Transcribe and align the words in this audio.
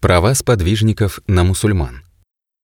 Права 0.00 0.34
сподвижников 0.34 1.20
на 1.26 1.44
мусульман. 1.44 2.04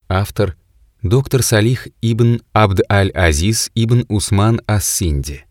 Автор– 0.09 0.57
доктор 1.03 1.43
Салих 1.43 1.87
ибн 2.01 2.41
Абд 2.55 2.81
аль-Азиз 2.91 3.71
ибн 3.75 4.07
Усман 4.09 4.63
ас-Синди. 4.67 5.45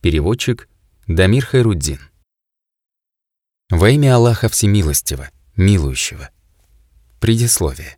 Переводчик– 0.00 0.68
Дамир 1.08 1.44
Хайруддин. 1.44 1.98
Во 3.70 3.90
имя 3.90 4.14
Аллаха 4.14 4.48
Всемилостива, 4.48 5.30
Милующего. 5.56 6.30
Предисловие. 7.18 7.96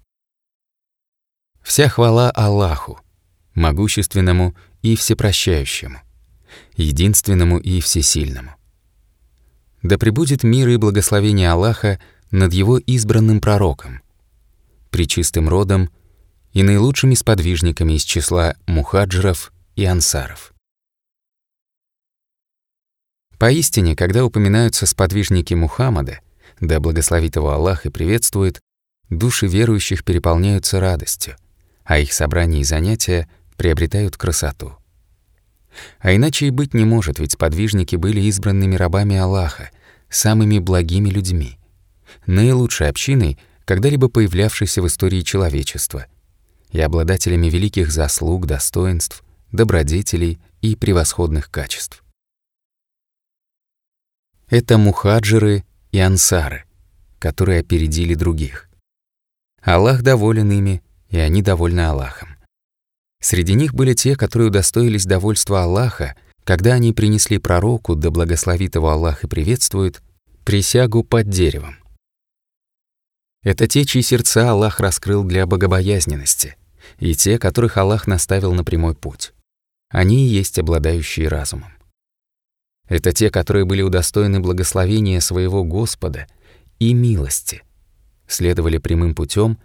Вся 1.61 1.91
хвала 1.91 2.31
Аллаху, 2.31 2.99
могущественному 3.55 4.57
и 4.81 4.97
всепрощающему, 4.97 6.01
единственному 6.77 7.59
и 7.59 7.83
всесильному. 7.83 8.55
Да 9.83 9.99
пребудет 9.99 10.45
мир 10.45 10.71
и 10.71 10.79
благословение 10.79 11.51
Аллаха 11.51 12.01
над 12.35 12.53
его 12.53 12.79
избранным 12.79 13.41
пророком, 13.41 14.03
причистым 14.91 15.49
родом 15.49 15.89
и 16.53 16.65
наилучшими 16.65 17.15
сподвижниками 17.15 17.93
из 17.93 18.03
числа 18.03 18.57
мухаджиров 18.67 19.53
и 19.77 19.85
ансаров. 19.85 20.53
Поистине, 23.39 23.95
когда 23.95 24.25
упоминаются 24.25 24.85
сподвижники 24.87 25.55
Мухаммада, 25.55 26.21
да 26.61 26.81
благословит 26.81 27.37
его 27.37 27.51
Аллах 27.51 27.87
и 27.87 27.91
приветствует, 27.91 28.61
души 29.11 29.47
верующих 29.47 30.03
переполняются 30.03 30.81
радостью, 30.81 31.37
а 31.85 31.99
их 31.99 32.13
собрания 32.13 32.63
и 32.63 32.65
занятия 32.65 33.29
приобретают 33.57 34.17
красоту. 34.17 34.73
А 36.01 36.13
иначе 36.13 36.49
и 36.49 36.51
быть 36.51 36.75
не 36.75 36.85
может, 36.85 37.21
ведь 37.21 37.33
сподвижники 37.33 37.95
были 37.95 38.21
избранными 38.23 38.75
рабами 38.75 39.17
Аллаха, 39.17 39.71
самыми 40.09 40.59
благими 40.59 41.11
людьми, 41.11 41.59
наилучшей 42.27 42.89
общиной, 42.89 43.39
когда-либо 43.65 44.09
появлявшейся 44.09 44.83
в 44.83 44.87
истории 44.87 45.23
человечества, 45.23 46.07
и 46.71 46.81
обладателями 46.81 47.49
великих 47.49 47.91
заслуг, 47.91 48.47
достоинств, 48.47 49.23
добродетелей 49.53 50.39
и 50.61 50.77
превосходных 50.77 51.51
качеств. 51.51 52.03
Это 54.49 54.77
мухаджиры 54.77 55.65
и 55.93 55.99
ансары, 55.99 56.65
которые 57.19 57.61
опередили 57.61 58.15
других. 58.15 58.69
Аллах 59.63 60.03
доволен 60.03 60.51
ими, 60.51 60.83
и 61.09 61.19
они 61.19 61.41
довольны 61.41 61.81
Аллахом. 61.81 62.37
Среди 63.21 63.55
них 63.55 63.73
были 63.73 63.95
те, 63.95 64.17
которые 64.17 64.49
удостоились 64.49 65.07
довольства 65.07 65.63
Аллаха, 65.63 66.15
когда 66.45 66.75
они 66.75 66.93
принесли 66.93 67.39
пророку, 67.39 67.95
да 67.95 68.11
благословит 68.11 68.75
его 68.75 68.91
Аллах 68.91 69.25
и 69.25 69.29
приветствует, 69.29 70.03
присягу 70.45 71.05
под 71.05 71.31
деревом. 71.31 71.79
Это 73.45 73.69
те, 73.69 73.85
чьи 73.85 74.01
сердца 74.01 74.51
Аллах 74.51 74.81
раскрыл 74.81 75.23
для 75.23 75.47
богобоязненности, 75.47 76.57
и 76.99 77.15
те, 77.15 77.39
которых 77.39 77.77
Аллах 77.77 78.07
наставил 78.07 78.55
на 78.55 78.65
прямой 78.65 78.95
путь. 78.95 79.35
Они 79.91 80.27
и 80.27 80.31
есть 80.31 80.59
обладающие 80.59 81.29
разумом. 81.29 81.71
Это 82.89 83.13
те, 83.13 83.31
которые 83.31 83.67
были 83.67 83.83
удостоены 83.83 84.41
благословения 84.41 85.21
своего 85.21 85.63
Господа 85.63 86.27
и 86.79 86.95
милости, 86.95 87.63
следовали 88.27 88.79
прямым 88.79 89.15
путем 89.15 89.59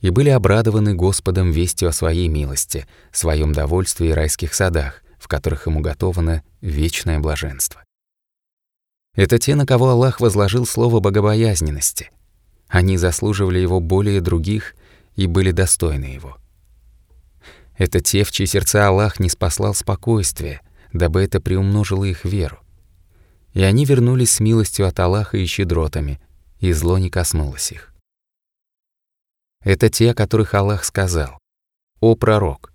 и 0.00 0.08
были 0.08 0.30
обрадованы 0.30 0.94
Господом 0.94 1.50
вестью 1.50 1.90
о 1.90 1.92
своей 1.92 2.28
милости, 2.28 2.86
своем 3.12 3.52
довольстве 3.52 4.08
и 4.08 4.12
райских 4.12 4.54
садах, 4.54 5.02
в 5.18 5.28
которых 5.28 5.66
им 5.66 5.76
уготовано 5.76 6.42
вечное 6.62 7.18
блаженство. 7.18 7.84
Это 9.14 9.38
те, 9.38 9.54
на 9.54 9.66
кого 9.66 9.90
Аллах 9.90 10.20
возложил 10.20 10.64
слово 10.64 11.00
богобоязненности. 11.00 12.10
Они 12.68 12.96
заслуживали 12.96 13.58
его 13.58 13.80
более 13.80 14.20
других 14.20 14.74
и 15.16 15.26
были 15.26 15.50
достойны 15.50 16.04
его. 16.04 16.36
Это 17.76 18.00
те, 18.00 18.24
в 18.24 18.30
чьи 18.30 18.46
сердца 18.46 18.86
Аллах 18.86 19.20
не 19.20 19.28
спаслал 19.28 19.74
спокойствие, 19.74 20.60
дабы 20.92 21.22
это 21.22 21.40
приумножило 21.40 22.04
их 22.04 22.24
веру. 22.24 22.58
И 23.52 23.62
они 23.62 23.84
вернулись 23.84 24.32
с 24.32 24.40
милостью 24.40 24.86
от 24.86 24.98
Аллаха 25.00 25.38
и 25.38 25.46
щедротами, 25.46 26.20
и 26.60 26.72
зло 26.72 26.98
не 26.98 27.08
коснулось 27.08 27.72
их. 27.72 27.94
Это 29.62 29.88
те, 29.88 30.10
о 30.10 30.14
которых 30.14 30.54
Аллах 30.54 30.84
сказал, 30.84 31.38
«О 32.00 32.14
пророк, 32.14 32.72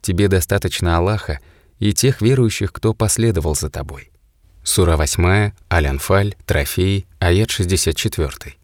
тебе 0.00 0.28
достаточно 0.28 0.96
Аллаха 0.96 1.40
и 1.78 1.92
тех 1.92 2.20
верующих, 2.20 2.72
кто 2.72 2.94
последовал 2.94 3.54
за 3.54 3.70
тобой». 3.70 4.10
Сура 4.64 4.96
8, 4.96 5.52
Аль-Анфаль, 5.70 6.36
Трофей, 6.46 7.06
аят 7.18 7.50
64. 7.50 8.61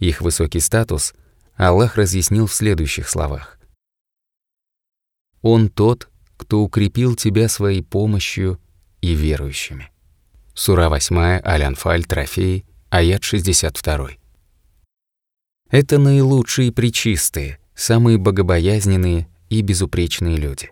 Их 0.00 0.22
высокий 0.22 0.60
статус 0.60 1.14
Аллах 1.56 1.96
разъяснил 1.96 2.46
в 2.46 2.54
следующих 2.54 3.08
словах. 3.08 3.58
«Он 5.42 5.68
тот, 5.68 6.08
кто 6.38 6.60
укрепил 6.60 7.14
тебя 7.14 7.48
своей 7.48 7.82
помощью 7.82 8.58
и 9.02 9.14
верующими». 9.14 9.92
Сура 10.54 10.88
8, 10.88 11.42
Аль-Анфаль, 11.44 12.04
Трофей, 12.04 12.64
аят 12.88 13.24
62. 13.24 14.10
Это 15.70 15.98
наилучшие 15.98 16.68
и 16.68 16.72
причистые, 16.72 17.58
самые 17.74 18.18
богобоязненные 18.18 19.28
и 19.50 19.60
безупречные 19.60 20.36
люди. 20.36 20.70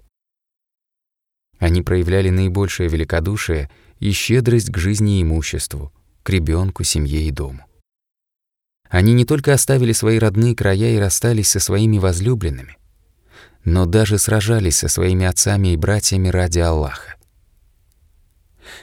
Они 1.59 1.83
проявляли 1.83 2.31
наибольшее 2.31 2.89
великодушие 2.89 3.71
и 3.99 4.11
щедрость 4.13 4.71
к 4.71 4.79
жизни 4.79 5.19
и 5.19 5.23
имуществу, 5.23 5.93
к 6.23 6.31
ребенку, 6.31 6.83
семье 6.83 7.23
и 7.23 7.31
дому. 7.31 7.68
Они 8.89 9.13
не 9.13 9.25
только 9.25 9.53
оставили 9.53 9.93
свои 9.93 10.19
родные 10.19 10.55
края 10.55 10.91
и 10.95 10.99
расстались 10.99 11.51
со 11.51 11.61
своими 11.61 11.99
возлюбленными, 11.99 12.77
но 13.65 13.87
даже 13.87 14.19
сражались 14.19 14.79
со 14.79 14.89
своими 14.89 15.27
отцами 15.27 15.69
и 15.69 15.77
братьями 15.77 16.29
ради 16.29 16.61
Аллаха. 16.61 17.17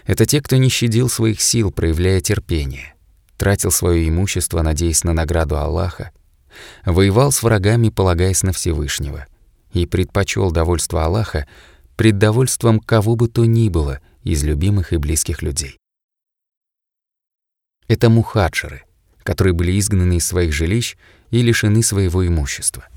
Это 0.05 0.25
те, 0.25 0.41
кто 0.41 0.57
не 0.57 0.69
щадил 0.69 1.09
своих 1.09 1.41
сил, 1.41 1.71
проявляя 1.71 2.21
терпение, 2.21 2.93
тратил 3.37 3.71
свое 3.71 4.07
имущество, 4.07 4.61
надеясь 4.61 5.03
на 5.03 5.13
награду 5.13 5.57
Аллаха, 5.57 6.11
воевал 6.85 7.31
с 7.31 7.41
врагами, 7.43 7.89
полагаясь 7.89 8.43
на 8.43 8.51
Всевышнего, 8.51 9.25
и 9.73 9.85
предпочел 9.85 10.51
довольство 10.51 11.03
Аллаха 11.03 11.47
пред 11.95 12.17
довольством 12.17 12.79
кого 12.79 13.15
бы 13.15 13.27
то 13.27 13.45
ни 13.45 13.69
было 13.69 13.99
из 14.23 14.43
любимых 14.43 14.93
и 14.93 14.97
близких 14.97 15.41
людей. 15.41 15.79
Это 17.87 18.09
мухаджиры, 18.09 18.84
которые 19.25 19.53
были 19.53 19.77
изгнаны 19.77 20.17
из 20.17 20.25
своих 20.25 20.53
жилищ 20.53 20.95
и 21.31 21.41
лишены 21.41 21.81
своего 21.83 22.25
имущества. 22.25 22.87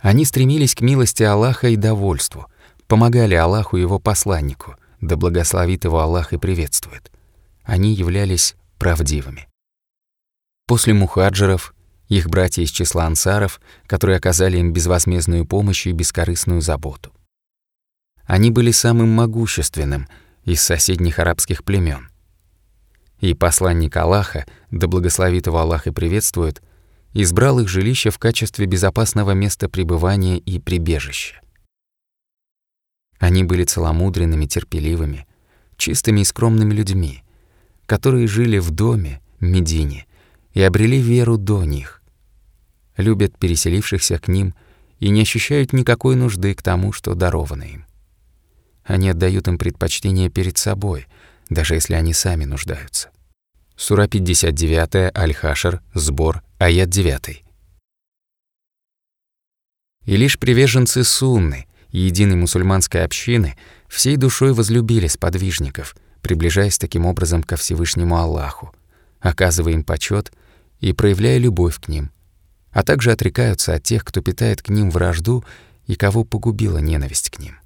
Они 0.00 0.24
стремились 0.24 0.74
к 0.74 0.80
милости 0.80 1.22
Аллаха 1.22 1.68
и 1.68 1.76
довольству, 1.76 2.46
помогали 2.88 3.34
Аллаху 3.34 3.76
и 3.76 3.80
его 3.80 4.00
посланнику, 4.00 4.74
да 5.00 5.16
благословит 5.16 5.84
его 5.84 6.00
Аллах 6.00 6.32
и 6.32 6.38
приветствует. 6.38 7.10
Они 7.62 7.94
являлись 7.94 8.56
правдивыми. 8.78 9.48
После 10.66 10.92
мухаджиров, 10.92 11.72
их 12.08 12.28
братья 12.28 12.62
из 12.62 12.70
числа 12.70 13.06
ансаров, 13.06 13.60
которые 13.86 14.16
оказали 14.16 14.58
им 14.58 14.72
безвозмездную 14.72 15.46
помощь 15.46 15.86
и 15.86 15.92
бескорыстную 15.92 16.62
заботу. 16.62 17.12
Они 18.24 18.50
были 18.50 18.72
самым 18.72 19.10
могущественным 19.10 20.08
из 20.44 20.60
соседних 20.60 21.20
арабских 21.20 21.62
племен. 21.62 22.10
И 23.20 23.34
посланник 23.34 23.96
Аллаха, 23.96 24.46
да 24.70 24.86
благословит 24.86 25.46
его 25.46 25.58
Аллах 25.58 25.86
и 25.86 25.90
приветствует, 25.90 26.62
избрал 27.12 27.60
их 27.60 27.68
жилище 27.68 28.10
в 28.10 28.18
качестве 28.18 28.66
безопасного 28.66 29.32
места 29.32 29.68
пребывания 29.68 30.38
и 30.38 30.58
прибежища. 30.58 31.40
Они 33.18 33.44
были 33.44 33.64
целомудренными, 33.64 34.46
терпеливыми, 34.46 35.26
чистыми 35.76 36.20
и 36.20 36.24
скромными 36.24 36.72
людьми, 36.72 37.22
которые 37.86 38.26
жили 38.26 38.58
в 38.58 38.70
доме, 38.70 39.20
Медине, 39.40 40.06
и 40.52 40.62
обрели 40.62 41.00
веру 41.00 41.36
до 41.36 41.64
них. 41.64 42.02
Любят 42.96 43.38
переселившихся 43.38 44.18
к 44.18 44.28
ним 44.28 44.54
и 44.98 45.08
не 45.10 45.22
ощущают 45.22 45.72
никакой 45.72 46.16
нужды 46.16 46.54
к 46.54 46.62
тому, 46.62 46.92
что 46.92 47.14
даровано 47.14 47.64
им. 47.64 47.86
Они 48.84 49.08
отдают 49.08 49.48
им 49.48 49.58
предпочтение 49.58 50.30
перед 50.30 50.58
собой, 50.58 51.06
даже 51.48 51.74
если 51.74 51.94
они 51.94 52.12
сами 52.12 52.44
нуждаются. 52.44 53.10
Сура 53.82 54.06
59, 54.06 55.16
Аль-Хашр, 55.16 55.80
Сбор, 55.94 56.42
аят 56.58 56.90
9. 56.90 57.44
И 60.04 60.16
лишь 60.16 60.38
приверженцы 60.38 61.02
Сунны, 61.02 61.66
единой 61.88 62.36
мусульманской 62.36 63.04
общины, 63.04 63.56
всей 63.88 64.16
душой 64.16 64.52
возлюбили 64.52 65.06
сподвижников— 65.06 65.96
приближаясь 66.20 66.78
таким 66.78 67.06
образом 67.06 67.42
ко 67.42 67.56
Всевышнему 67.56 68.16
Аллаху, 68.16 68.74
оказывая 69.20 69.72
им 69.72 69.84
почет 69.84 70.32
и 70.80 70.92
проявляя 70.92 71.38
любовь 71.38 71.80
к 71.80 71.88
ним, 71.88 72.10
а 72.70 72.82
также 72.82 73.12
отрекаются 73.12 73.74
от 73.74 73.82
тех, 73.82 74.04
кто 74.04 74.20
питает 74.20 74.62
к 74.62 74.68
ним 74.68 74.90
вражду 74.90 75.44
и 75.86 75.96
кого 75.96 76.24
погубила 76.24 76.78
ненависть 76.78 77.30
к 77.30 77.38
ним. 77.38 77.58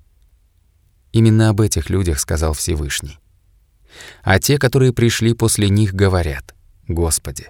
Именно 1.13 1.51
об 1.51 1.61
этих 1.61 1.91
людях 1.91 2.19
сказал 2.19 2.55
Всевышний. 2.55 3.19
А 4.23 4.39
те, 4.39 4.59
которые 4.59 4.93
пришли 4.93 5.35
после 5.35 5.69
них, 5.69 5.95
говорят, 5.95 6.55
«Господи, 6.89 7.49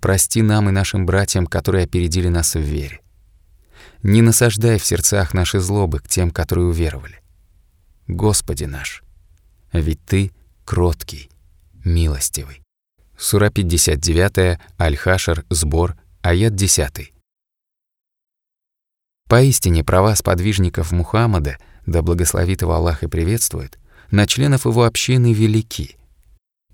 прости 0.00 0.42
нам 0.42 0.68
и 0.68 0.72
нашим 0.72 1.06
братьям, 1.06 1.46
которые 1.46 1.84
опередили 1.84 2.28
нас 2.28 2.54
в 2.54 2.60
вере. 2.60 3.00
Не 4.02 4.22
насаждай 4.22 4.78
в 4.78 4.84
сердцах 4.84 5.32
наши 5.32 5.60
злобы 5.60 6.00
к 6.00 6.08
тем, 6.08 6.30
которые 6.30 6.66
уверовали. 6.66 7.20
Господи 8.08 8.64
наш, 8.64 9.02
ведь 9.72 10.04
Ты 10.04 10.32
кроткий, 10.64 11.30
милостивый. 11.84 12.62
Сура 13.16 13.50
59, 13.50 14.58
Аль-Хашар, 14.80 15.44
Сбор, 15.50 15.96
аят 16.22 16.54
10. 16.56 17.12
Поистине 19.28 19.84
права 19.84 20.14
сподвижников 20.16 20.92
Мухаммада, 20.92 21.56
да 21.86 22.02
благословит 22.02 22.62
его 22.62 22.74
Аллах 22.74 23.02
и 23.02 23.06
приветствует, 23.06 23.78
на 24.12 24.26
членов 24.26 24.66
его 24.66 24.84
общины 24.84 25.32
велики. 25.32 25.96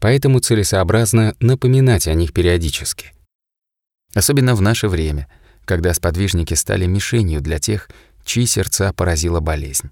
Поэтому 0.01 0.41
целесообразно 0.41 1.35
напоминать 1.41 2.07
о 2.07 2.15
них 2.15 2.35
периодически. 2.35 3.15
Особенно 4.15 4.55
в 4.55 4.61
наше 4.61 4.89
время, 4.89 5.29
когда 5.65 5.95
сподвижники 5.95 6.55
стали 6.55 6.87
мишенью 6.87 7.41
для 7.41 7.59
тех, 7.59 7.89
чьи 8.25 8.45
сердца 8.45 8.93
поразила 8.93 9.41
болезнь. 9.41 9.91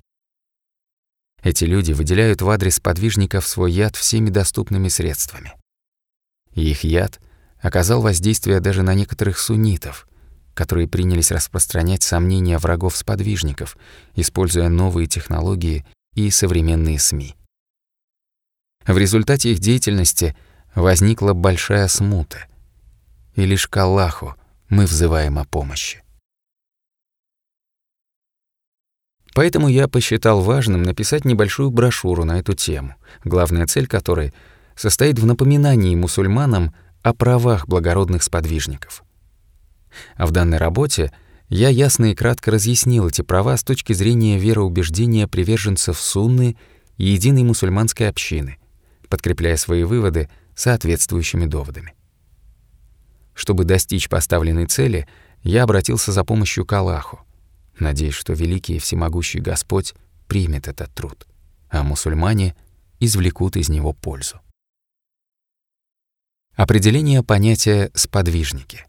Эти 1.42 1.64
люди 1.64 1.92
выделяют 1.92 2.42
в 2.42 2.50
адрес 2.50 2.80
подвижников 2.80 3.46
свой 3.46 3.70
яд 3.70 3.94
всеми 3.94 4.30
доступными 4.30 4.88
средствами. 4.88 5.54
Их 6.52 6.82
яд 6.82 7.20
оказал 7.60 8.00
воздействие 8.00 8.60
даже 8.60 8.82
на 8.82 8.94
некоторых 8.94 9.38
суннитов, 9.38 10.08
которые 10.54 10.88
принялись 10.88 11.30
распространять 11.30 12.02
сомнения 12.02 12.58
врагов 12.58 12.96
сподвижников, 12.96 13.76
используя 14.14 14.68
новые 14.68 15.06
технологии 15.06 15.86
и 16.16 16.30
современные 16.30 16.98
СМИ. 16.98 17.36
В 18.86 18.98
результате 18.98 19.52
их 19.52 19.60
деятельности 19.60 20.36
возникла 20.74 21.34
большая 21.34 21.86
смута, 21.86 22.46
и 23.34 23.44
лишь 23.44 23.68
к 23.68 23.76
Аллаху 23.76 24.34
мы 24.68 24.86
взываем 24.86 25.38
о 25.38 25.44
помощи. 25.44 26.02
Поэтому 29.34 29.68
я 29.68 29.86
посчитал 29.86 30.40
важным 30.40 30.82
написать 30.82 31.26
небольшую 31.26 31.70
брошюру 31.70 32.24
на 32.24 32.38
эту 32.38 32.54
тему, 32.54 32.94
главная 33.22 33.66
цель 33.66 33.86
которой 33.86 34.32
состоит 34.74 35.18
в 35.18 35.26
напоминании 35.26 35.94
мусульманам 35.94 36.74
о 37.02 37.12
правах 37.12 37.68
благородных 37.68 38.22
сподвижников. 38.22 39.04
А 40.14 40.26
в 40.26 40.30
данной 40.30 40.56
работе 40.56 41.12
я 41.48 41.68
ясно 41.68 42.06
и 42.06 42.14
кратко 42.14 42.50
разъяснил 42.50 43.08
эти 43.08 43.22
права 43.22 43.56
с 43.56 43.62
точки 43.62 43.92
зрения 43.92 44.38
вероубеждения 44.38 45.28
приверженцев 45.28 46.00
сунны 46.00 46.56
и 46.96 47.04
единой 47.06 47.44
мусульманской 47.44 48.08
общины, 48.08 48.58
подкрепляя 49.08 49.56
свои 49.56 49.84
выводы 49.84 50.28
соответствующими 50.54 51.46
доводами. 51.46 51.94
Чтобы 53.34 53.64
достичь 53.64 54.08
поставленной 54.08 54.66
цели, 54.66 55.06
я 55.42 55.62
обратился 55.62 56.10
за 56.10 56.24
помощью 56.24 56.64
к 56.64 56.72
Аллаху, 56.72 57.20
надеясь, 57.78 58.14
что 58.14 58.32
великий 58.32 58.76
и 58.76 58.80
всемогущий 58.80 59.40
Господь 59.40 59.94
примет 60.26 60.66
этот 60.66 60.92
труд, 60.94 61.26
а 61.68 61.82
мусульмане 61.82 62.56
извлекут 62.98 63.56
из 63.56 63.68
него 63.68 63.92
пользу. 63.92 64.40
Определение 66.54 67.22
понятия 67.22 67.90
«сподвижники». 67.94 68.86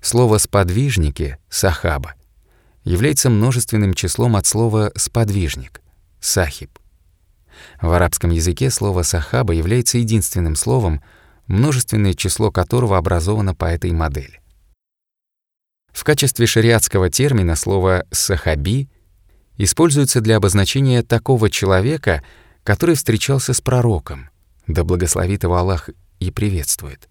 Слово 0.00 0.38
«сподвижники»— 0.38 1.38
«сахаба» 1.48 2.14
является 2.84 3.30
множественным 3.30 3.94
числом 3.94 4.36
от 4.36 4.46
слова 4.46 4.92
«сподвижник»— 4.96 5.82
«сахиб». 6.20 6.78
В 7.80 7.92
арабском 7.92 8.30
языке 8.30 8.70
слово 8.70 9.02
«сахаба» 9.02 9.52
является 9.52 9.98
единственным 9.98 10.56
словом, 10.56 11.02
множественное 11.46 12.14
число 12.14 12.50
которого 12.50 12.96
образовано 12.96 13.54
по 13.54 13.66
этой 13.66 13.92
модели. 13.92 14.40
В 15.92 16.04
качестве 16.04 16.46
шариатского 16.46 17.10
термина 17.10 17.54
слово 17.54 18.06
«сахаби» 18.10 18.88
используется 19.58 20.20
для 20.20 20.36
обозначения 20.36 21.02
такого 21.02 21.50
человека, 21.50 22.22
который 22.64 22.94
встречался 22.94 23.52
с 23.52 23.60
пророком, 23.60 24.30
да 24.66 24.84
благословит 24.84 25.42
его 25.42 25.56
Аллах 25.56 25.90
и 26.18 26.30
приветствует, 26.30 27.08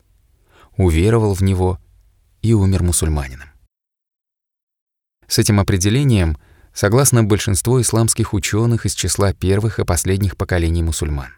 уверовал 0.75 1.33
в 1.33 1.41
него 1.41 1.79
и 2.41 2.53
умер 2.53 2.83
мусульманином. 2.83 3.49
С 5.27 5.39
этим 5.39 5.59
определением 5.59 6.37
согласно 6.73 7.23
большинство 7.23 7.81
исламских 7.81 8.33
ученых 8.33 8.85
из 8.85 8.93
числа 8.93 9.33
первых 9.33 9.79
и 9.79 9.85
последних 9.85 10.37
поколений 10.37 10.83
мусульман. 10.83 11.33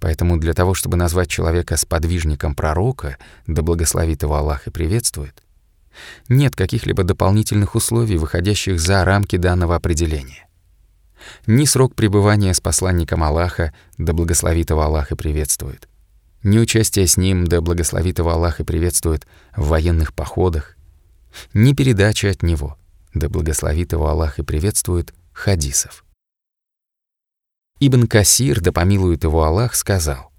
Поэтому 0.00 0.36
для 0.36 0.52
того, 0.52 0.74
чтобы 0.74 0.96
назвать 0.96 1.28
человека 1.28 1.76
сподвижником 1.76 2.54
пророка, 2.54 3.18
да 3.46 3.62
благословит 3.62 4.22
его 4.22 4.34
Аллах 4.34 4.66
и 4.66 4.70
приветствует, 4.70 5.42
нет 6.28 6.56
каких-либо 6.56 7.04
дополнительных 7.04 7.74
условий, 7.74 8.16
выходящих 8.16 8.80
за 8.80 9.04
рамки 9.04 9.36
данного 9.36 9.76
определения. 9.76 10.48
Ни 11.46 11.64
срок 11.66 11.94
пребывания 11.94 12.52
с 12.52 12.60
посланником 12.60 13.22
Аллаха, 13.22 13.72
да 13.96 14.12
благословит 14.12 14.70
его 14.70 14.82
Аллах 14.82 15.12
и 15.12 15.16
приветствует, 15.16 15.88
ни 16.42 16.58
участие 16.58 17.06
с 17.06 17.16
ним, 17.16 17.46
да 17.46 17.60
благословит 17.60 18.18
его 18.18 18.30
Аллах 18.30 18.60
и 18.60 18.64
приветствует, 18.64 19.26
в 19.56 19.68
военных 19.68 20.14
походах, 20.14 20.76
ни 21.54 21.72
передача 21.72 22.30
от 22.30 22.42
него, 22.42 22.78
да 23.14 23.28
благословит 23.28 23.92
его 23.92 24.08
Аллах 24.08 24.38
и 24.38 24.42
приветствует, 24.42 25.14
хадисов. 25.32 26.04
Ибн 27.80 28.06
Касир, 28.06 28.60
да 28.60 28.72
помилует 28.72 29.24
его 29.24 29.42
Аллах, 29.44 29.74
сказал, 29.74 30.32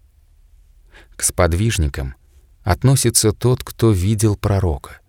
«К 1.16 1.24
сподвижникам 1.24 2.16
относится 2.64 3.34
тот, 3.34 3.64
кто 3.64 3.92
видел 3.92 4.36
пророка, 4.36 5.00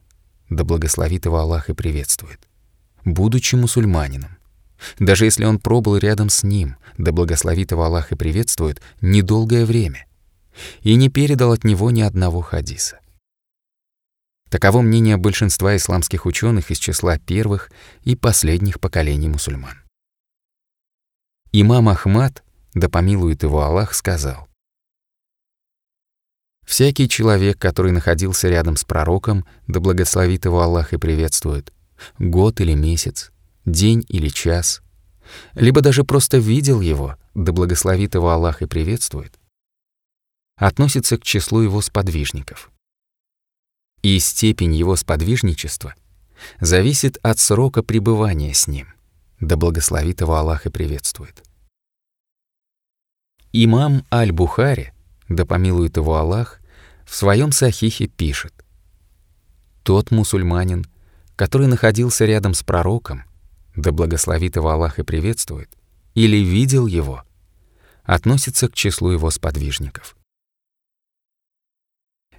да 0.50 0.64
благословит 0.64 1.24
его 1.24 1.38
Аллах 1.38 1.70
и 1.70 1.74
приветствует, 1.74 2.40
будучи 3.04 3.54
мусульманином. 3.54 4.36
Даже 4.98 5.24
если 5.24 5.44
он 5.44 5.58
пробыл 5.58 5.96
рядом 5.96 6.28
с 6.28 6.42
ним, 6.42 6.76
да 6.98 7.12
благословит 7.12 7.70
его 7.70 7.84
Аллах 7.84 8.12
и 8.12 8.16
приветствует, 8.16 8.82
недолгое 9.00 9.64
время, 9.64 10.06
и 10.82 10.94
не 10.94 11.08
передал 11.08 11.52
от 11.52 11.64
него 11.64 11.90
ни 11.90 12.02
одного 12.02 12.40
хадиса. 12.40 13.00
Таково 14.50 14.82
мнение 14.82 15.16
большинства 15.16 15.76
исламских 15.76 16.26
ученых 16.26 16.70
из 16.70 16.78
числа 16.78 17.18
первых 17.18 17.70
и 18.02 18.14
последних 18.14 18.78
поколений 18.78 19.28
мусульман. 19.28 19.82
Имам 21.50 21.88
Ахмад, 21.88 22.44
да 22.74 22.88
помилует 22.88 23.42
его 23.42 23.62
Аллах, 23.62 23.94
сказал, 23.94 24.48
Всякий 26.64 27.08
человек, 27.08 27.58
который 27.58 27.92
находился 27.92 28.48
рядом 28.48 28.76
с 28.76 28.84
пророком, 28.84 29.44
да 29.66 29.80
благословит 29.80 30.44
его 30.46 30.62
Аллах 30.62 30.92
и 30.92 30.96
приветствует, 30.96 31.72
год 32.18 32.60
или 32.60 32.74
месяц, 32.74 33.32
день 33.66 34.04
или 34.08 34.28
час, 34.28 34.82
либо 35.54 35.80
даже 35.80 36.04
просто 36.04 36.38
видел 36.38 36.80
его, 36.80 37.16
да 37.34 37.52
благословит 37.52 38.14
его 38.14 38.30
Аллах 38.30 38.62
и 38.62 38.66
приветствует, 38.66 39.34
относится 40.56 41.18
к 41.18 41.22
числу 41.24 41.60
его 41.60 41.80
сподвижников. 41.80 42.70
И 44.02 44.18
степень 44.18 44.74
его 44.74 44.96
сподвижничества 44.96 45.94
зависит 46.60 47.18
от 47.22 47.38
срока 47.38 47.82
пребывания 47.82 48.52
с 48.52 48.66
ним, 48.66 48.88
да 49.40 49.56
благословит 49.56 50.20
его 50.20 50.34
Аллах 50.34 50.66
и 50.66 50.70
приветствует. 50.70 51.42
Имам 53.52 54.04
Аль-Бухари 54.12 54.94
да 55.28 55.46
помилует 55.46 55.96
его 55.96 56.16
Аллах, 56.16 56.60
в 57.06 57.14
своем 57.14 57.52
сахихе 57.52 58.06
пишет 58.06 58.52
«Тот 59.82 60.10
мусульманин, 60.10 60.86
который 61.36 61.66
находился 61.66 62.24
рядом 62.24 62.54
с 62.54 62.62
пророком, 62.62 63.24
да 63.76 63.92
благословит 63.92 64.56
его 64.56 64.70
Аллах 64.70 64.98
и 64.98 65.02
приветствует, 65.02 65.70
или 66.14 66.38
видел 66.38 66.86
его, 66.86 67.24
относится 68.04 68.68
к 68.68 68.74
числу 68.74 69.10
его 69.10 69.30
сподвижников». 69.30 70.16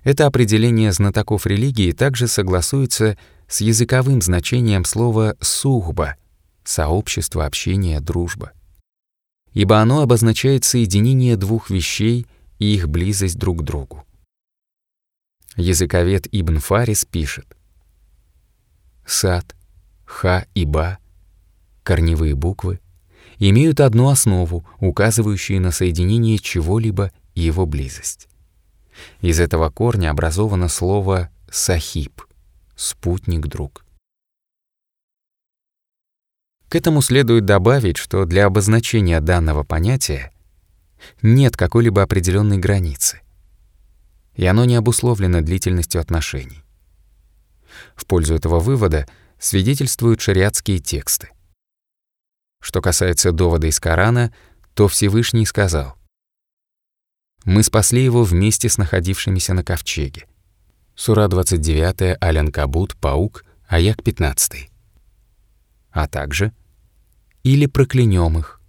Это 0.05 0.27
определение 0.27 0.91
знатоков 0.91 1.47
религии 1.47 1.91
также 1.91 2.27
согласуется 2.27 3.17
с 3.47 3.61
языковым 3.61 4.21
значением 4.21 4.85
слова 4.85 5.35
«сухба»— 5.41 6.15
сообщество, 6.63 7.43
общение, 7.43 7.99
дружба. 7.99 8.51
Ибо 9.53 9.79
оно 9.79 10.03
обозначает 10.03 10.63
соединение 10.63 11.37
двух 11.37 11.71
вещей 11.71 12.27
и 12.59 12.75
их 12.75 12.87
близость 12.87 13.39
друг 13.39 13.61
к 13.61 13.63
другу. 13.63 14.05
Языковед 15.55 16.27
Ибн 16.31 16.59
Фарис 16.59 17.03
пишет 17.05 17.57
«Сад, 19.07 19.55
ха 20.05 20.45
и 20.53 20.65
ба, 20.65 20.99
корневые 21.81 22.35
буквы, 22.35 22.79
имеют 23.39 23.79
одну 23.79 24.09
основу, 24.09 24.67
указывающую 24.79 25.59
на 25.59 25.71
соединение 25.71 26.37
чего-либо 26.37 27.11
и 27.33 27.41
его 27.41 27.65
близость. 27.65 28.27
Из 29.21 29.39
этого 29.39 29.69
корня 29.69 30.11
образовано 30.11 30.67
слово 30.67 31.29
«сахиб»— 31.49 32.21
«спутник-друг». 32.75 33.85
К 36.69 36.75
этому 36.75 37.01
следует 37.01 37.45
добавить, 37.45 37.97
что 37.97 38.25
для 38.25 38.45
обозначения 38.45 39.21
данного 39.21 39.63
понятия 39.63 40.33
нет 41.21 41.55
какой-либо 41.55 42.01
определенной 42.01 42.57
границы. 42.57 43.21
и 44.35 44.45
оно 44.45 44.65
не 44.65 44.75
обусловлено 44.75 45.39
длительностью 45.41 46.01
отношений. 46.01 46.65
В 47.95 48.05
пользу 48.05 48.35
этого 48.35 48.59
вывода 48.59 49.07
свидетельствуют 49.39 50.19
шариатские 50.19 50.79
тексты. 50.79 51.29
Что 52.61 52.81
касается 52.81 53.31
довода 53.31 53.67
из 53.67 53.79
Корана, 53.79 54.33
то 54.73 54.89
Всевышний 54.89 55.45
сказал 55.45 55.95
«Мы 57.45 57.63
спасли 57.63 58.03
его 58.03 58.23
вместе 58.23 58.67
с 58.67 58.77
находившимися 58.77 59.53
на 59.53 59.63
ковчеге». 59.63 60.25
Сура 60.95 61.27
29, 61.27 62.17
Аль-Анкабут, 62.21 62.95
Паук, 62.95 63.45
Аяк 63.67 64.03
15. 64.03 64.69
А 65.91 66.07
также 66.07 66.51
«Или 67.43 67.67
проклянем 67.67 68.37
их, 68.37 68.61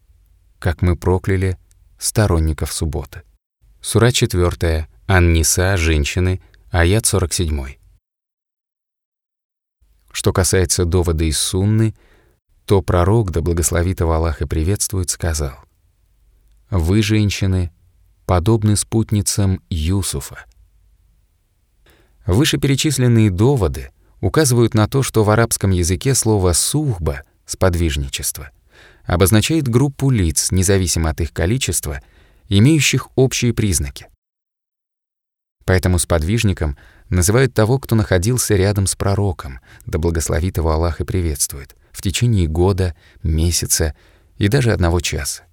как 0.58 0.82
мы 0.82 0.96
прокляли 0.96 1.56
сторонников 1.98 2.72
субботы». 2.72 3.22
Сура 3.80 4.10
4, 4.10 4.88
Ан-Ниса, 5.06 5.76
женщины, 5.76 6.40
аят 6.70 7.06
47. 7.06 7.76
Что 10.10 10.32
касается 10.32 10.84
довода 10.84 11.24
из 11.24 11.38
Сунны, 11.38 11.94
то 12.64 12.82
пророк, 12.82 13.30
да 13.30 13.40
благословит 13.40 14.00
его 14.00 14.12
Аллах 14.12 14.42
и 14.42 14.46
приветствует, 14.46 15.10
сказал, 15.10 15.56
«Вы, 16.70 17.02
женщины, 17.02 17.70
подобны 18.26 18.76
спутницам 18.76 19.62
Юсуфа». 19.70 20.44
Вышеперечисленные 22.26 23.30
доводы 23.30 23.90
указывают 24.20 24.74
на 24.74 24.88
то, 24.88 25.02
что 25.02 25.24
в 25.24 25.30
арабском 25.30 25.70
языке 25.70 26.14
слово 26.14 26.52
«сухба»— 26.52 27.22
сподвижничество— 27.46 28.50
обозначает 29.06 29.68
группу 29.68 30.10
лиц, 30.10 30.50
независимо 30.50 31.10
от 31.10 31.20
их 31.20 31.32
количества, 31.32 32.02
имеющих 32.48 33.08
общие 33.16 33.54
признаки. 33.54 34.08
Поэтому 35.64 35.98
сподвижником 35.98 36.76
называют 37.08 37.54
того, 37.54 37.78
кто 37.78 37.94
находился 37.96 38.54
рядом 38.54 38.86
с 38.86 38.94
пророком, 38.94 39.60
да 39.84 39.98
благословит 39.98 40.58
его 40.58 40.70
Аллах 40.70 41.00
и 41.00 41.04
приветствует, 41.04 41.74
в 41.92 42.02
течение 42.02 42.46
года, 42.46 42.94
месяца 43.22 43.94
и 44.38 44.48
даже 44.48 44.72
одного 44.72 45.00
часа. 45.00 45.44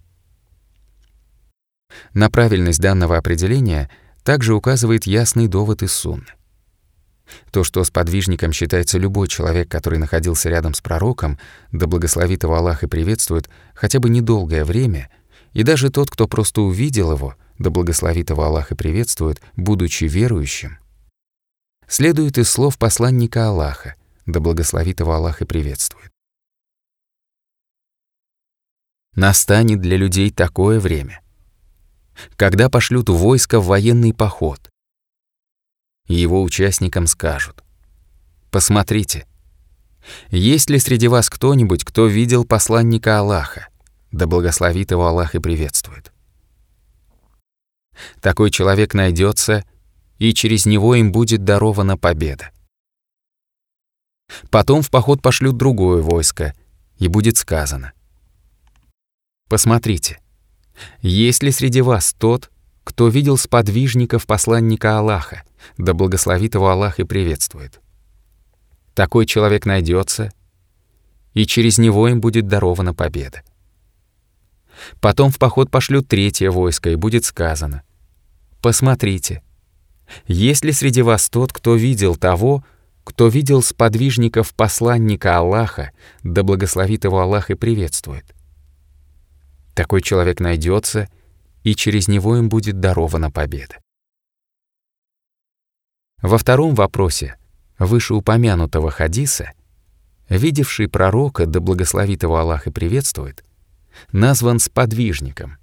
На 2.14 2.30
правильность 2.30 2.80
данного 2.80 3.18
определения 3.18 3.90
также 4.24 4.54
указывает 4.54 5.06
ясный 5.06 5.48
довод 5.48 5.84
из 5.84 5.94
Сунны. 5.94 6.28
То, 7.52 7.64
что 7.64 7.84
сподвижником 7.84 8.52
считается 8.52 8.98
любой 8.98 9.28
человек, 9.28 9.70
который 9.70 9.98
находился 9.98 10.50
рядом 10.50 10.74
с 10.74 10.82
пророком, 10.82 11.40
да 11.72 11.88
благословит 11.88 12.44
его 12.44 12.56
Аллах 12.56 12.84
и 12.84 12.88
приветствует 12.88 13.50
хотя 13.74 14.00
бы 14.00 14.10
недолгое 14.10 14.66
время, 14.66 15.10
и 15.54 15.64
даже 15.64 15.90
тот, 15.90 16.10
кто 16.10 16.28
просто 16.28 16.62
увидел 16.62 17.12
его— 17.12 17.36
да 17.60 17.70
благословит 17.70 18.30
его 18.30 18.44
Аллах 18.44 18.72
и 18.72 18.76
приветствует, 18.76 19.42
будучи 19.56 20.06
верующим, 20.06 20.80
следует 21.88 22.38
из 22.38 22.50
слов 22.50 22.78
посланника 22.78 23.48
Аллаха, 23.48 23.96
да 24.26 24.40
благословит 24.40 25.00
его 25.00 25.14
Аллах 25.14 25.42
и 25.42 25.46
приветствует. 25.46 26.12
Настанет 29.16 29.80
для 29.80 29.98
людей 29.98 30.32
такое 30.32 30.80
время, 30.80 31.22
когда 32.36 32.70
пошлют 32.70 33.10
войско 33.10 33.60
в 33.60 33.68
военный 33.68 34.14
поход, 34.14 34.70
его 36.08 36.44
участникам 36.44 37.08
скажут, 37.08 37.64
«Посмотрите, 38.52 39.26
есть 40.30 40.70
ли 40.70 40.80
среди 40.80 41.08
вас 41.08 41.30
кто-нибудь, 41.30 41.84
кто 41.84 42.08
видел 42.08 42.46
посланника 42.46 43.20
Аллаха, 43.20 43.70
да 44.12 44.28
благословит 44.28 44.92
его 44.92 45.08
Аллах 45.08 45.36
и 45.36 45.40
приветствует?» 45.40 46.12
Такой 48.22 48.52
человек 48.52 48.94
найдется, 48.94 49.66
и 50.18 50.34
через 50.34 50.66
него 50.66 50.96
им 50.96 51.12
будет 51.12 51.44
дарована 51.44 51.98
победа. 51.98 52.52
Потом 54.50 54.82
в 54.82 54.90
поход 54.90 55.22
пошлют 55.22 55.58
другое 55.58 56.02
войско, 56.02 56.54
и 56.98 57.08
будет 57.08 57.38
сказано. 57.38 57.94
Посмотрите, 59.50 60.20
есть 61.02 61.44
ли 61.44 61.52
среди 61.52 61.82
вас 61.82 62.14
тот, 62.18 62.50
кто 62.84 63.08
видел 63.08 63.38
сподвижников 63.38 64.26
посланника 64.26 64.98
Аллаха, 64.98 65.44
да 65.78 65.94
благословит 65.94 66.56
его 66.56 66.70
Аллах 66.70 67.00
и 67.00 67.04
приветствует. 67.04 67.80
Такой 68.94 69.26
человек 69.26 69.66
найдется, 69.66 70.32
и 71.34 71.46
через 71.46 71.78
него 71.78 72.08
им 72.08 72.22
будет 72.22 72.48
дарована 72.48 72.94
победа. 72.94 73.44
Потом 75.00 75.32
в 75.32 75.38
поход 75.40 75.72
пошлют 75.72 76.08
третье 76.08 76.50
войско, 76.52 76.90
и 76.90 76.96
будет 76.96 77.26
сказано. 77.26 77.84
Посмотрите, 78.62 79.42
есть 80.28 80.64
ли 80.64 80.72
среди 80.72 81.02
вас 81.02 81.30
тот, 81.30 81.54
кто 81.54 81.76
видел 81.76 82.16
того, 82.16 82.64
кто 83.04 83.28
видел 83.28 83.62
сподвижников 83.62 84.54
посланника 84.54 85.38
Аллаха, 85.38 85.92
да 86.24 86.44
благословит 86.44 87.04
его 87.04 87.20
Аллах 87.20 87.50
и 87.50 87.56
приветствует? 87.56 88.26
Такой 89.74 90.02
человек 90.02 90.40
найдется, 90.40 91.10
и 91.64 91.76
через 91.76 92.08
него 92.08 92.38
им 92.38 92.50
будет 92.50 92.80
дарована 92.80 93.32
победа. 93.32 93.80
Во 96.22 96.38
втором 96.38 96.76
вопросе 96.76 97.38
вышеупомянутого 97.80 98.92
хадиса, 98.92 99.52
видевший 100.30 100.88
пророка, 100.88 101.46
да 101.46 101.60
благословит 101.60 102.24
его 102.24 102.38
Аллах 102.38 102.68
и 102.68 102.72
приветствует, 102.72 103.44
назван 104.12 104.60
сподвижником. 104.60 105.58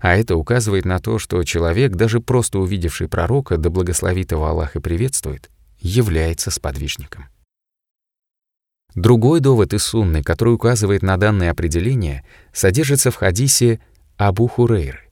А 0.00 0.16
это 0.16 0.36
указывает 0.36 0.84
на 0.84 1.00
то, 1.00 1.18
что 1.18 1.42
человек, 1.44 1.92
даже 1.92 2.20
просто 2.20 2.58
увидевший 2.58 3.08
пророка, 3.08 3.56
да 3.56 3.68
благословит 3.68 4.30
его 4.32 4.46
Аллах 4.46 4.76
и 4.76 4.80
приветствует, 4.80 5.50
является 5.80 6.50
сподвижником. 6.50 7.26
Другой 8.94 9.40
довод 9.40 9.74
из 9.74 9.84
Сунны, 9.84 10.22
который 10.22 10.54
указывает 10.54 11.02
на 11.02 11.16
данное 11.16 11.50
определение, 11.50 12.24
содержится 12.52 13.10
в 13.10 13.16
хадисе 13.16 13.80
Абу 14.16 14.48
Хурейры. 14.48 15.08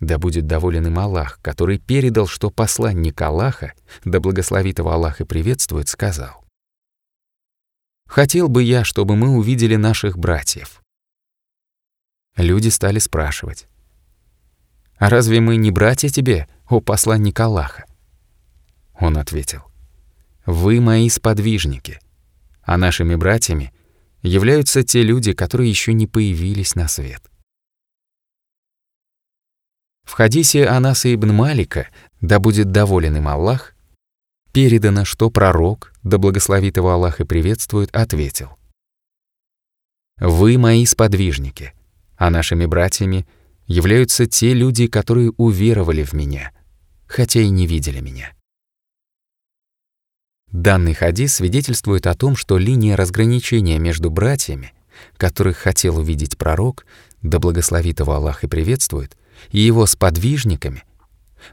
Да 0.00 0.18
будет 0.18 0.46
доволен 0.46 0.86
им 0.86 0.98
Аллах, 0.98 1.40
который 1.42 1.78
передал, 1.78 2.26
что 2.26 2.50
посланник 2.50 3.20
Аллаха, 3.20 3.72
да 4.04 4.20
благословит 4.20 4.78
его 4.78 4.92
Аллах 4.92 5.20
и 5.20 5.24
приветствует, 5.24 5.88
сказал. 5.88 6.44
«Хотел 8.06 8.48
бы 8.48 8.62
я, 8.62 8.84
чтобы 8.84 9.16
мы 9.16 9.30
увидели 9.30 9.76
наших 9.76 10.16
братьев». 10.18 10.82
Люди 12.36 12.68
стали 12.68 13.00
спрашивать, 13.00 13.66
«А 14.98 15.10
разве 15.10 15.40
мы 15.40 15.56
не 15.56 15.70
братья 15.70 16.08
тебе, 16.08 16.48
о 16.68 16.80
посланник 16.80 17.38
Аллаха?» 17.40 17.84
Он 18.98 19.16
ответил, 19.16 19.62
«Вы 20.44 20.80
мои 20.80 21.08
сподвижники, 21.08 22.00
а 22.68 22.76
нашими 22.76 23.14
братьями 23.14 23.72
являются 24.22 24.82
те 24.82 25.02
люди, 25.02 25.32
которые 25.32 25.70
еще 25.70 25.92
не 25.92 26.06
появились 26.06 26.74
на 26.74 26.86
свет». 26.86 27.22
В 30.04 30.12
хадисе 30.12 30.66
Анаса 30.66 31.12
ибн 31.12 31.32
Малика, 31.32 31.88
да 32.20 32.38
будет 32.38 32.70
доволен 32.70 33.16
им 33.16 33.28
Аллах, 33.28 33.74
передано, 34.52 35.04
что 35.04 35.30
пророк, 35.30 35.92
да 36.02 36.18
благословит 36.18 36.76
его 36.76 36.90
Аллах 36.90 37.20
и 37.20 37.24
приветствует, 37.24 37.94
ответил, 37.94 38.56
«Вы 40.18 40.58
мои 40.58 40.84
сподвижники, 40.86 41.74
а 42.16 42.30
нашими 42.30 42.66
братьями— 42.66 43.26
являются 43.68 44.26
те 44.26 44.54
люди, 44.54 44.86
которые 44.86 45.30
уверовали 45.36 46.02
в 46.02 46.14
меня, 46.14 46.52
хотя 47.06 47.40
и 47.40 47.50
не 47.50 47.66
видели 47.66 48.00
меня. 48.00 48.32
Данный 50.52 50.94
хадис 50.94 51.36
свидетельствует 51.36 52.06
о 52.06 52.14
том, 52.14 52.34
что 52.34 52.56
линия 52.56 52.96
разграничения 52.96 53.78
между 53.78 54.10
братьями, 54.10 54.72
которых 55.16 55.58
хотел 55.58 55.98
увидеть 55.98 56.38
пророк, 56.38 56.86
да 57.22 57.38
благословит 57.38 58.00
его 58.00 58.14
Аллах 58.14 58.44
и 58.44 58.46
приветствует, 58.46 59.16
и 59.50 59.60
его 59.60 59.84
сподвижниками, 59.86 60.84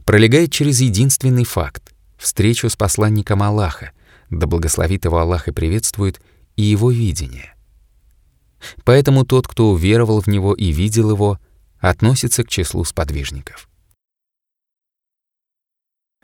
пролегает 0.05 0.51
через 0.51 0.79
единственный 0.79 1.43
факт— 1.43 1.93
встречу 2.17 2.69
с 2.69 2.75
посланником 2.75 3.43
Аллаха, 3.43 3.91
да 4.29 4.47
благословит 4.47 5.05
его 5.05 5.19
Аллах 5.19 5.47
и 5.47 5.51
приветствует, 5.51 6.21
и 6.55 6.63
его 6.63 6.89
видение. 6.89 7.53
Поэтому 8.85 9.25
тот, 9.25 9.47
кто 9.47 9.71
уверовал 9.71 10.21
в 10.21 10.27
него 10.27 10.53
и 10.53 10.71
видел 10.71 11.11
его, 11.11 11.39
относится 11.79 12.43
к 12.43 12.47
числу 12.47 12.83
сподвижников. 12.85 13.69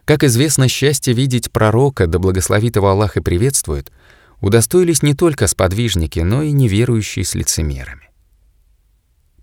Как 0.05 0.23
известно, 0.23 0.67
счастье 0.67 1.13
видеть 1.13 1.51
пророка, 1.51 2.07
да 2.07 2.19
благословит 2.19 2.75
его 2.75 2.89
Аллах 2.89 3.17
и 3.17 3.21
приветствует, 3.21 3.91
удостоились 4.39 5.03
не 5.03 5.13
только 5.13 5.47
сподвижники, 5.47 6.19
но 6.19 6.41
и 6.41 6.51
неверующие 6.51 7.23
с 7.23 7.35
лицемерами. 7.35 8.09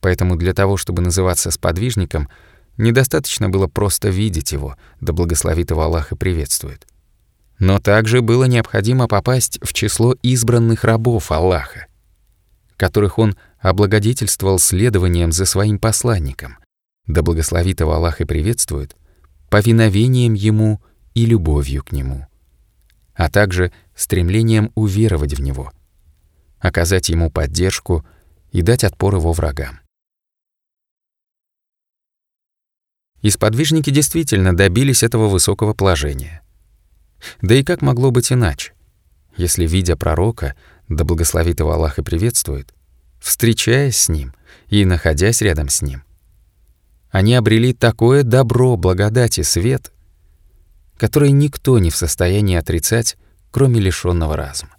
Поэтому 0.00 0.36
для 0.36 0.54
того, 0.54 0.76
чтобы 0.76 1.02
называться 1.02 1.50
сподвижником, 1.50 2.28
недостаточно 2.76 3.48
было 3.48 3.66
просто 3.66 4.08
видеть 4.08 4.52
его, 4.52 4.76
да 5.00 5.12
благословит 5.12 5.70
его 5.70 5.82
Аллах 5.82 6.12
и 6.12 6.16
приветствует. 6.16 6.86
Но 7.58 7.80
также 7.80 8.22
было 8.22 8.44
необходимо 8.44 9.08
попасть 9.08 9.58
в 9.62 9.72
число 9.72 10.14
избранных 10.22 10.84
рабов 10.84 11.32
Аллаха, 11.32 11.86
которых 12.76 13.18
он 13.18 13.36
облагодетельствовал 13.60 14.60
следованием 14.60 15.32
за 15.32 15.44
своим 15.44 15.80
посланником, 15.80 16.58
да 17.06 17.22
благословит 17.22 17.80
его 17.80 17.94
Аллах 17.94 18.20
и 18.20 18.24
приветствует, 18.24 18.94
повиновением 19.48 20.34
Ему 20.34 20.82
и 21.14 21.26
любовью 21.26 21.82
к 21.82 21.92
Нему, 21.92 22.26
а 23.14 23.30
также 23.30 23.72
стремлением 23.94 24.70
уверовать 24.74 25.34
в 25.34 25.40
Него, 25.40 25.72
оказать 26.58 27.08
Ему 27.08 27.30
поддержку 27.30 28.06
и 28.52 28.62
дать 28.62 28.84
отпор 28.84 29.16
Его 29.16 29.32
врагам. 29.32 29.80
И 33.20 33.30
сподвижники 33.30 33.90
действительно 33.90 34.56
добились 34.56 35.02
этого 35.02 35.28
высокого 35.28 35.74
положения. 35.74 36.42
Да 37.42 37.54
и 37.54 37.64
как 37.64 37.82
могло 37.82 38.12
быть 38.12 38.32
иначе, 38.32 38.74
если, 39.36 39.66
видя 39.66 39.96
пророка, 39.96 40.54
да 40.88 41.04
благословит 41.04 41.60
его 41.60 41.72
Аллах 41.72 41.98
и 41.98 42.02
приветствует, 42.02 42.72
встречаясь 43.20 43.96
с 43.96 44.08
ним 44.08 44.34
и 44.68 44.84
находясь 44.84 45.42
рядом 45.42 45.68
с 45.68 45.82
ним, 45.82 46.04
они 47.10 47.34
обрели 47.34 47.72
такое 47.72 48.22
добро, 48.22 48.76
благодать 48.76 49.38
и 49.38 49.42
свет, 49.42 49.92
который 50.96 51.30
никто 51.30 51.78
не 51.78 51.90
в 51.90 51.96
состоянии 51.96 52.56
отрицать, 52.56 53.16
кроме 53.50 53.80
лишённого 53.80 54.36
разума. 54.36 54.76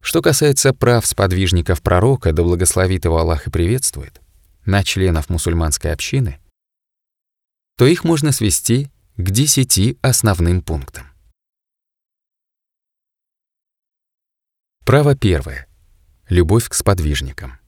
Что 0.00 0.22
касается 0.22 0.72
прав 0.72 1.04
сподвижников 1.04 1.82
пророка, 1.82 2.32
да 2.32 2.42
благословит 2.42 3.04
его 3.04 3.18
Аллах 3.18 3.46
и 3.46 3.50
приветствует, 3.50 4.20
на 4.64 4.82
членов 4.84 5.28
мусульманской 5.28 5.92
общины, 5.92 6.40
то 7.76 7.86
их 7.86 8.04
можно 8.04 8.32
свести 8.32 8.90
к 9.16 9.30
десяти 9.30 9.98
основным 10.00 10.62
пунктам. 10.62 11.06
Право 14.84 15.14
первое. 15.14 15.66
Любовь 16.28 16.68
к 16.68 16.74
сподвижникам. 16.74 17.58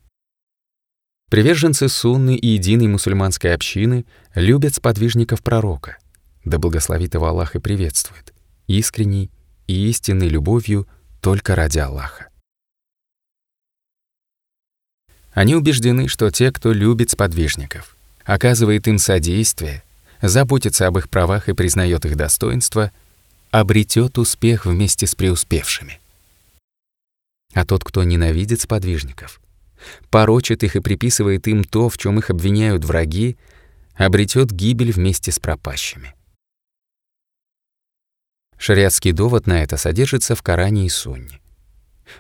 Приверженцы 1.31 1.89
сунны 1.89 2.35
и 2.35 2.49
единой 2.49 2.89
мусульманской 2.89 3.55
общины 3.55 4.05
любят 4.35 4.75
сподвижников 4.75 5.45
пророка, 5.45 5.97
да 6.45 6.59
благословит 6.59 7.15
его 7.15 7.27
Аллах 7.27 7.55
и 7.55 7.61
приветствует, 7.61 8.35
искренней 8.67 9.31
и 9.69 9.89
истинной 9.89 10.29
любовью 10.29 10.89
только 11.21 11.55
ради 11.55 11.79
Аллаха. 11.79 12.27
Они 15.33 15.55
убеждены, 15.55 16.09
что 16.09 16.33
те, 16.33 16.51
кто 16.51 16.73
любит 16.73 17.11
сподвижников, 17.11 17.97
оказывает 18.25 18.89
им 18.89 18.99
содействие, 18.99 19.85
заботится 20.21 20.89
об 20.89 20.99
их 20.99 21.09
правах 21.09 21.49
и 21.49 21.53
признает 21.53 22.05
их 22.07 22.17
достоинство, 22.17 22.91
обретет 23.53 24.19
успех 24.19 24.67
вместе 24.67 25.07
с 25.07 25.15
преуспевшими. 25.15 26.01
А 27.55 27.65
тот, 27.65 27.85
кто 27.85 28.03
ненавидит 28.03 28.61
сподвижников, 28.61 29.40
порочит 30.11 30.63
их 30.63 30.77
и 30.77 30.81
приписывает 30.81 31.49
им 31.49 31.65
то, 31.65 31.89
в 31.89 31.99
чем 31.99 32.19
их 32.19 32.31
обвиняют 32.31 32.85
враги, 32.85 33.37
обретет 33.95 34.51
гибель 34.51 34.93
вместе 34.93 35.33
с 35.33 35.39
пропащими. 35.39 36.15
Шариатский 38.59 39.13
довод 39.13 39.47
на 39.47 39.63
это 39.63 39.77
содержится 39.77 40.35
в 40.35 40.43
Коране 40.43 40.87
и 40.87 40.89
Сунне. 40.89 41.41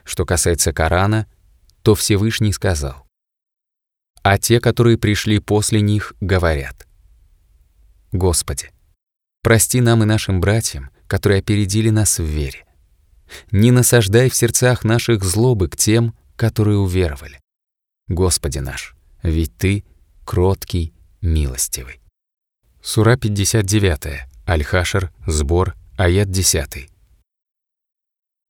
Что 0.05 0.25
касается 0.25 0.73
Корана, 0.73 1.27
то 1.83 1.95
Всевышний 1.95 2.53
сказал, 2.53 3.07
«А 4.23 4.39
те, 4.39 4.61
которые 4.61 4.99
пришли 4.99 5.39
после 5.39 5.81
них, 5.81 6.15
говорят, 6.21 6.87
Господи, 8.13 8.71
прости 9.43 9.81
нам 9.81 10.03
и 10.03 10.07
нашим 10.07 10.41
братьям, 10.41 10.91
которые 11.07 11.41
опередили 11.41 11.91
нас 11.91 12.19
в 12.19 12.25
вере. 12.25 12.65
Не 13.53 13.71
насаждай 13.71 14.29
в 14.29 14.35
сердцах 14.35 14.85
наших 14.85 15.23
злобы 15.23 15.69
к 15.69 15.77
тем, 15.77 16.15
которые 16.37 16.79
уверовали. 16.79 17.40
Господи 18.11 18.59
наш, 18.59 18.97
ведь 19.23 19.57
Ты 19.57 19.85
кроткий, 20.25 20.93
милостивый. 21.23 22.01
Сура 22.83 23.17
59, 23.17 24.27
Аль-Хашр, 24.49 25.13
Сбор, 25.29 25.77
аят 25.97 26.29
10. 26.29 26.91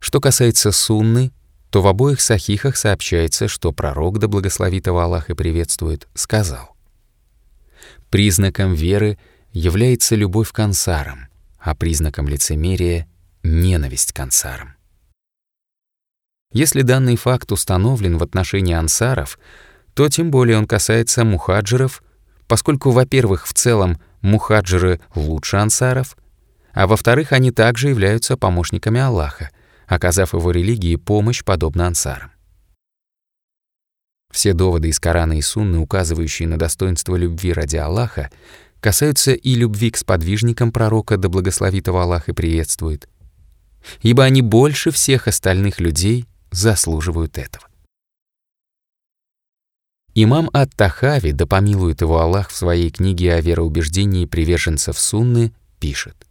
Что 0.00 0.20
касается 0.20 0.72
сунны, 0.72 1.30
то 1.68 1.82
в 1.82 1.88
обоих 1.88 2.22
сахихах 2.22 2.78
сообщается, 2.78 3.48
что 3.48 3.70
пророк, 3.70 4.18
да 4.18 4.28
благословит 4.28 4.86
его 4.86 5.00
Аллах 5.00 5.28
и 5.28 5.34
приветствует, 5.34 6.08
сказал 6.14 6.74
«Признаком 8.08 8.72
веры 8.72 9.18
является 9.52 10.14
любовь 10.14 10.52
к 10.52 10.58
ансарам, 10.58 11.28
а 11.58 11.74
признаком 11.74 12.28
лицемерия— 12.28 13.06
ненависть 13.42 14.14
к 14.14 14.20
ансарам. 14.20 14.79
Если 16.52 16.82
данный 16.82 17.16
факт 17.16 17.52
установлен 17.52 18.18
в 18.18 18.22
отношении 18.24 18.74
ансаров, 18.74 19.38
то 19.94 20.08
тем 20.08 20.30
более 20.32 20.58
он 20.58 20.66
касается 20.66 21.24
мухаджиров, 21.24 22.02
поскольку, 22.48 22.90
во-первых, 22.90 23.46
в 23.46 23.52
целом 23.54 24.00
мухаджиры 24.20 25.00
лучше 25.14 25.58
ансаров, 25.58 26.16
а 26.72 26.88
во-вторых, 26.88 27.32
они 27.32 27.52
также 27.52 27.88
являются 27.90 28.36
помощниками 28.36 29.00
Аллаха, 29.00 29.50
оказав 29.86 30.34
его 30.34 30.50
религии 30.50 30.96
помощь 30.96 31.44
подобно 31.44 31.86
ансарам. 31.86 32.32
Все 34.32 34.52
доводы 34.52 34.88
из 34.88 34.98
Корана 35.00 35.38
и 35.38 35.42
Сунны, 35.42 35.78
указывающие 35.78 36.48
на 36.48 36.56
достоинство 36.56 37.16
любви 37.16 37.52
ради 37.52 37.76
Аллаха, 37.76 38.30
касаются 38.80 39.32
и 39.32 39.54
любви 39.54 39.90
к 39.90 39.96
сподвижникам 39.96 40.72
пророка, 40.72 41.16
да 41.16 41.28
благословит 41.28 41.86
его 41.86 42.00
Аллах 42.00 42.28
и 42.28 42.32
приветствует, 42.32 43.08
ибо 44.02 44.24
они 44.24 44.42
больше 44.42 44.90
всех 44.90 45.28
остальных 45.28 45.80
людей 45.80 46.26
заслуживают 46.50 47.38
этого. 47.38 47.66
Имам 50.14 50.50
Ат-Тахави, 50.52 51.32
да 51.32 51.46
помилует 51.46 52.00
его 52.00 52.20
Аллах 52.20 52.50
в 52.50 52.56
своей 52.56 52.90
книге 52.90 53.34
о 53.34 53.40
вероубеждении 53.40 54.26
приверженцев 54.26 54.98
Сунны, 54.98 55.52
пишет. 55.78 56.26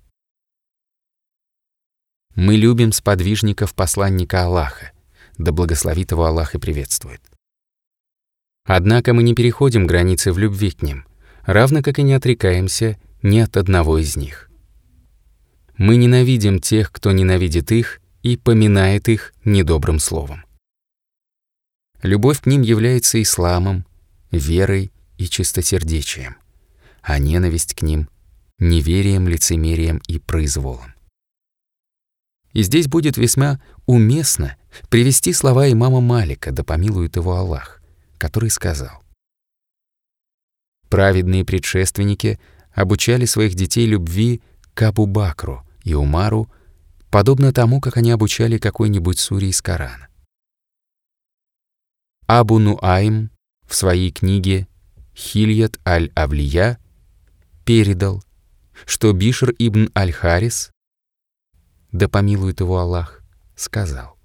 «Мы 2.35 2.55
любим 2.55 2.91
сподвижников 2.91 3.73
посланника 3.73 4.43
Аллаха, 4.43 4.91
да 5.37 5.51
благословит 5.51 6.11
его 6.11 6.25
Аллах 6.25 6.55
и 6.55 6.59
приветствует. 6.59 7.21
Однако 8.65 9.13
мы 9.13 9.23
не 9.23 9.33
переходим 9.33 9.87
границы 9.87 10.31
в 10.31 10.37
любви 10.37 10.71
к 10.71 10.81
ним, 10.81 11.05
равно 11.43 11.81
как 11.81 11.97
и 11.97 12.03
не 12.03 12.13
отрекаемся 12.13 12.99
ни 13.23 13.39
от 13.39 13.57
одного 13.57 13.97
из 13.97 14.15
них. 14.15 14.51
Мы 15.77 15.95
ненавидим 15.95 16.59
тех, 16.59 16.91
кто 16.91 17.11
ненавидит 17.11 17.71
их 17.71 18.01
и 18.21 18.37
поминает 18.37 19.09
их 19.09 19.33
недобрым 19.45 19.99
словом. 19.99 20.45
Любовь 22.01 22.41
к 22.41 22.45
ним 22.45 22.61
является 22.61 23.21
исламом, 23.21 23.85
верой 24.31 24.91
и 25.17 25.25
чистосердечием, 25.25 26.37
а 27.01 27.19
ненависть 27.19 27.73
к 27.73 27.81
ним— 27.81 28.09
неверием, 28.59 29.27
лицемерием 29.27 30.01
и 30.07 30.19
произволом. 30.19 30.93
И 32.53 32.63
здесь 32.63 32.87
будет 32.87 33.17
весьма 33.17 33.61
уместно 33.85 34.57
привести 34.89 35.33
слова 35.33 35.71
имама 35.71 36.01
Малика, 36.01 36.51
да 36.51 36.63
помилует 36.63 37.15
его 37.15 37.35
Аллах, 37.35 37.81
который 38.17 38.49
сказал 38.49 39.03
Праведные 40.89 41.45
предшественники 41.45 42.39
обучали 42.73 43.25
своих 43.25 43.53
детей 43.53 43.85
любви 43.85 44.41
к 44.73 44.81
Абу 44.81 45.05
Бакру 45.05 45.63
и 45.83 45.93
Умару, 45.93 46.49
подобно 47.09 47.51
тому, 47.53 47.81
как 47.81 47.97
они 47.97 48.11
обучали 48.11 48.57
какой-нибудь 48.57 49.19
суре 49.19 49.49
из 49.49 49.61
Корана. 49.61 50.07
Абу 52.27 52.59
Нуайм 52.59 53.31
в 53.67 53.75
своей 53.75 54.11
книге 54.11 54.67
«Хильят 55.15 55.79
аль-Авлия» 55.85 56.77
передал, 57.65 58.23
что 58.85 59.11
Бишр 59.13 59.53
ибн 59.57 59.89
аль-Харис, 59.95 60.71
да 61.91 62.07
помилует 62.07 62.59
его 62.59 62.77
Аллах, 62.77 63.21
сказал, 63.55 64.17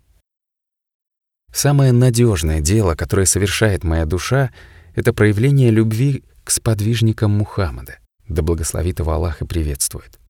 «Самое 1.52 1.92
надежное 1.92 2.60
дело, 2.60 2.94
которое 2.94 3.26
совершает 3.26 3.84
моя 3.84 4.04
душа, 4.04 4.52
это 4.94 5.12
проявление 5.12 5.70
любви 5.70 6.24
к 6.44 6.50
сподвижникам 6.50 7.30
Мухаммада, 7.30 7.98
да 8.28 8.42
благословит 8.42 8.98
его 8.98 9.12
Аллах 9.12 9.40
и 9.40 9.46
приветствует. 9.46 10.20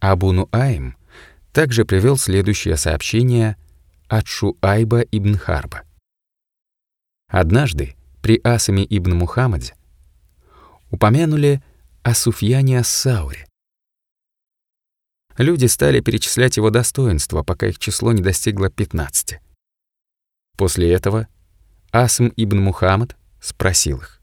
Абу 0.00 0.32
Нуаим 0.32 0.96
также 1.52 1.84
привел 1.84 2.16
следующее 2.16 2.76
сообщение 2.76 3.56
от 4.08 4.26
Шуайба 4.26 5.00
ибн 5.00 5.36
Харба. 5.36 5.82
Однажды 7.28 7.96
при 8.22 8.40
Асаме 8.42 8.86
ибн 8.88 9.14
Мухаммаде 9.16 9.74
упомянули 10.90 11.62
о 12.02 12.14
Суфьяне 12.14 12.78
Ассауре. 12.78 13.46
Люди 15.36 15.66
стали 15.66 16.00
перечислять 16.00 16.56
его 16.56 16.70
достоинства, 16.70 17.42
пока 17.42 17.68
их 17.68 17.78
число 17.78 18.12
не 18.12 18.22
достигло 18.22 18.70
15. 18.70 19.40
После 20.56 20.92
этого 20.92 21.28
Асм 21.92 22.30
ибн 22.36 22.60
Мухаммад 22.60 23.16
спросил 23.40 23.98
их. 23.98 24.20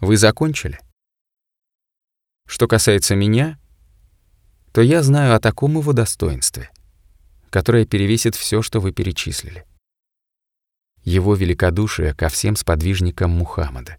«Вы 0.00 0.16
закончили?» 0.16 0.80
Что 2.46 2.66
касается 2.66 3.14
меня, 3.14 3.58
то 4.72 4.80
я 4.80 5.02
знаю 5.02 5.34
о 5.34 5.40
таком 5.40 5.76
его 5.76 5.92
достоинстве, 5.92 6.70
которое 7.50 7.84
перевесит 7.84 8.34
все, 8.34 8.62
что 8.62 8.80
вы 8.80 8.92
перечислили. 8.92 9.64
Его 11.04 11.34
великодушие 11.34 12.14
ко 12.14 12.28
всем 12.28 12.56
сподвижникам 12.56 13.30
Мухаммада, 13.30 13.98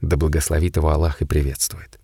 да 0.00 0.16
благословит 0.16 0.76
его 0.76 0.90
Аллах 0.90 1.20
и 1.20 1.26
приветствует. 1.26 2.00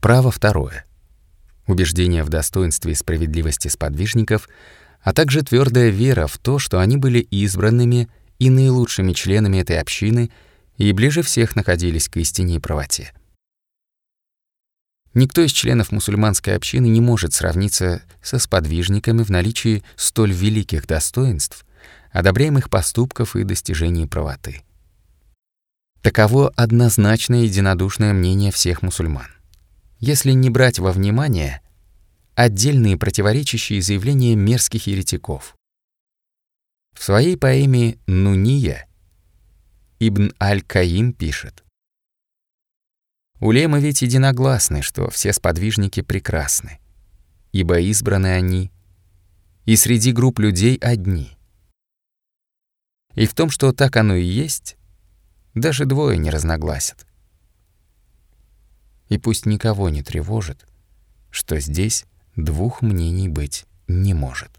Право 0.00 0.30
второе. 0.30 0.86
Убеждение 1.66 2.24
в 2.24 2.30
достоинстве 2.30 2.92
и 2.92 2.94
справедливости 2.94 3.68
сподвижников, 3.68 4.48
а 5.02 5.12
также 5.12 5.42
твердая 5.42 5.90
вера 5.90 6.26
в 6.26 6.38
то, 6.38 6.58
что 6.58 6.80
они 6.80 6.96
были 6.96 7.18
избранными 7.18 8.08
и 8.38 8.48
наилучшими 8.48 9.12
членами 9.12 9.58
этой 9.58 9.78
общины 9.78 10.30
и 10.78 10.90
ближе 10.92 11.22
всех 11.22 11.56
находились 11.56 12.08
к 12.08 12.16
истине 12.16 12.56
и 12.56 12.58
правоте. 12.58 13.12
Никто 15.12 15.42
из 15.42 15.50
членов 15.50 15.90
мусульманской 15.90 16.54
общины 16.54 16.86
не 16.86 17.00
может 17.00 17.34
сравниться 17.34 18.02
со 18.22 18.38
сподвижниками 18.38 19.22
в 19.22 19.30
наличии 19.30 19.82
столь 19.96 20.32
великих 20.32 20.86
достоинств, 20.86 21.66
одобряемых 22.12 22.70
поступков 22.70 23.34
и 23.34 23.42
достижений 23.42 24.06
правоты. 24.06 24.62
Таково 26.02 26.50
однозначное 26.50 27.42
единодушное 27.42 28.12
мнение 28.12 28.52
всех 28.52 28.82
мусульман. 28.82 29.26
Если 29.98 30.30
не 30.30 30.48
брать 30.48 30.78
во 30.78 30.92
внимание 30.92 31.60
отдельные 32.34 32.96
противоречащие 32.96 33.82
заявления 33.82 34.34
мерзких 34.34 34.86
еретиков. 34.86 35.56
В 36.96 37.04
своей 37.04 37.36
поэме 37.36 37.98
«Нуния» 38.06 38.86
Ибн 39.98 40.32
Аль-Каим 40.40 41.12
пишет 41.12 41.64
Улемы 43.40 43.80
ведь 43.80 44.02
единогласны, 44.02 44.82
что 44.82 45.08
все 45.08 45.32
сподвижники 45.32 46.02
прекрасны, 46.02 46.78
ибо 47.52 47.80
избраны 47.80 48.34
они, 48.34 48.70
и 49.64 49.76
среди 49.76 50.12
групп 50.12 50.38
людей 50.38 50.76
одни. 50.76 51.38
И 53.14 53.26
в 53.26 53.34
том, 53.34 53.50
что 53.50 53.72
так 53.72 53.96
оно 53.96 54.14
и 54.14 54.24
есть, 54.24 54.76
даже 55.54 55.86
двое 55.86 56.18
не 56.18 56.30
разногласят. 56.30 57.06
И 59.08 59.16
пусть 59.16 59.46
никого 59.46 59.88
не 59.88 60.02
тревожит, 60.02 60.66
что 61.30 61.58
здесь 61.60 62.04
двух 62.36 62.82
мнений 62.82 63.28
быть 63.28 63.64
не 63.88 64.12
может. 64.12 64.50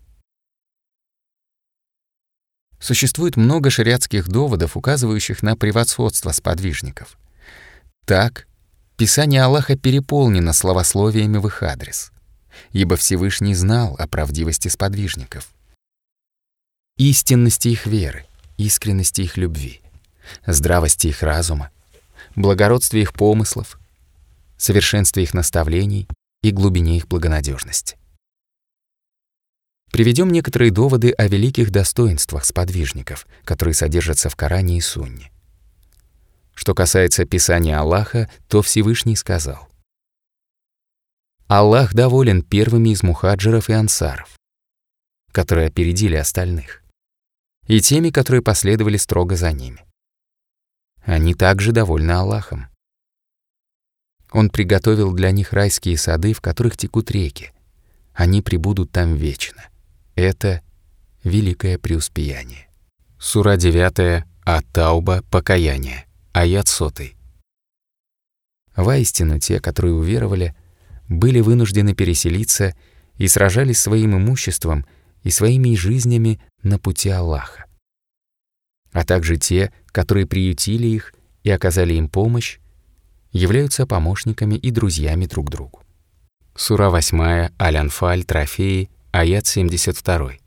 Существует 2.80 3.38
много 3.38 3.70
шариатских 3.70 4.28
доводов, 4.28 4.76
указывающих 4.76 5.44
на 5.44 5.56
превосходство 5.56 6.32
сподвижников. 6.32 7.18
Так, 8.06 8.48
Писание 9.02 9.42
Аллаха 9.42 9.76
переполнено 9.76 10.54
словословиями 10.54 11.40
в 11.40 11.48
их 11.48 11.64
адрес, 11.64 12.12
ибо 12.72 12.96
Всевышний 12.98 13.56
знал 13.56 13.96
о 13.98 14.08
правдивости 14.08 14.68
сподвижников, 14.68 15.50
истинности 16.98 17.70
их 17.70 17.88
веры, 17.88 18.28
искренности 18.58 19.22
их 19.22 19.38
любви, 19.38 19.82
здравости 20.46 21.08
их 21.08 21.24
разума, 21.24 21.72
благородстве 22.36 23.02
их 23.02 23.14
помыслов, 23.14 23.80
совершенстве 24.58 25.24
их 25.24 25.34
наставлений 25.34 26.08
и 26.44 26.52
глубине 26.52 26.98
их 26.98 27.08
благонадежности. 27.08 27.98
Приведем 29.92 30.30
некоторые 30.30 30.70
доводы 30.70 31.10
о 31.10 31.28
великих 31.28 31.72
достоинствах 31.72 32.46
сподвижников, 32.46 33.26
которые 33.46 33.74
содержатся 33.74 34.30
в 34.30 34.36
Коране 34.36 34.78
и 34.78 34.82
Сунне. 34.82 35.32
Что 36.54 36.76
касается 36.76 37.26
Писания 37.26 37.80
Аллаха, 37.80 38.30
то 38.48 38.62
Всевышний 38.62 39.16
сказал. 39.16 39.68
Аллах 41.48 41.94
доволен 41.94 42.44
первыми 42.44 42.90
из 42.90 43.04
мухаджиров 43.04 43.70
и 43.70 43.74
ансаров, 43.74 44.38
которые 45.32 45.68
опередили 45.68 46.16
остальных, 46.16 46.82
и 47.68 47.82
теми, 47.82 48.10
которые 48.10 48.42
последовали 48.42 48.98
строго 48.98 49.36
за 49.36 49.52
ними. 49.52 49.86
Они 51.04 51.34
также 51.34 51.72
довольны 51.72 52.12
Аллахом. 52.12 52.68
Он 54.32 54.50
приготовил 54.50 55.14
для 55.14 55.32
них 55.32 55.52
райские 55.52 55.98
сады, 55.98 56.34
в 56.34 56.42
которых 56.42 56.78
текут 56.78 57.12
реки. 57.12 57.52
Они 58.14 58.42
пребудут 58.42 58.92
там 58.92 59.16
вечно. 59.16 59.68
Это 60.16 60.62
великое 61.24 61.78
преуспеяние. 61.78 62.70
Сура 63.20 63.58
9 63.58 64.26
Ат-Тауба 64.46 65.24
Покаяние. 65.30 66.06
Аят 66.34 66.70
сотый. 66.70 67.18
Воистину, 68.78 69.38
те, 69.38 69.60
которые 69.60 69.94
уверовали, 69.94 70.56
были 71.10 71.42
вынуждены 71.42 71.94
переселиться 71.94 72.74
и 73.18 73.28
сражались 73.28 73.82
своим 73.82 74.16
имуществом 74.16 74.86
и 75.24 75.30
своими 75.30 75.76
жизнями 75.76 76.42
на 76.64 76.80
пути 76.80 77.10
Аллаха. 77.10 77.66
А 78.94 79.04
также 79.04 79.36
те, 79.36 79.74
которые 79.88 80.26
приютили 80.26 80.88
их 80.88 81.14
и 81.44 81.52
оказали 81.52 81.96
им 81.96 82.08
помощь, 82.08 82.60
являются 83.34 83.86
помощниками 83.86 84.56
и 84.56 84.72
друзьями 84.72 85.26
друг 85.26 85.50
другу. 85.50 85.84
Сура 86.56 86.90
8, 86.90 87.50
Аль-Анфаль, 87.60 88.24
Трофеи, 88.24 88.90
аят 89.12 89.48
72. 89.48 90.41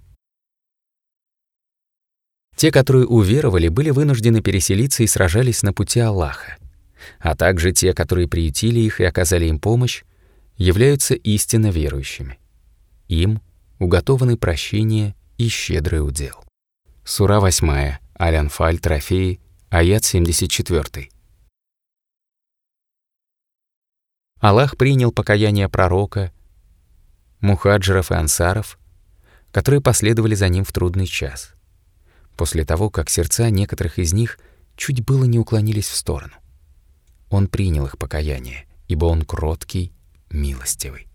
Те, 2.56 2.70
которые 2.70 3.06
уверовали, 3.06 3.68
были 3.68 3.90
вынуждены 3.90 4.40
переселиться 4.40 5.02
и 5.02 5.06
сражались 5.06 5.62
на 5.62 5.72
пути 5.72 6.00
Аллаха. 6.00 6.56
А 7.18 7.34
также 7.34 7.72
те, 7.72 7.92
которые 7.92 8.28
приютили 8.28 8.80
их 8.80 9.00
и 9.00 9.04
оказали 9.04 9.46
им 9.46 9.58
помощь, 9.58 10.04
являются 10.56 11.14
истинно 11.14 11.70
верующими. 11.70 12.38
Им 13.08 13.40
уготованы 13.78 14.36
прощение 14.36 15.14
и 15.36 15.48
щедрый 15.48 16.06
удел. 16.06 16.44
Сура 17.04 17.40
8, 17.40 17.98
Аль-Анфаль, 18.18 18.78
Трофеи, 18.78 19.40
аят 19.68 20.04
74. 20.04 21.08
Аллах 24.40 24.76
принял 24.76 25.10
покаяние 25.10 25.68
пророка, 25.68 26.32
мухаджиров 27.40 28.10
и 28.12 28.14
ансаров, 28.14 28.78
которые 29.50 29.80
последовали 29.80 30.34
за 30.34 30.48
ним 30.48 30.64
в 30.64 30.72
трудный 30.72 31.06
час 31.06 31.53
после 32.36 32.64
того, 32.64 32.90
как 32.90 33.10
сердца 33.10 33.50
некоторых 33.50 33.98
из 33.98 34.12
них 34.12 34.38
чуть 34.76 35.04
было 35.04 35.24
не 35.24 35.38
уклонились 35.38 35.88
в 35.88 35.94
сторону. 35.94 36.34
Он 37.30 37.48
принял 37.48 37.86
их 37.86 37.98
покаяние, 37.98 38.66
ибо 38.88 39.06
он 39.06 39.22
кроткий, 39.22 39.92
милостивый. 40.30 41.08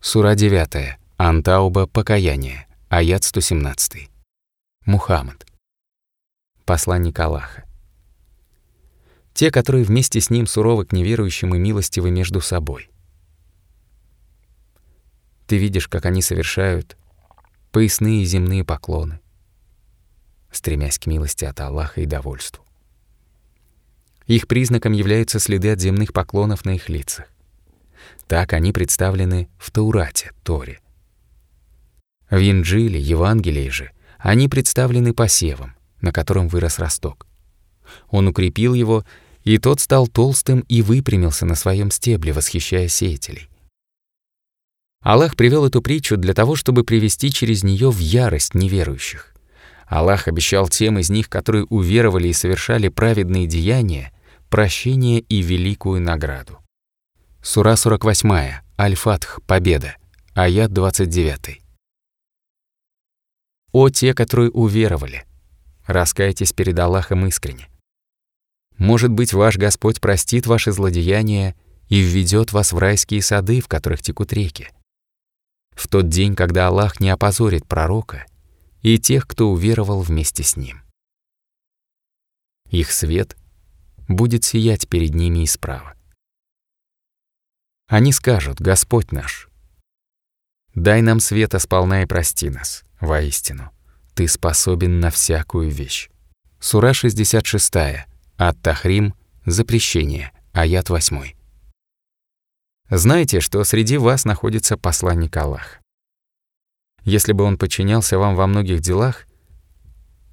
Сура 0.00 0.34
9. 0.34 0.98
Антауба 1.16 1.86
покаяние. 1.86 2.66
Аят 2.88 3.24
117. 3.24 4.10
Мухаммад. 4.84 5.46
Посланник 6.64 7.18
Аллаха. 7.20 7.64
Те, 9.32 9.50
которые 9.50 9.84
вместе 9.84 10.20
с 10.20 10.28
ним 10.28 10.46
суровы 10.46 10.84
к 10.84 10.92
неверующим 10.92 11.54
и 11.54 11.58
милостивы 11.58 12.10
между 12.10 12.40
собой. 12.40 12.90
Ты 15.46 15.56
видишь, 15.56 15.88
как 15.88 16.04
они 16.04 16.20
совершают 16.20 16.96
поясные 17.70 18.24
земные 18.24 18.64
поклоны, 18.64 19.20
стремясь 20.52 20.98
к 20.98 21.06
милости 21.06 21.44
от 21.44 21.58
Аллаха 21.60 22.00
и 22.00 22.06
довольству. 22.06 22.64
Их 24.26 24.46
признаком 24.46 24.92
являются 24.92 25.40
следы 25.40 25.72
от 25.72 25.80
земных 25.80 26.12
поклонов 26.12 26.64
на 26.64 26.76
их 26.76 26.88
лицах. 26.88 27.26
Так 28.28 28.52
они 28.52 28.72
представлены 28.72 29.48
в 29.58 29.70
Таурате, 29.70 30.30
Торе. 30.44 30.80
В 32.30 32.36
Инджиле, 32.36 33.00
Евангелии 33.00 33.68
же 33.68 33.90
они 34.18 34.48
представлены 34.48 35.12
посевом, 35.12 35.74
на 36.00 36.12
котором 36.12 36.46
вырос 36.46 36.78
росток. 36.78 37.26
Он 38.08 38.28
укрепил 38.28 38.72
его, 38.72 39.04
и 39.42 39.58
тот 39.58 39.80
стал 39.80 40.06
толстым 40.06 40.60
и 40.68 40.80
выпрямился 40.80 41.44
на 41.44 41.56
своем 41.56 41.90
стебле, 41.90 42.32
восхищая 42.32 42.86
сеятелей. 42.86 43.48
Аллах 45.00 45.34
привел 45.34 45.66
эту 45.66 45.82
притчу 45.82 46.16
для 46.16 46.32
того, 46.32 46.54
чтобы 46.54 46.84
привести 46.84 47.32
через 47.32 47.64
нее 47.64 47.90
в 47.90 47.98
ярость 47.98 48.54
неверующих. 48.54 49.31
Аллах 49.92 50.26
обещал 50.26 50.68
тем 50.68 50.98
из 50.98 51.10
них, 51.10 51.28
которые 51.28 51.66
уверовали 51.66 52.28
и 52.28 52.32
совершали 52.32 52.88
праведные 52.88 53.46
деяния, 53.46 54.10
прощение 54.48 55.20
и 55.20 55.42
великую 55.42 56.00
награду. 56.00 56.60
Сура 57.42 57.76
48, 57.76 58.62
Аль-Фатх, 58.78 59.42
Победа, 59.46 59.96
аят 60.32 60.72
29. 60.72 61.60
«О 63.72 63.90
те, 63.90 64.14
которые 64.14 64.50
уверовали! 64.50 65.26
Раскайтесь 65.86 66.54
перед 66.54 66.78
Аллахом 66.78 67.26
искренне. 67.26 67.68
Может 68.78 69.10
быть, 69.10 69.34
ваш 69.34 69.58
Господь 69.58 70.00
простит 70.00 70.46
ваши 70.46 70.72
злодеяния 70.72 71.54
и 71.90 72.00
введет 72.00 72.54
вас 72.54 72.72
в 72.72 72.78
райские 72.78 73.20
сады, 73.20 73.60
в 73.60 73.68
которых 73.68 74.00
текут 74.00 74.32
реки. 74.32 74.68
В 75.72 75.86
тот 75.86 76.08
день, 76.08 76.34
когда 76.34 76.68
Аллах 76.68 76.98
не 76.98 77.10
опозорит 77.10 77.66
пророка 77.66 78.24
и 78.82 78.98
тех, 78.98 79.26
кто 79.26 79.50
уверовал 79.50 80.02
вместе 80.02 80.42
с 80.42 80.56
ним. 80.56 80.82
Их 82.70 82.90
свет 82.92 83.36
будет 84.08 84.44
сиять 84.44 84.88
перед 84.88 85.14
ними 85.14 85.44
и 85.44 85.46
справа. 85.46 85.94
Они 87.86 88.12
скажут, 88.12 88.60
Господь 88.60 89.12
наш, 89.12 89.48
дай 90.74 91.02
нам 91.02 91.20
света 91.20 91.58
сполна 91.58 92.02
и 92.02 92.06
прости 92.06 92.50
нас, 92.50 92.84
воистину, 93.00 93.70
Ты 94.14 94.28
способен 94.28 95.00
на 95.00 95.10
всякую 95.10 95.70
вещь. 95.70 96.10
Сура 96.60 96.92
66. 96.92 98.06
Ат-Тахрим. 98.36 99.14
Запрещение. 99.46 100.32
Аят 100.52 100.90
8. 100.90 101.32
Знаете, 102.90 103.40
что 103.40 103.64
среди 103.64 103.96
вас 103.96 104.24
находится 104.24 104.76
посланник 104.76 105.36
Аллаха. 105.36 105.81
Если 107.04 107.32
бы 107.32 107.44
он 107.44 107.58
подчинялся 107.58 108.18
вам 108.18 108.36
во 108.36 108.46
многих 108.46 108.80
делах, 108.80 109.26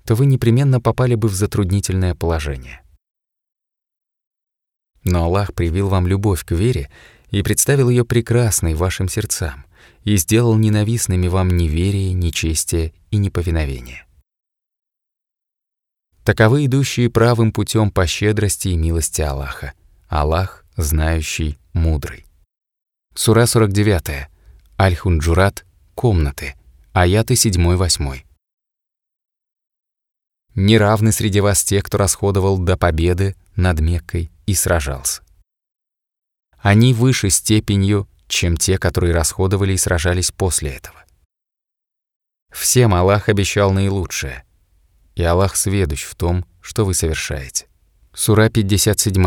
то 0.06 0.16
вы 0.16 0.26
непременно 0.26 0.80
попали 0.80 1.16
бы 1.16 1.28
в 1.28 1.34
затруднительное 1.34 2.16
положение. 2.16 2.82
Но 5.04 5.24
Аллах 5.24 5.54
привил 5.54 5.88
вам 5.88 6.08
любовь 6.08 6.44
к 6.44 6.52
вере 6.52 6.90
и 7.32 7.42
представил 7.42 7.90
ее 7.90 8.06
прекрасной 8.06 8.74
вашим 8.74 9.08
сердцам 9.08 9.66
и 10.04 10.18
сделал 10.18 10.56
ненавистными 10.56 11.28
вам 11.28 11.50
неверие, 11.50 12.14
нечестие 12.14 12.94
и 13.12 13.18
неповиновение. 13.18 14.06
Таковы 16.24 16.66
идущие 16.66 17.10
правым 17.10 17.52
путем 17.52 17.92
по 17.92 18.06
щедрости 18.06 18.70
и 18.70 18.78
милости 18.78 19.22
Аллаха. 19.22 19.74
Аллах, 20.08 20.66
знающий, 20.76 21.58
мудрый. 21.74 22.26
Сура 23.16 23.46
49. 23.46 24.28
Аль-Хунджурат. 24.80 25.66
Комнаты. 25.96 26.56
Аяты 27.02 27.36
7-8. 27.36 28.24
Неравны 30.56 31.14
среди 31.14 31.40
вас 31.40 31.64
те, 31.64 31.82
кто 31.82 31.98
расходовал 31.98 32.58
до 32.58 32.76
победы 32.76 33.38
над 33.56 33.80
Меккой 33.80 34.30
и 34.46 34.54
сражался. 34.54 35.22
Они 36.58 36.94
выше 36.94 37.30
степенью, 37.30 38.10
чем 38.28 38.58
те, 38.58 38.78
которые 38.78 39.14
расходовали 39.14 39.72
и 39.72 39.78
сражались 39.78 40.32
после 40.32 40.72
этого. 40.72 41.06
Всем 42.52 42.94
Аллах 42.94 43.30
обещал 43.30 43.72
наилучшее, 43.72 44.44
и 45.16 45.24
Аллах 45.24 45.56
сведущ 45.56 46.04
в 46.04 46.16
том, 46.16 46.46
что 46.60 46.84
вы 46.84 46.94
совершаете. 46.94 47.68
Сура 48.14 48.50
57, 48.50 49.26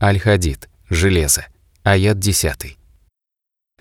Аль-Хадид, 0.00 0.68
Железо, 0.88 1.48
аят 1.82 2.20
10. 2.20 2.78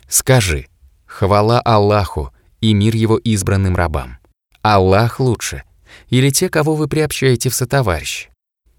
Скажи, 0.08 0.69
хвала 1.06 1.62
Аллаху 1.62 2.34
и 2.62 2.74
мир 2.74 2.96
его 2.96 3.17
избранным 3.17 3.76
рабам. 3.76 4.17
Аллах 4.62 5.20
лучше, 5.20 5.63
или 6.10 6.30
те, 6.30 6.50
кого 6.50 6.76
вы 6.76 6.88
приобщаете 6.88 7.50
в 7.50 7.56
сотоварищ. 7.56 8.30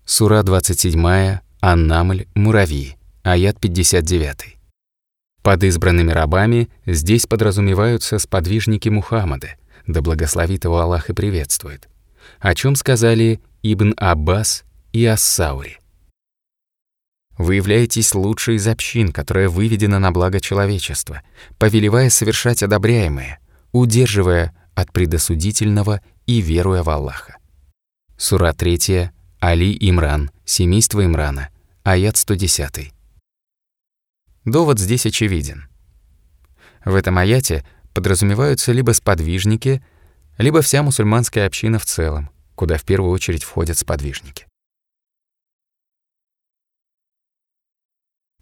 Сура 0.04 0.42
27, 0.42 1.38
Аннамль, 1.60 2.26
Муравьи, 2.34 2.96
аят 3.22 3.60
59. 3.60 4.56
Под 5.42 5.64
избранными 5.64 6.12
рабами 6.12 6.68
здесь 6.86 7.26
подразумеваются 7.26 8.18
сподвижники 8.18 8.88
Мухаммада, 8.88 9.56
да 9.86 10.02
благословит 10.02 10.64
его 10.64 10.78
Аллах 10.78 11.10
и 11.10 11.14
приветствует, 11.14 11.88
о 12.40 12.54
чем 12.54 12.74
сказали 12.76 13.40
Ибн 13.62 13.94
Аббас 13.96 14.64
и 14.92 15.04
Ассаури. 15.06 15.78
Вы 17.38 17.54
являетесь 17.54 18.14
лучшей 18.14 18.56
из 18.56 18.66
общин, 18.66 19.12
которая 19.12 19.48
выведена 19.48 19.98
на 19.98 20.10
благо 20.10 20.40
человечества, 20.40 21.22
повелевая 21.56 22.10
совершать 22.10 22.62
одобряемое, 22.64 23.38
удерживая 23.72 24.54
от 24.74 24.92
предосудительного 24.92 26.00
и 26.26 26.40
веруя 26.40 26.82
в 26.82 26.90
Аллаха. 26.90 27.38
Сура 28.16 28.52
3, 28.52 29.10
Али 29.40 29.76
Имран, 29.80 30.30
семейство 30.44 31.04
Имрана, 31.04 31.50
аят 31.84 32.16
110. 32.16 32.92
Довод 34.44 34.78
здесь 34.78 35.06
очевиден. 35.06 35.68
В 36.84 36.94
этом 36.94 37.18
аяте 37.18 37.66
подразумеваются 37.92 38.72
либо 38.72 38.92
сподвижники, 38.92 39.84
либо 40.38 40.62
вся 40.62 40.82
мусульманская 40.82 41.46
община 41.46 41.78
в 41.78 41.84
целом, 41.84 42.30
куда 42.54 42.78
в 42.78 42.84
первую 42.84 43.12
очередь 43.12 43.44
входят 43.44 43.76
сподвижники. 43.78 44.46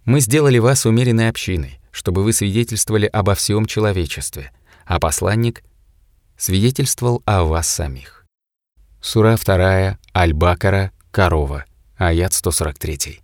Мы 0.04 0.20
сделали 0.20 0.58
вас 0.58 0.86
умеренной 0.86 1.28
общиной, 1.28 1.80
чтобы 1.90 2.22
вы 2.22 2.32
свидетельствовали 2.32 3.06
обо 3.06 3.34
всем 3.34 3.66
человечестве, 3.66 4.52
а 4.86 5.00
посланник 5.00 5.64
свидетельствовал 6.38 7.22
о 7.26 7.44
вас 7.44 7.68
самих. 7.68 8.24
Сура 9.00 9.36
2, 9.36 9.98
Аль-Бакара, 10.14 10.92
Корова, 11.10 11.64
аят 11.96 12.32
143. 12.32 13.20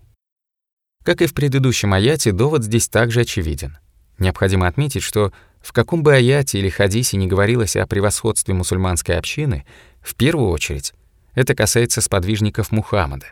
Как 1.04 1.22
и 1.22 1.26
в 1.26 1.34
предыдущем 1.34 1.94
аяте, 1.94 2.32
довод 2.32 2.64
здесь 2.64 2.88
также 2.88 3.20
очевиден. 3.20 3.78
Необходимо 4.18 4.66
отметить, 4.66 5.02
что 5.02 5.32
в 5.60 5.72
каком 5.72 6.02
бы 6.02 6.14
аяте 6.14 6.58
или 6.58 6.68
хадисе 6.68 7.16
не 7.16 7.26
говорилось 7.26 7.76
о 7.76 7.86
превосходстве 7.86 8.54
мусульманской 8.54 9.16
общины, 9.16 9.64
в 10.00 10.14
первую 10.14 10.50
очередь 10.50 10.92
это 11.34 11.54
касается 11.54 12.00
сподвижников 12.00 12.72
Мухаммада, 12.72 13.26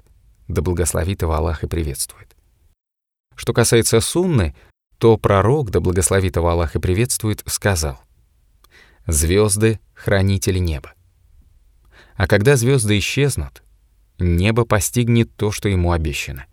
да 0.49 0.63
благословит 0.63 1.23
его 1.23 1.35
Аллах 1.35 1.65
и 1.65 1.69
приветствует. 1.69 2.37
Что 3.37 3.53
касается 3.53 4.01
сунны, 4.01 4.55
то 4.99 5.17
пророк, 5.17 5.71
да 5.71 5.81
благословит 5.81 6.37
его 6.37 6.49
Аллах 6.49 6.77
и 6.77 6.81
приветствует, 6.81 7.43
сказал 7.47 8.01
«Звезды— 9.11 9.81
хранители 9.95 10.59
неба». 10.59 10.95
А 12.15 12.29
когда 12.29 12.55
звезды 12.55 12.99
исчезнут, 12.99 13.65
небо 14.19 14.65
постигнет 14.65 15.35
то, 15.35 15.51
что 15.51 15.69
ему 15.69 15.91
обещано. 15.91 16.47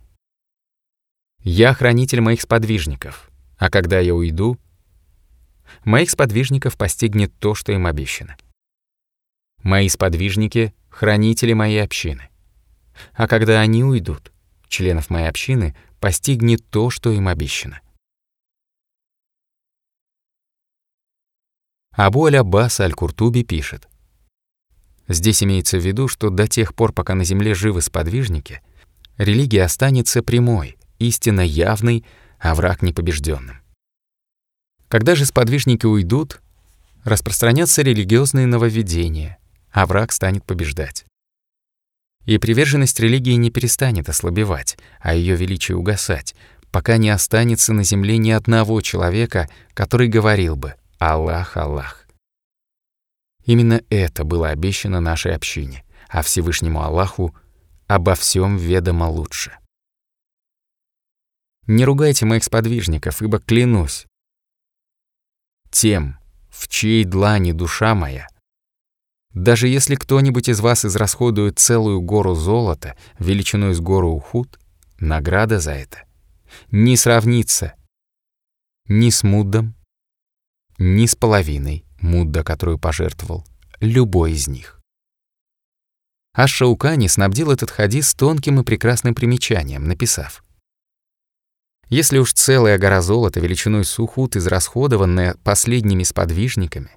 «Я 1.44 1.72
хранитель 1.72 2.20
моих 2.20 2.42
сподвижников, 2.42 3.30
а 3.58 3.70
когда 3.70 4.00
я 4.00 4.12
уйду, 4.12 4.58
моих 5.84 6.10
сподвижников 6.10 6.76
постигнет 6.76 7.32
то, 7.38 7.54
что 7.54 7.70
им 7.70 7.86
обещано. 7.86 8.36
Мои 9.62 9.88
сподвижники— 9.88 10.74
хранители 10.88 11.52
моей 11.52 11.82
общины. 11.82 12.28
А 13.12 13.28
когда 13.28 13.60
они 13.60 13.84
уйдут, 13.84 14.32
членов 14.66 15.10
моей 15.10 15.28
общины— 15.28 15.76
постигнет 16.00 16.68
то, 16.70 16.90
что 16.90 17.10
им 17.10 17.28
обещано. 17.28 17.80
Абу 21.98 22.26
Аль-Аббас 22.26 22.78
Аль-Куртуби 22.78 23.42
пишет. 23.42 23.88
Здесь 25.08 25.42
имеется 25.42 25.78
в 25.78 25.84
виду, 25.84 26.06
что 26.06 26.30
до 26.30 26.46
тех 26.46 26.72
пор, 26.72 26.92
пока 26.92 27.16
на 27.16 27.24
земле 27.24 27.54
живы 27.54 27.82
сподвижники, 27.82 28.62
религия 29.16 29.64
останется 29.64 30.22
прямой, 30.22 30.78
истинно 31.00 31.40
явной, 31.40 32.04
а 32.38 32.54
враг 32.54 32.82
непобежденным. 32.82 33.56
Когда 34.86 35.16
же 35.16 35.24
сподвижники 35.26 35.86
уйдут, 35.86 36.40
распространятся 37.02 37.82
религиозные 37.82 38.46
нововведения, 38.46 39.38
а 39.72 39.84
враг 39.84 40.12
станет 40.12 40.44
побеждать. 40.44 41.04
И 42.26 42.38
приверженность 42.38 43.00
религии 43.00 43.32
не 43.32 43.50
перестанет 43.50 44.08
ослабевать, 44.08 44.78
а 45.00 45.16
ее 45.16 45.34
величие 45.34 45.76
угасать, 45.76 46.36
пока 46.70 46.96
не 46.96 47.10
останется 47.10 47.72
на 47.72 47.82
земле 47.82 48.18
ни 48.18 48.30
одного 48.30 48.80
человека, 48.82 49.50
который 49.74 50.06
говорил 50.06 50.54
бы 50.54 50.76
«Аллах, 50.98 51.56
Аллах». 51.56 52.06
Именно 53.44 53.82
это 53.88 54.24
было 54.24 54.50
обещано 54.50 55.00
нашей 55.00 55.34
общине, 55.34 55.84
а 56.08 56.22
Всевышнему 56.22 56.82
Аллаху 56.82 57.34
обо 57.86 58.14
всем 58.14 58.56
ведомо 58.56 59.04
лучше. 59.04 59.56
Не 61.66 61.84
ругайте 61.84 62.26
моих 62.26 62.44
сподвижников, 62.44 63.22
ибо 63.22 63.38
клянусь, 63.40 64.06
тем, 65.70 66.18
в 66.50 66.68
чьей 66.68 67.04
длани 67.04 67.52
душа 67.52 67.94
моя— 67.94 68.26
даже 69.34 69.68
если 69.68 69.94
кто-нибудь 69.94 70.48
из 70.48 70.60
вас 70.60 70.84
израсходует 70.84 71.58
целую 71.58 72.00
гору 72.00 72.34
золота 72.34 72.96
величиной 73.18 73.74
с 73.74 73.80
гору 73.80 74.10
Ухуд, 74.10 74.58
награда 74.98 75.60
за 75.60 75.72
это 75.72 76.04
не 76.70 76.96
сравнится 76.96 77.74
ни 78.88 79.10
с 79.10 79.22
Муддом, 79.22 79.76
ни 80.78 81.06
с 81.06 81.16
половиной 81.16 81.84
Мудда, 82.00 82.44
которую 82.44 82.78
пожертвовал 82.78 83.44
любой 83.80 84.32
из 84.32 84.46
них. 84.46 84.80
Аш-Шаукани 86.34 87.08
снабдил 87.08 87.50
этот 87.50 87.70
хадис 87.72 88.14
тонким 88.14 88.60
и 88.60 88.64
прекрасным 88.64 89.14
примечанием, 89.14 89.88
написав 89.88 90.44
«Если 91.88 92.18
уж 92.18 92.32
целая 92.32 92.78
гора 92.78 93.02
золота 93.02 93.40
величиной 93.40 93.84
с 93.84 93.98
Ухуд, 93.98 94.36
израсходованная 94.36 95.34
последними 95.42 96.04
сподвижниками, 96.04 96.90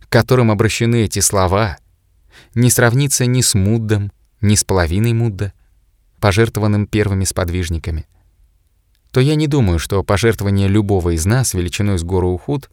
к 0.00 0.08
которым 0.08 0.52
обращены 0.52 1.02
эти 1.04 1.18
слова, 1.18 1.78
не 2.54 2.70
сравнится 2.70 3.26
ни 3.26 3.40
с 3.40 3.54
Муддом, 3.54 4.12
ни 4.40 4.54
с 4.54 4.62
половиной 4.62 5.14
Мудда, 5.14 5.52
пожертвованным 6.20 6.86
первыми 6.86 7.24
сподвижниками, 7.24 8.06
то 9.10 9.18
я 9.18 9.34
не 9.34 9.48
думаю, 9.48 9.80
что 9.80 10.04
пожертвования 10.04 10.68
любого 10.68 11.16
из 11.16 11.26
нас 11.26 11.54
величиной 11.54 11.98
с 11.98 12.04
гору 12.04 12.28
Ухуд 12.28 12.70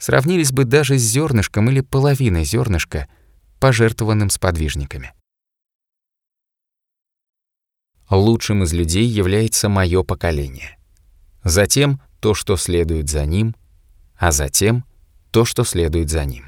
сравнились 0.00 0.50
бы 0.50 0.64
даже 0.64 0.98
с 0.98 1.02
зернышком 1.02 1.70
или 1.70 1.82
половиной 1.82 2.44
зернышка, 2.44 3.06
пожертвованным 3.60 4.30
сподвижниками. 4.30 5.12
Лучшим 8.08 8.64
из 8.64 8.72
людей 8.72 9.06
является 9.06 9.68
мое 9.68 10.02
поколение. 10.02 10.78
Затем 11.44 12.00
то, 12.18 12.34
что 12.34 12.56
следует 12.56 13.08
за 13.08 13.24
ним, 13.24 13.54
а 14.18 14.32
затем 14.32 14.84
то, 15.30 15.44
что 15.44 15.62
следует 15.64 16.10
за 16.10 16.24
ним. 16.24 16.46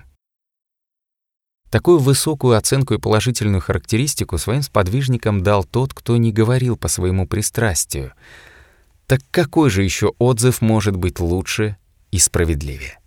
Такую 1.70 1.98
высокую 2.00 2.56
оценку 2.56 2.94
и 2.94 2.98
положительную 2.98 3.60
характеристику 3.60 4.38
своим 4.38 4.62
сподвижникам 4.62 5.42
дал 5.42 5.64
тот, 5.64 5.94
кто 5.94 6.16
не 6.16 6.32
говорил 6.32 6.76
по 6.76 6.88
своему 6.88 7.26
пристрастию. 7.26 8.12
Так 9.06 9.20
какой 9.30 9.70
же 9.70 9.82
еще 9.82 10.12
отзыв 10.18 10.60
может 10.60 10.96
быть 10.96 11.20
лучше 11.20 11.76
и 12.10 12.18
справедливее? 12.18 13.01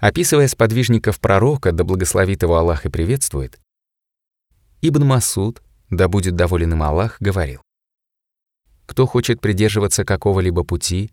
Описывая 0.00 0.48
сподвижников 0.48 1.20
пророка, 1.20 1.72
да 1.72 1.84
благословит 1.84 2.42
его 2.42 2.56
Аллах 2.56 2.86
и 2.86 2.88
приветствует, 2.88 3.60
Ибн 4.80 5.04
Масуд, 5.04 5.62
да 5.90 6.08
будет 6.08 6.36
доволен 6.36 6.72
им 6.72 6.82
Аллах, 6.82 7.18
говорил, 7.20 7.60
«Кто 8.86 9.06
хочет 9.06 9.42
придерживаться 9.42 10.06
какого-либо 10.06 10.64
пути, 10.64 11.12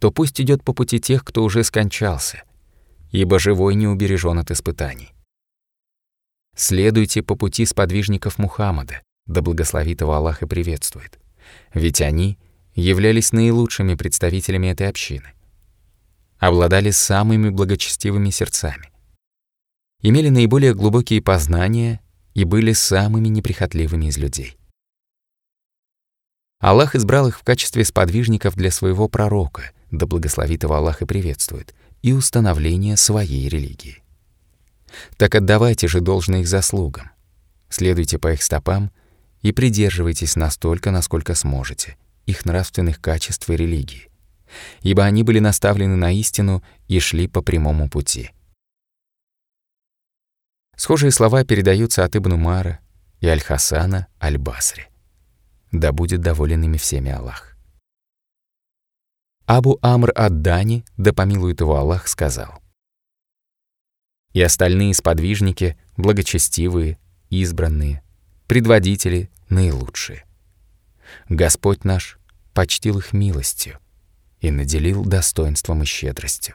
то 0.00 0.10
пусть 0.10 0.40
идет 0.40 0.64
по 0.64 0.72
пути 0.72 0.98
тех, 0.98 1.24
кто 1.24 1.44
уже 1.44 1.62
скончался, 1.62 2.42
ибо 3.12 3.38
живой 3.38 3.76
не 3.76 3.86
убережен 3.86 4.38
от 4.40 4.50
испытаний. 4.50 5.12
Следуйте 6.56 7.22
по 7.22 7.36
пути 7.36 7.64
сподвижников 7.64 8.38
Мухаммада, 8.38 9.00
да 9.26 9.42
благословит 9.42 10.00
его 10.00 10.12
Аллах 10.12 10.42
и 10.42 10.46
приветствует, 10.46 11.20
ведь 11.72 12.00
они 12.00 12.36
являлись 12.74 13.32
наилучшими 13.32 13.94
представителями 13.94 14.66
этой 14.66 14.88
общины 14.88 15.35
обладали 16.38 16.90
самыми 16.90 17.50
благочестивыми 17.50 18.30
сердцами, 18.30 18.90
имели 20.00 20.28
наиболее 20.28 20.74
глубокие 20.74 21.22
познания 21.22 22.00
и 22.34 22.44
были 22.44 22.72
самыми 22.72 23.28
неприхотливыми 23.28 24.06
из 24.06 24.18
людей. 24.18 24.56
Аллах 26.58 26.94
избрал 26.94 27.28
их 27.28 27.38
в 27.38 27.44
качестве 27.44 27.84
сподвижников 27.84 28.56
для 28.56 28.70
своего 28.70 29.08
пророка, 29.08 29.72
да 29.90 30.06
благословит 30.06 30.62
его 30.62 30.74
Аллах 30.74 31.02
и 31.02 31.06
приветствует, 31.06 31.74
и 32.02 32.12
установления 32.12 32.96
своей 32.96 33.48
религии. 33.48 34.02
Так 35.16 35.34
отдавайте 35.34 35.88
же 35.88 36.00
должное 36.00 36.40
их 36.40 36.48
заслугам, 36.48 37.10
следуйте 37.68 38.18
по 38.18 38.32
их 38.32 38.42
стопам 38.42 38.90
и 39.42 39.52
придерживайтесь 39.52 40.36
настолько, 40.36 40.90
насколько 40.90 41.34
сможете, 41.34 41.96
их 42.24 42.44
нравственных 42.44 43.00
качеств 43.00 43.48
и 43.50 43.56
религии, 43.56 44.10
ибо 44.82 45.04
они 45.04 45.22
были 45.22 45.38
наставлены 45.38 45.96
на 45.96 46.12
истину 46.12 46.62
и 46.88 46.98
шли 47.00 47.28
по 47.28 47.42
прямому 47.42 47.88
пути. 47.88 48.30
Схожие 50.76 51.10
слова 51.10 51.44
передаются 51.44 52.04
от 52.04 52.16
Ибн 52.16 52.32
Умара 52.32 52.80
и 53.20 53.26
Аль-Хасана 53.26 54.08
Аль-Басри. 54.22 54.88
Да 55.72 55.92
будет 55.92 56.20
доволен 56.20 56.62
ими 56.62 56.76
всеми 56.76 57.10
Аллах. 57.10 57.56
Абу 59.46 59.78
Амр 59.80 60.12
ад-Дани, 60.14 60.84
да 60.96 61.12
помилует 61.12 61.60
его 61.60 61.76
Аллах, 61.76 62.08
сказал. 62.08 62.60
И 64.32 64.42
остальные 64.42 64.92
сподвижники, 64.94 65.78
благочестивые, 65.96 66.98
избранные, 67.30 68.02
предводители 68.46 69.30
наилучшие. 69.48 70.24
Господь 71.28 71.84
наш 71.84 72.18
почтил 72.52 72.98
их 72.98 73.12
милостью, 73.12 73.78
и 74.46 74.50
наделил 74.50 75.04
достоинством 75.04 75.82
и 75.82 75.86
щедростью. 75.86 76.54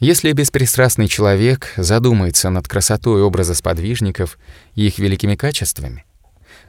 Если 0.00 0.32
беспристрастный 0.32 1.08
человек 1.08 1.72
задумается 1.76 2.50
над 2.50 2.66
красотой 2.66 3.22
образа 3.22 3.54
сподвижников 3.54 4.38
и 4.74 4.86
их 4.86 4.98
великими 4.98 5.36
качествами, 5.36 6.04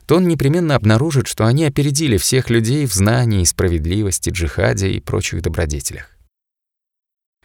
то 0.05 0.17
он 0.17 0.27
непременно 0.27 0.75
обнаружит, 0.75 1.27
что 1.27 1.45
они 1.45 1.65
опередили 1.65 2.17
всех 2.17 2.49
людей 2.49 2.85
в 2.85 2.93
знании, 2.93 3.43
справедливости, 3.43 4.29
джихаде 4.29 4.91
и 4.91 4.99
прочих 4.99 5.41
добродетелях. 5.41 6.11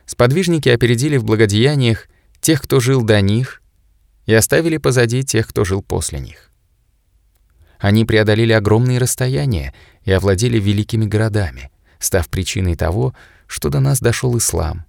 Сподвижники 0.05 0.69
опередили 0.69 1.17
в 1.17 1.25
благодеяниях 1.25 2.09
тех, 2.41 2.61
кто 2.61 2.81
жил 2.81 3.03
до 3.03 3.21
них, 3.21 3.63
и 4.27 4.35
оставили 4.35 4.77
позади 4.77 5.25
тех, 5.25 5.49
кто 5.49 5.65
жил 5.65 5.83
после 5.83 6.21
них. 6.21 6.51
Они 7.79 8.05
преодолели 8.05 8.53
огромные 8.53 8.99
расстояния 8.99 9.75
и 10.05 10.13
овладели 10.13 10.59
великими 10.59 11.05
городами, 11.05 11.71
став 11.99 12.29
причиной 12.29 12.77
того, 12.77 13.15
что 13.47 13.69
до 13.69 13.81
нас 13.81 14.01
дошел 14.01 14.37
ислам. 14.39 14.85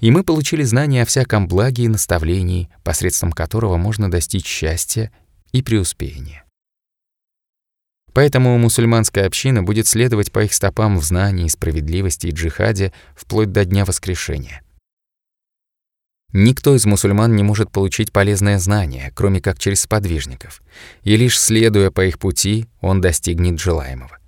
И 0.00 0.10
мы 0.10 0.24
получили 0.24 0.62
знания 0.62 1.02
о 1.02 1.06
всяком 1.06 1.46
благе 1.46 1.84
и 1.84 1.88
наставлении, 1.88 2.68
посредством 2.82 3.32
которого 3.32 3.76
можно 3.76 4.10
достичь 4.10 4.46
счастья 4.46 5.12
и 5.52 5.62
преуспеяния. 5.62 6.44
Поэтому 8.12 8.56
мусульманская 8.58 9.26
община 9.26 9.62
будет 9.62 9.86
следовать 9.86 10.32
по 10.32 10.42
их 10.42 10.54
стопам 10.54 10.98
в 10.98 11.04
знании, 11.04 11.48
справедливости 11.48 12.28
и 12.28 12.30
джихаде 12.30 12.92
вплоть 13.14 13.52
до 13.52 13.64
дня 13.66 13.84
воскрешения. 13.84 14.62
Никто 16.32 16.74
из 16.74 16.86
мусульман 16.86 17.36
не 17.36 17.42
может 17.42 17.70
получить 17.70 18.12
полезное 18.12 18.58
знание, 18.58 19.12
кроме 19.14 19.40
как 19.40 19.58
через 19.58 19.82
сподвижников, 19.82 20.62
и 21.02 21.16
лишь 21.16 21.38
следуя 21.38 21.90
по 21.90 22.04
их 22.04 22.18
пути, 22.18 22.66
он 22.80 23.00
достигнет 23.00 23.60
желаемого. 23.60 24.18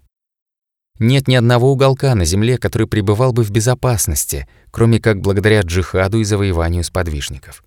Нет 0.98 1.28
ни 1.28 1.36
одного 1.36 1.70
уголка 1.70 2.14
на 2.14 2.24
земле, 2.24 2.58
который 2.58 2.88
пребывал 2.88 3.32
бы 3.32 3.44
в 3.44 3.50
безопасности, 3.50 4.48
кроме 4.70 4.98
как 4.98 5.20
благодаря 5.20 5.60
джихаду 5.60 6.18
и 6.18 6.24
завоеванию 6.24 6.82
сподвижников. 6.82 7.62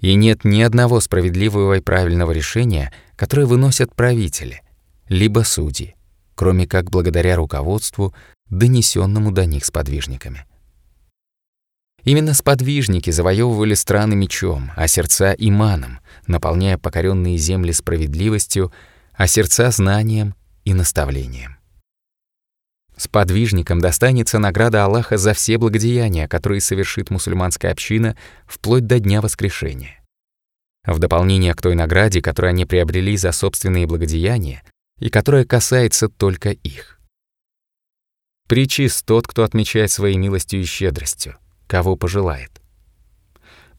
И 0.00 0.14
нет 0.14 0.44
ни 0.44 0.62
одного 0.62 1.00
справедливого 1.00 1.74
и 1.74 1.80
правильного 1.80 2.32
решения, 2.32 2.90
которое 3.16 3.44
выносят 3.44 3.94
правители, 3.94 4.62
либо 5.08 5.40
судьи, 5.40 5.94
кроме 6.34 6.66
как 6.66 6.90
благодаря 6.90 7.36
руководству, 7.36 8.14
донесенному 8.48 9.30
до 9.30 9.44
них 9.44 9.66
сподвижниками. 9.66 10.46
Именно 12.02 12.32
сподвижники 12.32 13.10
завоевывали 13.10 13.74
страны 13.74 14.16
мечом, 14.16 14.70
а 14.74 14.88
сердца— 14.88 15.34
иманом, 15.38 16.00
наполняя 16.26 16.78
покоренные 16.78 17.36
земли 17.36 17.72
справедливостью, 17.72 18.72
а 19.12 19.26
сердца— 19.26 19.70
знанием 19.70 20.34
и 20.64 20.72
наставлением. 20.72 21.59
Сподвижникам 23.00 23.80
достанется 23.80 24.38
награда 24.38 24.84
Аллаха 24.84 25.16
за 25.16 25.32
все 25.32 25.56
благодеяния, 25.56 26.28
которые 26.28 26.60
совершит 26.60 27.08
мусульманская 27.08 27.72
община 27.72 28.14
вплоть 28.46 28.86
до 28.86 29.00
дня 29.00 29.22
воскрешения. 29.22 30.04
В 30.84 30.98
дополнение 30.98 31.54
к 31.54 31.62
той 31.62 31.74
награде, 31.74 32.20
которую 32.20 32.50
они 32.50 32.66
приобрели 32.66 33.16
за 33.16 33.32
собственные 33.32 33.86
благодеяния 33.86 34.62
и 34.98 35.08
которая 35.08 35.46
касается 35.46 36.10
только 36.10 36.50
их. 36.50 37.00
Причист 38.46 39.06
тот, 39.06 39.26
кто 39.26 39.44
отмечает 39.44 39.90
своей 39.90 40.18
милостью 40.18 40.60
и 40.60 40.64
щедростью, 40.64 41.38
кого 41.66 41.96
пожелает. 41.96 42.60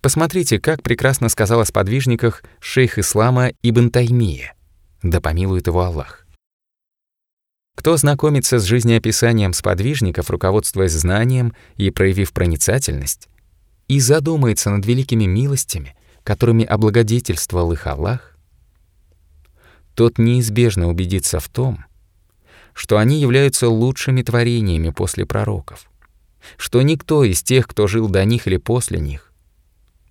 Посмотрите, 0.01 0.59
как 0.59 0.81
прекрасно 0.81 1.29
сказал 1.29 1.59
о 1.59 1.65
сподвижниках 1.65 2.43
шейх 2.59 2.97
ислама 2.97 3.51
Ибн 3.61 3.91
Таймия, 3.91 4.55
да 5.03 5.21
помилует 5.21 5.67
его 5.67 5.81
Аллах. 5.81 6.20
Кто 7.75 7.97
знакомится 7.97 8.59
с 8.59 8.65
жизнеописанием 8.65 9.53
сподвижников, 9.53 10.29
руководствуясь 10.29 10.91
знанием 10.91 11.53
и 11.77 11.89
проявив 11.89 12.33
проницательность, 12.33 13.27
и 13.87 13.99
задумается 13.99 14.69
над 14.69 14.85
великими 14.85 15.25
милостями, 15.25 15.95
которыми 16.23 16.63
облагодетельствовал 16.63 17.71
их 17.71 17.87
Аллах, 17.87 18.37
тот 19.95 20.17
неизбежно 20.17 20.89
убедится 20.89 21.39
в 21.39 21.49
том, 21.49 21.85
что 22.73 22.97
они 22.97 23.19
являются 23.19 23.67
лучшими 23.67 24.21
творениями 24.21 24.89
после 24.91 25.25
пророков, 25.25 25.89
что 26.57 26.81
никто 26.81 27.23
из 27.23 27.43
тех, 27.43 27.67
кто 27.67 27.87
жил 27.87 28.07
до 28.09 28.23
них 28.25 28.47
или 28.47 28.57
после 28.57 28.99
них, 28.99 29.33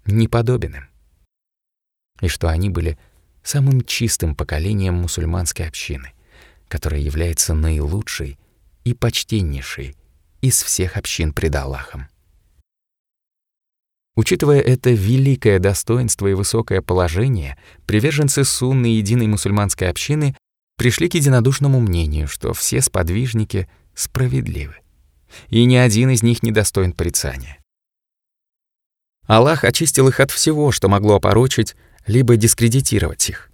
не 0.05 0.29
подобен 0.29 0.75
им, 0.75 0.89
и 2.21 2.29
что 2.29 2.49
они 2.49 2.69
были 2.69 2.99
самым 3.43 3.83
чистым 3.83 4.35
поколением 4.35 4.95
мусульманской 4.95 5.67
общины 5.67 6.13
которая 6.71 7.01
является 7.01 7.53
наилучшей 7.53 8.39
и 8.85 8.95
почтеннейшей 8.95 9.97
из 10.41 10.63
всех 10.63 10.97
общин 10.97 11.35
пред 11.35 11.55
Аллахом. 11.57 12.09
Учитывая 14.17 14.61
это 14.61 14.91
великое 14.91 15.59
достоинство 15.59 16.29
и 16.29 16.35
высокое 16.35 16.81
положение, 16.81 17.59
приверженцы 17.87 18.45
сунны 18.45 18.87
единой 18.87 19.27
мусульманской 19.27 19.89
общины 19.89 20.37
пришли 20.77 21.09
к 21.09 21.15
единодушному 21.15 21.81
мнению, 21.81 22.29
что 22.29 22.53
все 22.53 22.81
сподвижники 22.81 23.69
справедливы, 23.95 24.77
и 25.49 25.65
ни 25.65 25.77
один 25.77 26.11
из 26.11 26.23
них 26.23 26.43
не 26.43 26.53
достоин 26.53 26.93
порицания. 26.93 27.59
Аллах 29.27 29.65
очистил 29.65 30.09
их 30.09 30.21
от 30.21 30.31
всего, 30.31 30.71
что 30.71 30.89
могло 30.89 31.17
опорочить 31.17 31.77
либо 32.07 32.37
дискредитировать 32.37 33.29
их. 33.29 33.51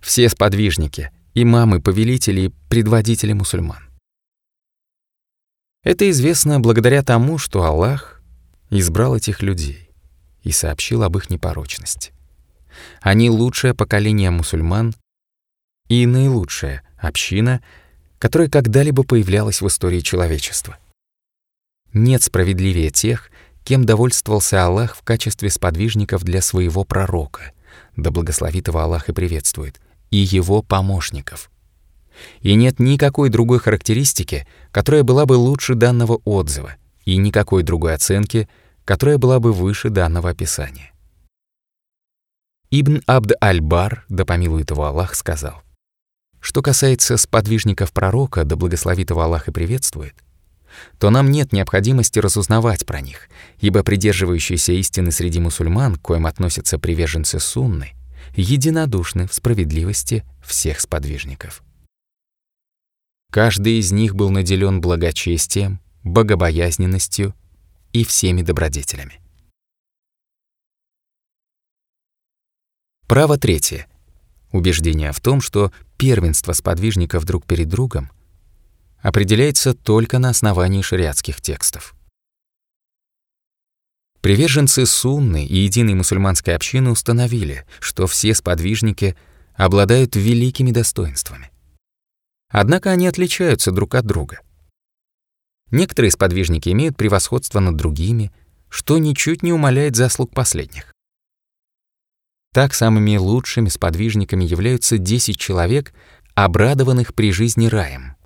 Все 0.00 0.28
сподвижники— 0.28 1.10
имамы, 1.34 1.80
повелители 1.80 2.52
предводители 2.68 3.32
мусульман. 3.32 3.90
Это 5.82 6.08
известно 6.10 6.60
благодаря 6.60 7.02
тому, 7.02 7.38
что 7.38 7.64
Аллах 7.64 8.22
избрал 8.70 9.16
этих 9.16 9.42
людей 9.42 9.90
и 10.42 10.52
сообщил 10.52 11.02
об 11.02 11.16
их 11.16 11.30
непорочности. 11.30 12.12
Они 13.00 13.28
лучшее 13.28 13.74
поколение 13.74 14.30
мусульман 14.30 14.94
и 15.88 16.06
наилучшая 16.06 16.82
община, 16.96 17.62
которая 18.18 18.48
когда-либо 18.48 19.02
появлялась 19.02 19.60
в 19.60 19.66
истории 19.66 20.00
человечества. 20.00 20.78
Нет 21.92 22.22
справедливее 22.22 22.90
тех, 22.90 23.30
кем 23.62 23.84
довольствовался 23.84 24.64
Аллах 24.64 24.96
в 24.96 25.02
качестве 25.02 25.50
сподвижников 25.50 26.24
для 26.24 26.40
своего 26.40 26.84
пророка, 26.84 27.52
да 27.96 28.10
благословит 28.10 28.68
его 28.68 28.80
Аллах 28.80 29.08
и 29.08 29.12
приветствует, 29.12 29.80
и 30.14 30.18
его 30.18 30.62
помощников. 30.62 31.50
И 32.40 32.54
нет 32.54 32.78
никакой 32.78 33.30
другой 33.30 33.58
характеристики, 33.58 34.46
которая 34.70 35.02
была 35.02 35.26
бы 35.26 35.32
лучше 35.32 35.74
данного 35.74 36.20
отзыва, 36.24 36.76
и 37.04 37.16
никакой 37.16 37.64
другой 37.64 37.94
оценки, 37.94 38.48
которая 38.84 39.18
была 39.18 39.40
бы 39.40 39.52
выше 39.52 39.90
данного 39.90 40.30
описания. 40.30 40.92
Ибн 42.70 43.02
Абд 43.06 43.32
аль-Бар, 43.42 44.04
да 44.08 44.24
помилует 44.24 44.70
его 44.70 44.84
Аллах, 44.84 45.16
сказал, 45.16 45.62
что 46.38 46.62
касается 46.62 47.16
сподвижников 47.16 47.92
пророка, 47.92 48.44
да 48.44 48.54
благословит 48.54 49.10
его 49.10 49.22
Аллах 49.22 49.48
и 49.48 49.52
приветствует, 49.52 50.14
то 51.00 51.10
нам 51.10 51.32
нет 51.32 51.52
необходимости 51.52 52.20
разузнавать 52.20 52.86
про 52.86 53.00
них, 53.00 53.28
ибо 53.58 53.82
придерживающиеся 53.82 54.74
истины 54.74 55.10
среди 55.10 55.40
мусульман, 55.40 55.96
к 55.96 56.02
коим 56.02 56.26
относятся 56.26 56.78
приверженцы 56.78 57.40
сунны, 57.40 57.94
единодушны 58.34 59.26
в 59.26 59.34
справедливости 59.34 60.24
всех 60.42 60.80
сподвижников. 60.80 61.62
Каждый 63.30 63.78
из 63.78 63.90
них 63.92 64.14
был 64.14 64.30
наделен 64.30 64.80
благочестием, 64.80 65.80
богобоязненностью 66.02 67.34
и 67.92 68.04
всеми 68.04 68.42
добродетелями. 68.42 69.20
Право 73.08 73.36
третье. 73.38 73.86
Убеждение 74.52 75.12
в 75.12 75.20
том, 75.20 75.40
что 75.40 75.72
первенство 75.98 76.52
сподвижников 76.52 77.24
друг 77.24 77.44
перед 77.44 77.68
другом 77.68 78.10
определяется 79.00 79.74
только 79.74 80.18
на 80.18 80.30
основании 80.30 80.80
шариатских 80.80 81.40
текстов. 81.40 81.94
Приверженцы 84.24 84.86
Сунны 84.86 85.44
и 85.44 85.54
единой 85.54 85.92
мусульманской 85.92 86.56
общины 86.56 86.90
установили, 86.90 87.66
что 87.78 88.06
все 88.06 88.32
сподвижники 88.32 89.16
обладают 89.54 90.16
великими 90.16 90.70
достоинствами. 90.70 91.50
Однако 92.48 92.90
они 92.90 93.06
отличаются 93.06 93.70
друг 93.70 93.94
от 93.94 94.06
друга. 94.06 94.40
Некоторые 95.70 96.10
сподвижники 96.10 96.70
имеют 96.70 96.96
превосходство 96.96 97.60
над 97.60 97.76
другими, 97.76 98.32
что 98.70 98.96
ничуть 98.96 99.42
не 99.42 99.52
умаляет 99.52 99.94
заслуг 99.94 100.30
последних. 100.30 100.94
Так 102.54 102.72
самыми 102.72 103.18
лучшими 103.18 103.68
сподвижниками 103.68 104.44
являются 104.44 104.96
10 104.96 105.36
человек, 105.36 105.92
обрадованных 106.34 107.14
при 107.14 107.30
жизни 107.30 107.66
раем. 107.66 108.16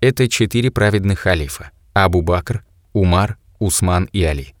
Это 0.00 0.28
четыре 0.28 0.72
праведных 0.72 1.20
халифа– 1.20 1.70
Абу 1.94 2.22
Бакр, 2.22 2.64
Умар, 2.92 3.38
Усман 3.60 4.08
и 4.12 4.24
Али. 4.24 4.55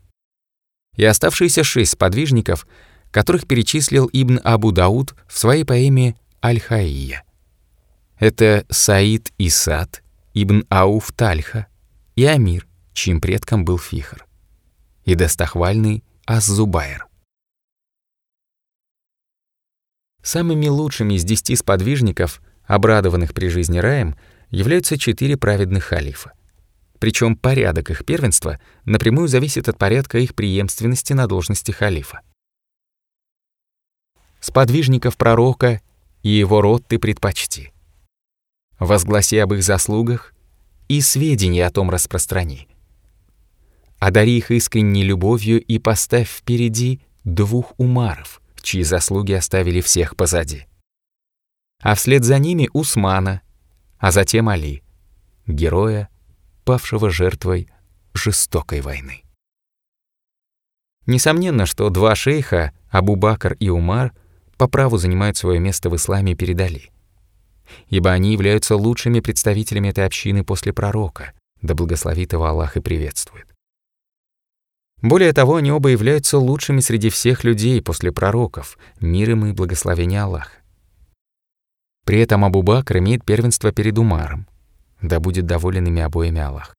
И 0.96 1.04
оставшиеся 1.04 1.62
шесть 1.62 1.92
сподвижников, 1.92 2.66
которых 3.10 3.46
перечислил 3.46 4.08
Ибн 4.12 4.40
Абу 4.44 4.72
Дауд 4.72 5.14
в 5.28 5.38
своей 5.38 5.64
поэме 5.64 6.16
«Аль-Хаия». 6.42 7.22
Это 8.18 8.64
Саид 8.70 9.32
и 9.38 9.50
Сад, 9.50 10.02
Ибн 10.32 10.64
Ауф 10.70 11.12
Тальха 11.12 11.66
и 12.14 12.24
Амир, 12.24 12.66
чьим 12.94 13.20
предком 13.20 13.64
был 13.64 13.78
Фихр, 13.78 14.26
и 15.04 15.14
достохвальный 15.14 16.02
Аз-Зубайр. 16.26 17.06
Самыми 20.22 20.66
лучшими 20.66 21.14
из 21.14 21.24
десяти 21.24 21.54
сподвижников, 21.54 22.42
обрадованных 22.64 23.32
при 23.32 23.48
жизни 23.48 23.78
раем, 23.78 24.16
являются 24.50 24.98
четыре 24.98 25.36
праведных 25.36 25.84
халифа. 25.84 26.32
Причем 26.98 27.36
порядок 27.36 27.90
их 27.90 28.04
первенства 28.04 28.58
напрямую 28.84 29.28
зависит 29.28 29.68
от 29.68 29.78
порядка 29.78 30.18
их 30.18 30.34
преемственности 30.34 31.12
на 31.12 31.26
должности 31.26 31.70
халифа. 31.70 32.22
Сподвижников 34.40 35.16
пророка 35.16 35.80
и 36.22 36.30
его 36.30 36.60
род 36.60 36.86
ты 36.86 36.98
предпочти. 36.98 37.72
Возгласи 38.78 39.38
об 39.38 39.54
их 39.54 39.62
заслугах 39.62 40.34
и 40.88 41.00
сведения 41.00 41.66
о 41.66 41.70
том 41.70 41.90
распространи. 41.90 42.68
Одари 43.98 44.38
их 44.38 44.50
искренней 44.50 45.04
любовью 45.04 45.62
и 45.62 45.78
поставь 45.78 46.28
впереди 46.28 47.00
двух 47.24 47.72
умаров, 47.78 48.42
чьи 48.60 48.82
заслуги 48.82 49.32
оставили 49.32 49.80
всех 49.80 50.16
позади. 50.16 50.66
А 51.80 51.94
вслед 51.94 52.24
за 52.24 52.38
ними 52.38 52.68
Усмана, 52.72 53.42
а 53.98 54.10
затем 54.10 54.48
Али, 54.48 54.82
героя, 55.46 56.08
павшего 56.66 57.10
жертвой 57.10 57.70
жестокой 58.12 58.80
войны. 58.80 59.22
Несомненно, 61.06 61.64
что 61.64 61.88
два 61.90 62.16
шейха, 62.16 62.72
Абу-Бакр 62.90 63.54
и 63.60 63.68
Умар, 63.68 64.12
по 64.58 64.66
праву 64.66 64.98
занимают 64.98 65.36
свое 65.36 65.60
место 65.60 65.90
в 65.90 65.94
исламе 65.94 66.34
перед 66.34 66.60
Али, 66.60 66.90
ибо 67.88 68.10
они 68.10 68.32
являются 68.32 68.74
лучшими 68.74 69.20
представителями 69.20 69.90
этой 69.90 70.04
общины 70.04 70.42
после 70.42 70.72
пророка, 70.72 71.32
да 71.62 71.74
благословит 71.74 72.32
его 72.32 72.46
Аллах 72.46 72.76
и 72.76 72.80
приветствует. 72.80 73.46
Более 75.02 75.32
того, 75.32 75.56
они 75.56 75.70
оба 75.70 75.90
являются 75.90 76.36
лучшими 76.38 76.80
среди 76.80 77.10
всех 77.10 77.44
людей 77.44 77.80
после 77.80 78.10
пророков, 78.10 78.76
мир 78.98 79.30
им 79.30 79.46
и 79.46 79.52
благословение 79.52 80.22
Аллаха. 80.22 80.58
При 82.04 82.18
этом 82.18 82.44
Абу 82.44 82.62
Бакр 82.62 82.98
имеет 82.98 83.24
первенство 83.24 83.70
перед 83.70 83.98
Умаром. 83.98 84.48
Да 85.00 85.20
будет 85.20 85.46
доволен 85.46 85.86
ими 85.86 86.02
обоими 86.02 86.40
Аллах. 86.40 86.74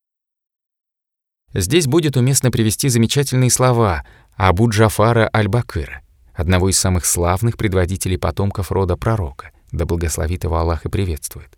Здесь 1.53 1.87
будет 1.87 2.17
уместно 2.17 2.51
привести 2.51 2.89
замечательные 2.89 3.49
слова 3.49 4.05
Абу 4.35 4.69
Джафара 4.69 5.29
Аль-Бакыра, 5.33 6.01
одного 6.33 6.69
из 6.69 6.77
самых 6.77 7.05
славных 7.05 7.57
предводителей 7.57 8.17
потомков 8.17 8.71
рода 8.71 8.97
пророка, 8.97 9.51
да 9.71 9.85
благословит 9.85 10.43
его 10.43 10.57
Аллах 10.57 10.85
и 10.85 10.89
приветствует, 10.89 11.57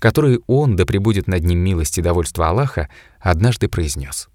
который 0.00 0.40
он, 0.46 0.76
да 0.76 0.86
пребудет 0.86 1.26
над 1.28 1.44
ним 1.44 1.58
милость 1.58 1.98
и 1.98 2.02
довольство 2.02 2.48
Аллаха, 2.48 2.88
однажды 3.20 3.68
произнес: 3.68 4.28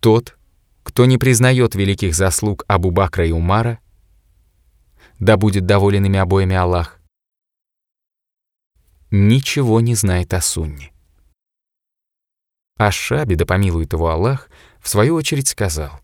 Тот, 0.00 0.36
кто 0.82 1.06
не 1.06 1.16
признает 1.16 1.74
великих 1.74 2.14
заслуг 2.14 2.64
Абу 2.68 2.90
Бакра 2.90 3.26
и 3.26 3.32
Умара, 3.32 3.78
да 5.18 5.36
будет 5.36 5.64
доволен 5.64 6.04
ими 6.04 6.18
обоими 6.18 6.54
Аллах, 6.56 6.95
ничего 9.16 9.80
не 9.80 9.94
знает 9.94 10.34
о 10.34 10.40
Сунне. 10.40 10.92
А 12.76 12.90
Шаби, 12.90 13.34
да 13.34 13.46
помилует 13.46 13.92
его 13.92 14.10
Аллах, 14.10 14.50
в 14.80 14.88
свою 14.88 15.14
очередь 15.14 15.48
сказал, 15.48 16.00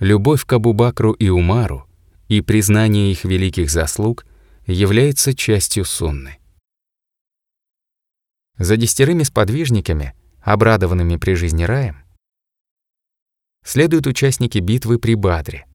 «Любовь 0.00 0.44
к 0.44 0.52
Абу 0.52 0.72
Бакру 0.72 1.12
и 1.12 1.28
Умару 1.28 1.88
и 2.28 2.40
признание 2.40 3.12
их 3.12 3.24
великих 3.24 3.70
заслуг 3.70 4.26
является 4.66 5.34
частью 5.34 5.84
Сунны». 5.84 6.38
За 8.58 8.76
десятерыми 8.76 9.22
сподвижниками, 9.22 10.14
обрадованными 10.40 11.16
при 11.16 11.34
жизни 11.34 11.62
раем, 11.64 12.04
следуют 13.64 14.06
участники 14.06 14.58
битвы 14.58 14.98
при 14.98 15.14
Бадре, 15.14 15.66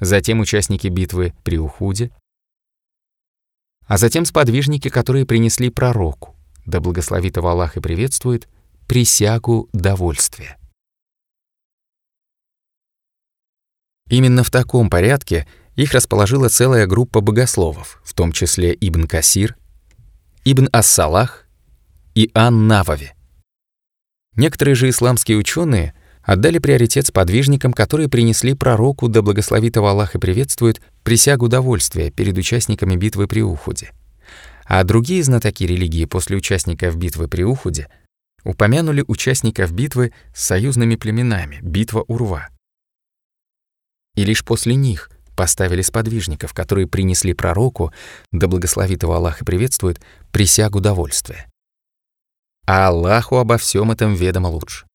затем 0.00 0.40
участники 0.40 0.88
битвы 0.88 1.32
при 1.44 1.58
Ухуде, 1.58 2.10
а 3.92 3.98
затем 3.98 4.24
сподвижники, 4.24 4.88
которые 4.88 5.26
принесли 5.26 5.68
пророку, 5.68 6.34
да 6.64 6.80
благословит 6.80 7.36
его 7.36 7.50
Аллах 7.50 7.76
и 7.76 7.80
приветствует, 7.80 8.48
присягу 8.88 9.68
довольствия. 9.74 10.56
Именно 14.08 14.44
в 14.44 14.50
таком 14.50 14.88
порядке 14.88 15.46
их 15.76 15.92
расположила 15.92 16.48
целая 16.48 16.86
группа 16.86 17.20
богословов, 17.20 18.00
в 18.02 18.14
том 18.14 18.32
числе 18.32 18.74
Ибн 18.80 19.06
Касир, 19.06 19.58
Ибн 20.46 20.70
Ас-Салах 20.72 21.46
и 22.14 22.30
Ан-Навави. 22.32 23.10
Некоторые 24.36 24.74
же 24.74 24.88
исламские 24.88 25.36
ученые 25.36 25.94
отдали 26.22 26.58
приоритет 26.58 27.06
сподвижникам, 27.06 27.72
которые 27.72 28.08
принесли 28.08 28.54
пророку, 28.54 29.08
да 29.08 29.22
благословит 29.22 29.76
его 29.76 29.88
Аллах 29.88 30.14
и 30.14 30.18
приветствует, 30.18 30.80
присягу 31.02 31.48
довольствия 31.48 32.10
перед 32.10 32.36
участниками 32.38 32.96
битвы 32.96 33.26
при 33.26 33.42
Ухуде. 33.42 33.92
А 34.64 34.84
другие 34.84 35.22
знатоки 35.22 35.64
религии 35.64 36.04
после 36.04 36.36
участников 36.36 36.96
битвы 36.96 37.28
при 37.28 37.42
Ухуде 37.42 37.88
упомянули 38.44 39.04
участников 39.06 39.72
битвы 39.72 40.12
с 40.34 40.44
союзными 40.44 40.96
племенами, 40.96 41.58
битва 41.62 42.04
Урва. 42.06 42.48
И 44.14 44.24
лишь 44.24 44.44
после 44.44 44.74
них 44.74 45.10
поставили 45.36 45.82
сподвижников, 45.82 46.52
которые 46.52 46.86
принесли 46.86 47.32
пророку, 47.32 47.92
да 48.30 48.46
благословит 48.46 49.02
его 49.02 49.14
Аллах 49.14 49.42
и 49.42 49.44
приветствует, 49.44 50.00
присягу 50.30 50.80
довольствия. 50.80 51.48
А 52.66 52.88
Аллаху 52.88 53.36
обо 53.36 53.56
всем 53.58 53.90
этом 53.90 54.14
ведомо 54.14 54.48
лучше. 54.48 54.86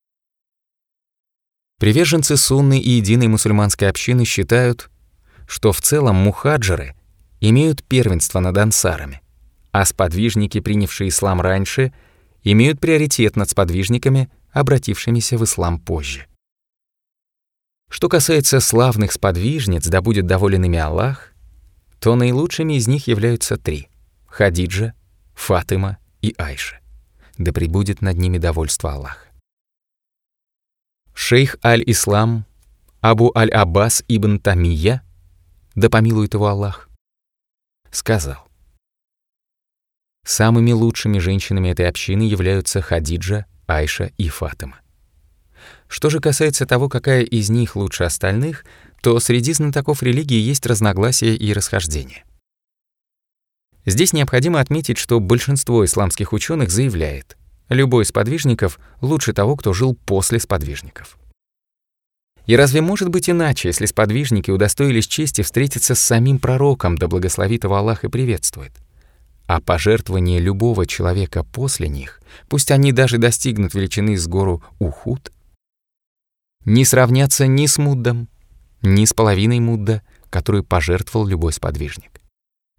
Приверженцы 1.80 2.38
сунны 2.38 2.80
и 2.80 2.90
единой 2.90 3.28
мусульманской 3.28 3.88
общины 3.90 4.26
считают, 4.26 4.90
что 5.48 5.72
в 5.72 5.82
целом 5.82 6.16
мухаджиры 6.16 6.96
имеют 7.40 7.84
первенство 7.84 8.40
над 8.40 8.58
ансарами, 8.58 9.22
а 9.72 9.86
сподвижники, 9.86 10.60
принявшие 10.60 11.10
ислам 11.10 11.40
раньше, 11.40 11.94
имеют 12.44 12.80
приоритет 12.80 13.36
над 13.36 13.50
сподвижниками, 13.50 14.30
обратившимися 14.52 15.38
в 15.38 15.44
ислам 15.44 15.80
позже. 15.80 16.26
Что 17.90 18.10
касается 18.10 18.60
славных 18.60 19.12
сподвижниц, 19.12 19.88
да 19.88 20.02
будет 20.02 20.26
доволен 20.26 20.66
ими 20.66 20.80
Аллах, 20.80 21.34
то 22.00 22.16
наилучшими 22.16 22.74
из 22.74 22.88
них 22.88 23.08
являются 23.08 23.56
три— 23.56 23.88
Хадиджа, 24.28 24.94
Фатыма 25.36 25.98
и 26.22 26.34
Айша. 26.38 26.80
Да 27.38 27.54
пребудет 27.54 28.02
над 28.02 28.18
ними 28.18 28.40
довольство 28.40 28.94
Аллаха. 28.94 29.27
Шейх 31.30 31.58
Аль-Ислам 31.62 32.46
Абу 33.02 33.34
Аль-Аббас 33.36 34.02
ибн 34.08 34.40
Тамия, 34.40 35.04
да 35.76 35.90
помилует 35.90 36.34
его 36.36 36.48
Аллах, 36.48 36.88
сказал, 37.92 38.48
Самыми 40.26 40.72
лучшими 40.72 41.20
женщинами 41.20 41.68
этой 41.68 41.90
общины 41.90 42.22
являются 42.22 42.80
Хадиджа, 42.80 43.46
Айша 43.68 44.14
и 44.18 44.30
Фатыма. 44.30 44.80
Что 45.90 46.10
же 46.10 46.22
касается 46.22 46.66
того, 46.66 46.88
какая 46.88 47.24
из 47.24 47.50
них 47.50 47.76
лучше 47.76 48.06
остальных, 48.06 48.64
то 49.02 49.20
среди 49.20 49.52
знатоков 49.52 50.02
религии 50.04 50.40
есть 50.40 50.66
разногласия 50.66 51.36
и 51.36 51.52
расхождения. 51.52 52.24
Здесь 53.86 54.14
необходимо 54.14 54.62
отметить, 54.62 54.98
что 54.98 55.20
большинство 55.20 55.84
исламских 55.84 56.32
ученых 56.32 56.72
заявляет, 56.72 57.36
любой 57.70 58.04
из 58.04 58.12
лучше 59.02 59.34
того, 59.34 59.56
кто 59.56 59.74
жил 59.74 59.96
после 60.06 60.40
сподвижников. 60.40 61.18
И 62.46 62.56
разве 62.56 62.82
может 62.82 63.10
быть 63.10 63.30
иначе, 63.30 63.68
если 63.68 63.86
сподвижники 63.86 64.52
удостоились 64.52 65.08
чести 65.08 65.42
встретиться 65.42 65.96
с 65.96 66.00
самим 66.00 66.40
пророком, 66.40 66.98
да 66.98 67.08
благословит 67.08 67.66
его 67.66 67.76
Аллах 67.76 68.06
и 68.06 68.10
приветствует? 68.10 68.72
А 69.48 69.60
пожертвование 69.60 70.40
любого 70.40 70.86
человека 70.86 71.44
после 71.44 71.90
них, 71.90 72.22
пусть 72.48 72.72
они 72.72 72.94
даже 72.94 73.18
достигнут 73.18 73.74
величины 73.74 74.18
с 74.18 74.28
гору 74.28 74.64
Ухуд, 74.80 75.32
не 76.64 76.86
сравнятся 76.86 77.48
ни 77.48 77.66
с 77.66 77.78
Муддом, 77.78 78.30
ни 78.82 79.06
с 79.06 79.14
половиной 79.14 79.60
Мудда, 79.60 80.02
которую 80.30 80.64
пожертвовал 80.64 81.28
любой 81.28 81.54
сподвижник. 81.54 82.22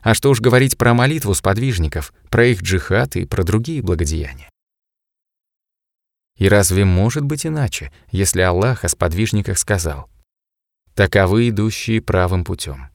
А 0.03 0.15
что 0.15 0.31
уж 0.31 0.41
говорить 0.41 0.79
про 0.79 0.95
молитву 0.95 1.35
сподвижников, 1.35 2.13
про 2.31 2.47
их 2.47 2.63
джихад 2.63 3.17
и 3.17 3.25
про 3.25 3.45
другие 3.45 3.83
благодеяния. 3.83 4.49
И 6.39 6.49
разве 6.49 6.85
может 6.85 7.25
быть 7.25 7.45
иначе, 7.45 7.93
если 8.11 8.41
Аллах 8.43 8.85
о 8.85 8.89
сподвижниках 8.89 9.59
сказал 9.59 10.09
«Таковы 10.95 11.49
идущие 11.49 12.01
правым 12.01 12.45
путем». 12.45 12.89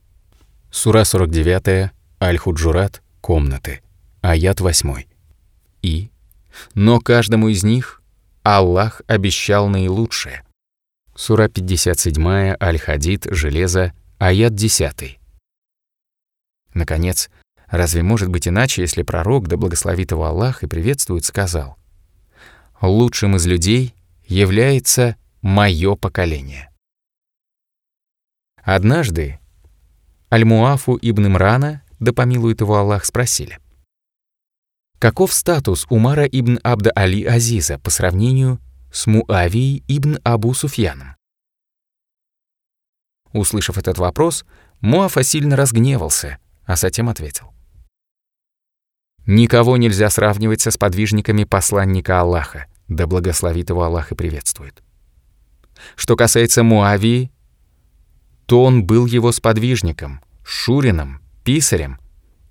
Сура 0.72 1.04
49, 1.04 1.92
Аль-Худжурат, 2.22 3.04
комнаты, 3.22 3.82
аят 4.22 4.62
8. 4.62 5.04
И 5.82 6.10
«Но 6.74 7.00
каждому 7.00 7.50
из 7.50 7.64
них 7.64 8.02
Аллах 8.44 9.02
обещал 9.08 9.68
наилучшее». 9.68 10.44
Сура 11.14 11.50
57, 11.50 12.56
Аль-Хадид, 12.60 13.28
Железо, 13.30 13.94
аят 14.20 14.56
10. 14.56 15.20
Наконец, 16.74 17.30
разве 17.68 18.04
может 18.04 18.30
быть 18.30 18.48
иначе, 18.48 18.82
если 18.82 19.04
пророк, 19.04 19.48
да 19.48 19.58
благословит 19.58 20.12
его 20.12 20.26
Аллах 20.26 20.64
и 20.64 20.68
приветствует, 20.68 21.26
сказал 21.26 21.78
«Лучшим 22.86 23.38
из 23.38 23.46
людей 23.48 23.96
является 24.26 25.16
мое 25.42 25.96
поколение». 25.96 26.70
Однажды 28.62 29.40
Аль-Муафу 30.30 31.00
ибн 31.02 31.28
Имрана, 31.28 31.84
да 32.02 32.12
помилует 32.12 32.60
его 32.60 32.76
Аллах, 32.76 33.06
спросили 33.06 33.58
Каков 35.00 35.32
статус 35.32 35.86
Умара 35.90 36.26
ибн 36.26 36.60
Абда 36.62 36.92
Али 36.92 37.24
Азиза 37.24 37.80
по 37.80 37.90
сравнению 37.90 38.60
с 38.92 39.08
Муавией 39.08 39.86
ибн 39.88 40.20
Абу 40.26 40.54
Суфьяном. 40.54 41.16
Услышав 43.32 43.78
этот 43.78 43.98
вопрос, 43.98 44.44
Муафа 44.82 45.24
сильно 45.24 45.56
разгневался, 45.56 46.38
а 46.66 46.76
затем 46.76 47.08
ответил. 47.08 47.54
Никого 49.26 49.78
нельзя 49.78 50.10
сравнивать 50.10 50.60
со 50.60 50.70
сподвижниками 50.70 51.46
посланника 51.46 52.20
Аллаха, 52.20 52.68
да 52.88 53.08
благословит 53.08 53.70
его 53.70 53.84
Аллах 53.84 54.12
и 54.12 54.16
приветствует. 54.16 54.84
Что 55.96 56.16
касается 56.16 56.64
Муавии, 56.64 57.32
то 58.46 58.64
он 58.64 58.86
был 58.86 59.06
его 59.06 59.32
сподвижником, 59.32 60.22
шурином, 60.44 61.22
писарем 61.44 62.00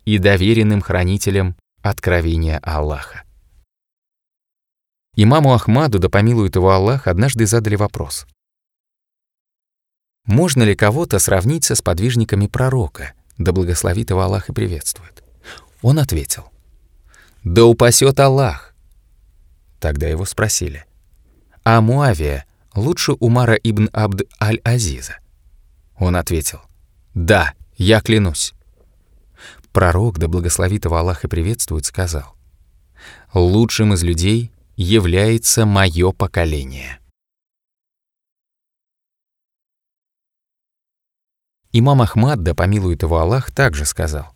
и 0.04 0.18
доверенным 0.18 0.80
хранителем 0.80 1.56
откровения 1.82 2.58
Аллаха. 2.62 3.22
Имаму 5.14 5.52
Ахмаду, 5.52 5.98
да 5.98 6.08
помилует 6.08 6.56
его 6.56 6.70
Аллах, 6.70 7.06
однажды 7.06 7.46
задали 7.46 7.76
вопрос. 7.76 8.26
Можно 10.24 10.62
ли 10.62 10.74
кого-то 10.74 11.18
сравнить 11.18 11.64
со 11.64 11.74
сподвижниками 11.74 12.46
пророка, 12.46 13.12
да 13.36 13.52
благословит 13.52 14.10
его 14.10 14.22
Аллах 14.22 14.48
и 14.48 14.52
приветствует? 14.52 15.22
Он 15.82 15.98
ответил, 15.98 16.50
«Да 17.44 17.64
упасет 17.64 18.20
Аллах». 18.20 18.71
Тогда 19.82 20.06
его 20.06 20.24
спросили, 20.24 20.86
«А 21.64 21.80
Муавия 21.80 22.46
лучше 22.72 23.14
Умара 23.14 23.54
ибн 23.54 23.88
Абд 23.92 24.22
аль-Азиза?» 24.40 25.18
Он 25.96 26.14
ответил, 26.14 26.60
«Да, 27.14 27.54
я 27.76 28.00
клянусь». 28.00 28.54
Пророк, 29.72 30.20
да 30.20 30.28
благословит 30.28 30.84
его 30.84 30.98
Аллах 30.98 31.24
и 31.24 31.28
приветствует, 31.28 31.84
сказал, 31.84 32.36
«Лучшим 33.34 33.92
из 33.94 34.04
людей 34.04 34.52
является 34.76 35.66
мое 35.66 36.12
поколение. 36.12 37.00
Имам 41.72 42.02
Ахмад, 42.02 42.44
да 42.44 42.54
помилует 42.54 43.02
его 43.02 43.18
Аллах, 43.18 43.50
также 43.50 43.84
сказал. 43.84 44.32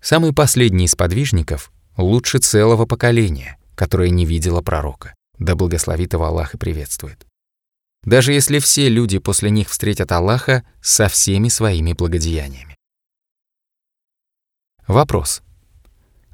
Самый 0.00 0.34
последний 0.34 0.86
из 0.86 0.96
подвижников 0.96 1.70
лучше 1.96 2.38
целого 2.38 2.84
поколения, 2.84 3.57
которое 3.78 4.10
не 4.10 4.26
видело 4.26 4.60
пророка, 4.60 5.14
да 5.38 5.54
благословит 5.54 6.12
его 6.12 6.24
Аллах 6.24 6.54
и 6.54 6.58
приветствует. 6.58 7.24
Даже 8.02 8.32
если 8.32 8.58
все 8.58 8.88
люди 8.88 9.18
после 9.18 9.50
них 9.50 9.70
встретят 9.70 10.10
Аллаха 10.10 10.64
со 10.82 11.06
всеми 11.06 11.48
своими 11.48 11.92
благодеяниями. 11.92 12.74
Вопрос. 14.88 15.42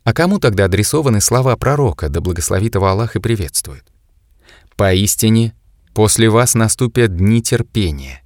А 0.04 0.14
кому 0.14 0.40
тогда 0.40 0.64
адресованы 0.64 1.20
слова 1.20 1.54
пророка, 1.56 2.08
да 2.08 2.22
благословит 2.22 2.76
его 2.76 2.86
Аллах 2.86 3.14
и 3.14 3.20
приветствует? 3.20 3.84
Поистине, 4.74 5.54
после 5.94 6.30
вас 6.30 6.54
наступят 6.54 7.14
дни 7.14 7.42
терпения. 7.42 8.22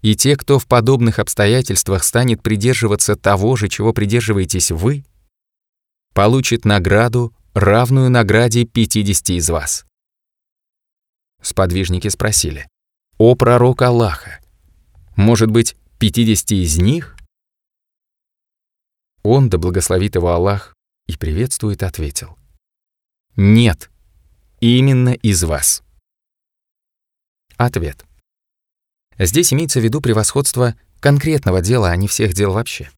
И 0.00 0.16
те, 0.16 0.36
кто 0.36 0.58
в 0.58 0.66
подобных 0.66 1.18
обстоятельствах 1.18 2.02
станет 2.02 2.42
придерживаться 2.42 3.14
того 3.14 3.56
же, 3.56 3.68
чего 3.68 3.92
придерживаетесь 3.92 4.70
вы, 4.70 5.04
получит 6.14 6.64
награду, 6.64 7.34
равную 7.58 8.10
награде 8.10 8.64
50 8.64 9.30
из 9.30 9.50
вас. 9.50 9.86
Сподвижники 11.42 12.08
спросили, 12.08 12.68
«О 13.18 13.34
пророк 13.34 13.82
Аллаха, 13.82 14.40
может 15.16 15.50
быть, 15.50 15.76
50 15.98 16.52
из 16.52 16.78
них?» 16.78 17.16
Он, 19.22 19.48
да 19.48 19.58
благословит 19.58 20.14
его 20.14 20.30
Аллах, 20.30 20.74
и 21.06 21.16
приветствует 21.16 21.82
ответил. 21.82 22.38
Нет, 23.40 23.88
именно 24.58 25.10
из 25.10 25.44
вас. 25.44 25.84
Ответ. 27.56 28.04
Здесь 29.16 29.52
имеется 29.52 29.78
в 29.78 29.84
виду 29.84 30.00
превосходство 30.00 30.74
конкретного 30.98 31.60
дела, 31.60 31.90
а 31.90 31.96
не 31.96 32.08
всех 32.08 32.34
дел 32.34 32.52
вообще. 32.52 32.90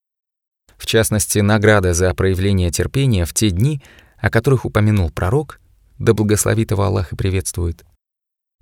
В 0.78 0.86
частности, 0.86 1.40
награда 1.40 1.92
за 1.92 2.14
проявление 2.14 2.70
терпения 2.70 3.26
в 3.26 3.34
те 3.34 3.50
дни, 3.50 3.82
о 4.20 4.30
которых 4.30 4.64
упомянул 4.64 5.10
пророк, 5.10 5.60
да 5.98 6.14
благословит 6.14 6.70
его 6.70 6.84
Аллах 6.84 7.12
и 7.12 7.16
приветствует, 7.16 7.84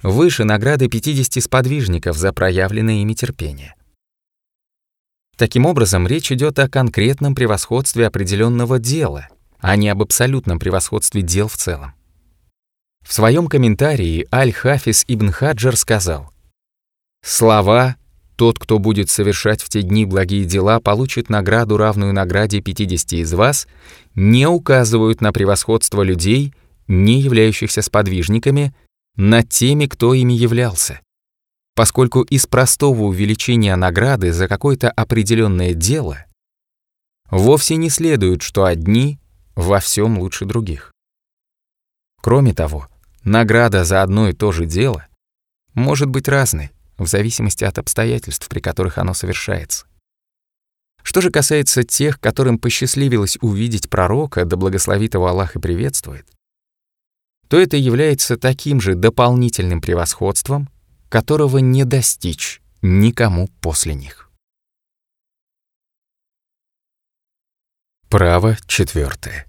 выше 0.02 0.44
награды 0.44 0.88
50 0.88 1.42
сподвижников 1.42 2.16
за 2.16 2.32
проявленное 2.32 3.02
ими 3.02 3.14
терпение. 3.14 3.74
Таким 5.36 5.66
образом, 5.66 6.06
речь 6.06 6.32
идет 6.32 6.58
о 6.58 6.68
конкретном 6.68 7.34
превосходстве 7.34 8.06
определенного 8.06 8.78
дела, 8.78 9.28
а 9.60 9.76
не 9.76 9.88
об 9.88 10.02
абсолютном 10.02 10.58
превосходстве 10.58 11.22
дел 11.22 11.46
в 11.48 11.56
целом. 11.56 11.94
В 13.06 13.12
своем 13.12 13.46
комментарии 13.46 14.26
Аль-Хафиз 14.32 15.04
ибн 15.06 15.30
Хаджар 15.30 15.76
сказал, 15.76 16.32
«Слова 17.22 17.96
«Тот, 18.38 18.60
кто 18.60 18.78
будет 18.78 19.10
совершать 19.10 19.60
в 19.60 19.68
те 19.68 19.82
дни 19.82 20.04
благие 20.04 20.44
дела, 20.44 20.78
получит 20.78 21.28
награду, 21.28 21.76
равную 21.76 22.12
награде 22.12 22.60
50 22.60 23.14
из 23.14 23.34
вас», 23.34 23.66
не 24.14 24.46
указывают 24.46 25.20
на 25.20 25.32
превосходство 25.32 26.02
людей, 26.02 26.54
не 26.86 27.20
являющихся 27.20 27.82
сподвижниками, 27.82 28.72
над 29.16 29.48
теми, 29.48 29.86
кто 29.86 30.14
ими 30.14 30.34
являлся. 30.34 31.00
Поскольку 31.74 32.22
из 32.22 32.46
простого 32.46 33.02
увеличения 33.02 33.74
награды 33.74 34.32
за 34.32 34.46
какое-то 34.46 34.88
определенное 34.88 35.74
дело 35.74 36.24
вовсе 37.32 37.74
не 37.74 37.90
следует, 37.90 38.42
что 38.42 38.64
одни 38.64 39.18
во 39.56 39.80
всем 39.80 40.16
лучше 40.16 40.44
других. 40.44 40.92
Кроме 42.22 42.54
того, 42.54 42.86
награда 43.24 43.82
за 43.82 44.02
одно 44.02 44.28
и 44.28 44.32
то 44.32 44.52
же 44.52 44.64
дело 44.64 45.08
может 45.74 46.08
быть 46.08 46.28
разной 46.28 46.70
в 46.98 47.06
зависимости 47.06 47.64
от 47.64 47.78
обстоятельств, 47.78 48.48
при 48.48 48.60
которых 48.60 48.98
оно 48.98 49.14
совершается. 49.14 49.86
Что 51.02 51.20
же 51.20 51.30
касается 51.30 51.84
тех, 51.84 52.20
которым 52.20 52.58
посчастливилось 52.58 53.38
увидеть 53.40 53.88
пророка, 53.88 54.44
да 54.44 54.56
благословит 54.56 55.14
его 55.14 55.26
Аллах 55.26 55.56
и 55.56 55.60
приветствует, 55.60 56.26
то 57.48 57.58
это 57.58 57.76
является 57.76 58.36
таким 58.36 58.80
же 58.80 58.94
дополнительным 58.94 59.80
превосходством, 59.80 60.68
которого 61.08 61.58
не 61.58 61.84
достичь 61.84 62.60
никому 62.82 63.48
после 63.62 63.94
них. 63.94 64.30
Право 68.10 68.56
четвертое. 68.66 69.46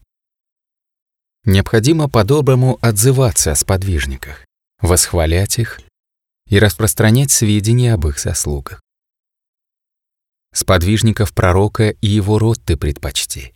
Необходимо 1.45 2.09
по-доброму 2.09 2.77
отзываться 2.81 3.51
о 3.51 3.55
сподвижниках, 3.55 4.45
восхвалять 4.81 5.59
их 5.59 5.79
и 6.49 6.59
распространять 6.59 7.31
сведения 7.31 7.93
об 7.93 8.07
их 8.07 8.19
заслугах. 8.19 8.81
Сподвижников 10.53 11.33
пророка 11.33 11.89
и 11.89 12.07
его 12.07 12.39
род 12.39 12.59
ты 12.63 12.75
предпочти. 12.75 13.53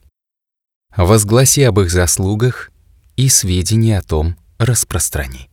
Возгласи 0.96 1.64
об 1.64 1.80
их 1.80 1.92
заслугах 1.92 2.72
и 3.16 3.30
сведения 3.30 3.98
о 3.98 4.04
том 4.04 4.38
распространи. 4.60 5.50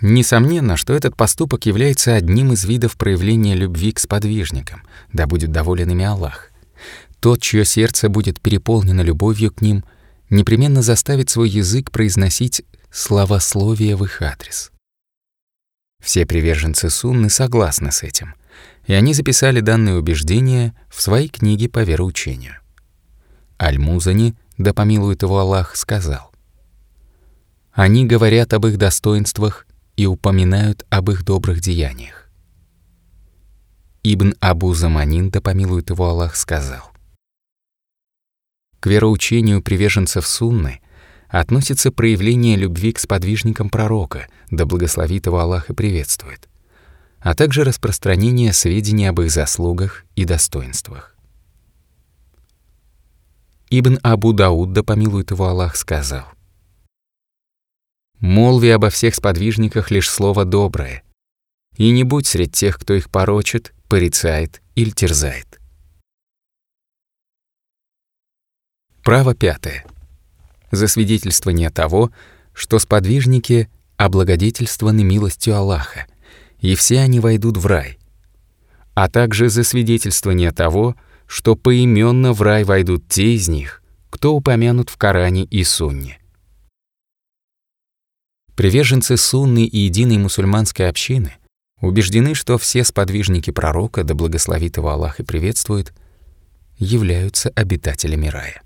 Несомненно, 0.00 0.76
что 0.76 0.92
этот 0.92 1.16
поступок 1.16 1.66
является 1.66 2.14
одним 2.14 2.52
из 2.52 2.64
видов 2.64 2.96
проявления 2.96 3.54
любви 3.54 3.92
к 3.92 3.98
сподвижникам, 3.98 4.82
да 5.12 5.26
будет 5.26 5.50
доволен 5.50 5.90
ими 5.90 6.04
Аллах. 6.04 6.50
Тот, 7.20 7.42
чье 7.42 7.64
сердце 7.64 8.08
будет 8.08 8.40
переполнено 8.40 9.00
любовью 9.00 9.52
к 9.52 9.60
ним, 9.60 9.84
непременно 10.30 10.82
заставит 10.82 11.30
свой 11.30 11.48
язык 11.48 11.90
произносить 11.90 12.62
словословие 12.90 13.96
в 13.96 14.04
их 14.04 14.22
адрес. 14.22 14.72
Все 16.02 16.26
приверженцы 16.26 16.90
Сунны 16.90 17.28
согласны 17.28 17.92
с 17.92 18.02
этим, 18.02 18.34
и 18.86 18.94
они 18.94 19.14
записали 19.14 19.60
данные 19.60 19.96
убеждения 19.96 20.74
в 20.88 21.02
свои 21.02 21.28
книги 21.28 21.66
по 21.66 21.80
вероучению. 21.80 22.56
Аль-Музани, 23.60 24.34
да 24.56 24.72
помилует 24.72 25.22
его 25.22 25.38
Аллах, 25.38 25.76
сказал, 25.76 26.32
«Они 27.72 28.06
говорят 28.06 28.52
об 28.54 28.66
их 28.66 28.78
достоинствах 28.78 29.66
и 29.96 30.06
упоминают 30.06 30.86
об 30.90 31.10
их 31.10 31.24
добрых 31.24 31.60
деяниях». 31.60 32.30
Ибн 34.04 34.34
Абу 34.40 34.72
Заманин, 34.74 35.30
да 35.30 35.40
помилует 35.40 35.90
его 35.90 36.08
Аллах, 36.08 36.36
сказал, 36.36 36.92
«К 38.80 38.86
вероучению 38.86 39.60
приверженцев 39.60 40.26
Сунны 40.26 40.80
относится 41.28 41.92
проявление 41.92 42.56
любви 42.56 42.92
к 42.92 42.98
сподвижникам 42.98 43.70
пророка, 43.70 44.28
да 44.50 44.64
благословит 44.64 45.26
его 45.26 45.38
Аллах 45.38 45.70
и 45.70 45.74
приветствует, 45.74 46.48
а 47.20 47.34
также 47.34 47.64
распространение 47.64 48.52
сведений 48.52 49.06
об 49.06 49.20
их 49.20 49.30
заслугах 49.30 50.04
и 50.16 50.24
достоинствах. 50.24 51.14
Ибн 53.70 53.98
Абу 54.02 54.32
Дауд, 54.32 54.72
да 54.72 54.82
помилует 54.82 55.30
его 55.30 55.46
Аллах, 55.46 55.76
сказал, 55.76 56.24
«Молви 58.18 58.68
обо 58.68 58.88
всех 58.88 59.14
сподвижниках 59.14 59.90
лишь 59.90 60.10
слово 60.10 60.44
доброе, 60.44 61.02
и 61.76 61.90
не 61.90 62.02
будь 62.02 62.26
среди 62.26 62.50
тех, 62.50 62.78
кто 62.78 62.94
их 62.94 63.10
порочит, 63.10 63.74
порицает 63.88 64.62
или 64.74 64.90
терзает». 64.90 65.60
Право 69.04 69.34
пятое. 69.34 69.86
Засвидетельствование 70.70 71.70
того, 71.70 72.10
что 72.52 72.78
сподвижники 72.78 73.68
облагодетельствованы 73.96 75.02
милостью 75.02 75.56
Аллаха, 75.56 76.06
и 76.60 76.74
все 76.74 77.00
они 77.00 77.20
войдут 77.20 77.56
в 77.56 77.66
рай, 77.66 77.98
а 78.94 79.08
также 79.08 79.48
засвидетельствование 79.48 80.52
того, 80.52 80.96
что 81.26 81.56
поименно 81.56 82.32
в 82.32 82.42
рай 82.42 82.64
войдут 82.64 83.08
те 83.08 83.34
из 83.34 83.48
них, 83.48 83.82
кто 84.10 84.34
упомянут 84.34 84.90
в 84.90 84.96
Коране 84.96 85.44
и 85.44 85.62
Сунне. 85.64 86.18
Приверженцы 88.54 89.16
Сунны 89.16 89.64
и 89.66 89.78
единой 89.78 90.18
мусульманской 90.18 90.88
общины 90.88 91.34
убеждены, 91.80 92.34
что 92.34 92.58
все 92.58 92.82
сподвижники 92.82 93.50
пророка, 93.50 94.02
да 94.02 94.14
благословит 94.14 94.78
его 94.78 94.90
Аллах 94.90 95.20
и 95.20 95.22
приветствует, 95.22 95.92
являются 96.78 97.50
обитателями 97.50 98.26
рая. 98.26 98.62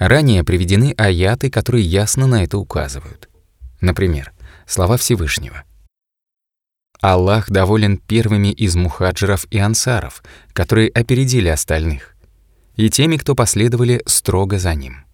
Ранее 0.00 0.44
приведены 0.44 0.94
аяты, 0.96 1.50
которые 1.50 1.84
ясно 1.84 2.26
на 2.26 2.42
это 2.42 2.56
указывают. 2.56 3.28
Например, 3.82 4.32
слова 4.66 4.96
Всевышнего. 4.96 5.62
Аллах 7.02 7.50
доволен 7.50 7.98
первыми 7.98 8.48
из 8.48 8.76
мухаджиров 8.76 9.44
и 9.50 9.58
ансаров, 9.58 10.22
которые 10.54 10.88
опередили 10.88 11.48
остальных, 11.48 12.16
и 12.76 12.88
теми, 12.88 13.18
кто 13.18 13.34
последовали 13.34 14.02
строго 14.06 14.58
за 14.58 14.74
ним. 14.74 15.04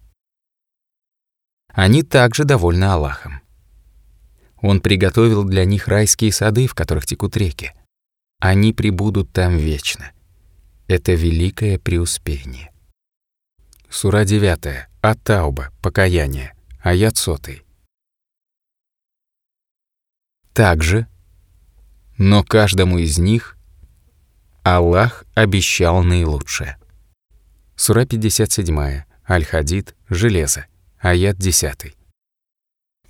Они 1.73 2.05
также 2.05 2.45
довольны 2.45 2.85
Аллахом. 2.85 3.41
Он 4.63 4.81
приготовил 4.81 5.43
для 5.43 5.65
них 5.65 5.89
райские 5.89 6.33
сады, 6.33 6.69
в 6.69 6.77
которых 6.77 7.07
текут 7.07 7.37
реки. 7.37 7.73
Они 8.39 8.73
прибудут 8.73 9.33
там 9.33 9.57
вечно. 9.57 10.13
Это 10.87 11.15
великое 11.15 11.81
преуспение. 11.81 12.71
Сура 13.99 14.27
9. 14.27 14.89
Ат-Тауба. 15.01 15.71
Покаяние. 15.81 16.53
Аят 16.83 17.17
100. 17.17 17.63
Также 20.53 21.07
но 22.19 22.45
каждому 22.45 22.99
из 22.99 23.17
них 23.17 23.57
Аллах 24.65 25.25
обещал 25.35 26.03
наилучшее. 26.03 26.77
Сура 27.75 28.05
57, 28.05 29.05
Аль-Хадид, 29.27 29.95
Железо, 30.11 30.67
аят 30.99 31.39
10. 31.39 31.97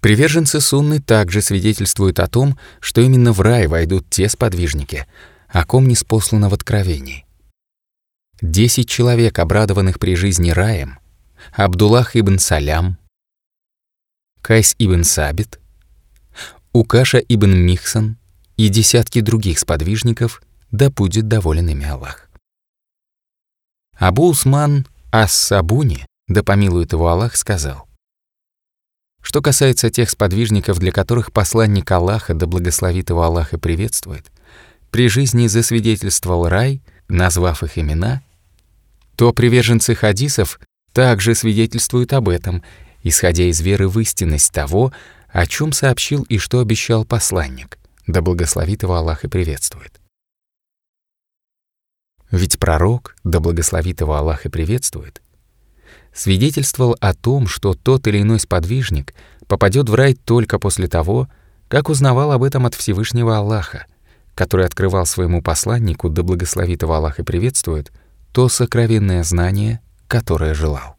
Приверженцы 0.01 0.61
Сунны 0.61 1.01
также 1.01 1.43
свидетельствуют 1.43 2.21
о 2.21 2.29
том, 2.29 2.57
что 2.79 3.01
именно 3.01 3.33
в 3.33 3.41
рай 3.41 3.67
войдут 3.67 4.09
те 4.09 4.29
сподвижники, 4.29 5.05
о 5.49 5.65
ком 5.65 5.89
не 5.89 5.97
спослано 5.97 6.49
в 6.49 6.55
Откровении. 6.55 7.26
Десять 8.49 8.89
человек, 8.89 9.41
обрадованных 9.41 9.99
при 9.99 10.15
жизни 10.15 10.51
раем, 10.51 11.01
Абдуллах 11.53 12.15
ибн 12.15 12.39
Салям, 12.39 12.97
Кайс 14.41 14.77
ибн 14.79 15.03
Сабит, 15.03 15.59
Укаша 16.73 17.19
ибн 17.19 17.51
Михсан, 17.51 18.19
и 18.57 18.69
десятки 18.69 19.21
других 19.21 19.59
сподвижников, 19.59 20.43
да 20.71 20.91
будет 20.91 21.27
доволен 21.27 21.71
ими 21.71 21.87
Аллах. 21.87 22.31
Абу 23.99 24.29
Усман 24.29 24.87
Ас-Сабуни, 25.11 26.07
да 26.29 26.45
помилует 26.45 26.93
его 26.93 27.09
Аллах, 27.09 27.35
сказал, 27.35 27.89
что 29.23 29.43
касается 29.43 29.91
тех 29.91 30.09
сподвижников, 30.09 30.79
для 30.79 30.93
которых 30.93 31.33
посланник 31.33 31.91
Аллаха, 31.91 32.33
да 32.33 32.47
благословит 32.47 33.11
его 33.11 33.25
Аллах 33.25 33.55
и 33.55 33.59
приветствует, 33.59 34.31
при 34.93 35.09
жизни 35.09 35.49
засвидетельствовал 35.49 36.49
рай, 36.49 36.81
назвав 37.09 37.65
их 37.65 37.77
имена, 37.77 38.23
то 39.17 39.33
приверженцы 39.33 39.95
хадисов 39.95 40.61
также 40.93 41.35
свидетельствуют 41.35 42.13
об 42.13 42.29
этом, 42.29 42.63
исходя 43.03 43.45
из 43.45 43.61
веры 43.61 43.89
в 43.89 43.99
истинность 43.99 44.53
того, 44.53 44.93
о 45.29 45.47
чем 45.47 45.73
сообщил 45.73 46.23
и 46.25 46.39
что 46.39 46.61
обещал 46.61 47.05
посланник— 47.05 47.79
да 48.07 48.23
благословит 48.23 48.83
его 48.83 48.95
Аллах 48.95 49.25
и 49.25 49.29
приветствует. 49.29 50.01
Ведь 52.31 52.59
пророк, 52.59 53.17
да 53.25 53.41
благословит 53.41 54.01
его 54.01 54.15
Аллах 54.15 54.47
и 54.47 54.49
приветствует, 54.49 55.23
свидетельствовал 56.13 56.97
о 57.01 57.15
том, 57.15 57.47
что 57.47 57.75
тот 57.75 58.07
или 58.07 58.23
иной 58.23 58.41
сподвижник 58.41 59.15
попадет 59.47 59.89
в 59.89 59.95
рай 59.95 60.15
только 60.15 60.59
после 60.59 60.89
того, 60.89 61.29
как 61.69 61.89
узнавал 61.89 62.33
об 62.33 62.43
этом 62.43 62.67
от 62.67 62.75
Всевышнего 62.75 63.37
Аллаха, 63.37 63.87
который 64.35 64.67
открывал 64.67 65.07
своему 65.07 65.43
посланнику, 65.43 66.09
да 66.09 66.23
благословит 66.23 66.83
его 66.83 66.95
Аллах 66.95 67.19
и 67.19 67.23
приветствует, 67.23 67.93
то 68.37 68.51
сокровенное 68.51 69.23
знание, 69.23 69.81
которое 70.09 70.53
желал. 70.53 70.99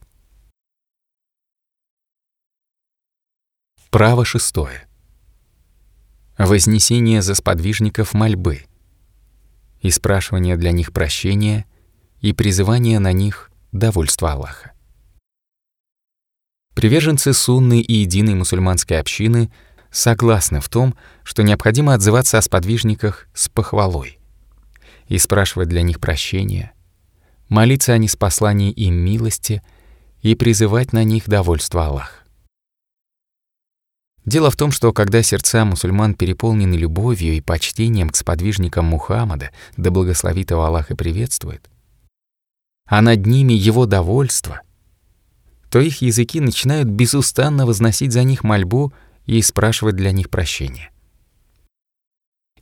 Право 3.91 4.25
шестое 4.25 4.87
вознесение 6.39 7.21
за 7.21 7.35
сподвижников 7.35 8.15
мольбы, 8.15 8.65
и 9.81 9.91
спрашивание 9.91 10.57
для 10.57 10.71
них 10.71 10.91
прощения 10.91 11.67
и 12.21 12.33
призывание 12.33 12.97
на 12.97 13.11
них 13.11 13.51
довольства 13.71 14.31
Аллаха. 14.31 14.71
Приверженцы 16.73 17.33
сунны 17.33 17.81
и 17.81 17.93
единой 17.97 18.33
мусульманской 18.33 18.99
общины 18.99 19.51
согласны 19.91 20.59
в 20.59 20.69
том, 20.69 20.97
что 21.23 21.43
необходимо 21.43 21.93
отзываться 21.93 22.39
о 22.39 22.41
сподвижниках 22.41 23.27
с 23.35 23.47
похвалой 23.47 24.17
и 25.07 25.19
спрашивать 25.19 25.69
для 25.69 25.83
них 25.83 25.99
прощения, 25.99 26.73
молиться 27.49 27.93
о 27.93 27.97
неспослании 27.97 28.71
им 28.71 28.95
милости 28.95 29.61
и 30.21 30.35
призывать 30.35 30.93
на 30.93 31.03
них 31.03 31.27
довольство 31.27 31.85
Аллах. 31.85 32.25
Дело 34.25 34.51
в 34.51 34.57
том, 34.57 34.71
что 34.71 34.91
когда 34.91 35.23
сердца 35.23 35.63
мусульман 35.63 36.13
переполнены 36.13 36.75
любовью 36.75 37.35
и 37.35 37.41
почтением 37.41 38.09
к 38.09 38.17
сподвижникам 38.17 38.85
Мухаммада, 38.85 39.51
да 39.77 39.89
благословит 39.89 40.51
его 40.51 40.65
Аллах 40.65 40.91
и 40.91 40.95
приветствует, 40.95 41.69
а 42.85 43.01
над 43.01 43.25
ними 43.25 43.53
его 43.53 43.85
довольство, 43.85 44.61
то 45.69 45.79
их 45.79 46.01
языки 46.01 46.41
начинают 46.41 46.89
безустанно 46.89 47.65
возносить 47.65 48.11
за 48.11 48.23
них 48.23 48.43
мольбу 48.43 48.93
и 49.25 49.41
спрашивать 49.41 49.95
для 49.95 50.11
них 50.11 50.29
прощения. 50.29 50.91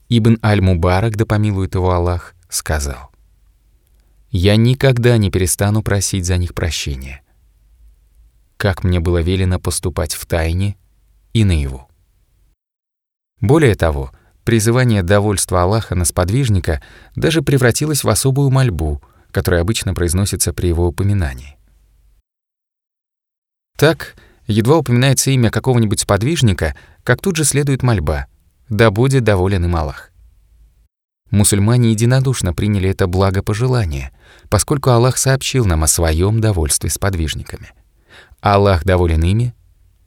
Ибн 0.07 0.37
Аль-Мубарак, 0.43 1.15
да 1.15 1.25
помилует 1.25 1.73
его 1.73 1.91
Аллах, 1.91 2.35
сказал, 2.47 3.09
«Я 4.37 4.57
никогда 4.57 5.17
не 5.17 5.31
перестану 5.31 5.81
просить 5.81 6.25
за 6.25 6.35
них 6.35 6.53
прощения. 6.53 7.21
Как 8.57 8.83
мне 8.83 8.99
было 8.99 9.21
велено 9.21 9.59
поступать 9.59 10.13
в 10.13 10.25
тайне 10.25 10.75
и 11.31 11.45
наяву». 11.45 11.87
Более 13.39 13.75
того, 13.75 14.11
призывание 14.43 15.03
довольства 15.03 15.63
Аллаха 15.63 15.95
на 15.95 16.03
сподвижника 16.03 16.81
даже 17.15 17.41
превратилось 17.41 18.03
в 18.03 18.09
особую 18.09 18.49
мольбу, 18.49 19.01
которая 19.31 19.61
обычно 19.61 19.93
произносится 19.93 20.51
при 20.51 20.67
его 20.67 20.87
упоминании. 20.87 21.57
Так, 23.77 24.15
едва 24.47 24.77
упоминается 24.79 25.31
имя 25.31 25.49
какого-нибудь 25.49 26.01
сподвижника, 26.01 26.75
как 27.05 27.21
тут 27.21 27.37
же 27.37 27.45
следует 27.45 27.83
мольба— 27.83 28.27
да 28.69 28.89
будет 28.89 29.23
доволен 29.23 29.65
им 29.65 29.75
Аллах. 29.75 30.11
Мусульмане 31.31 31.91
единодушно 31.91 32.53
приняли 32.53 32.89
это 32.89 33.07
благопожелание, 33.07 34.11
поскольку 34.49 34.91
Аллах 34.91 35.17
сообщил 35.17 35.65
нам 35.65 35.83
о 35.83 35.87
своем 35.87 36.39
довольстве 36.39 36.89
с 36.89 36.97
подвижниками. 36.97 37.71
Аллах 38.41 38.83
доволен 38.83 39.23
ими, 39.23 39.55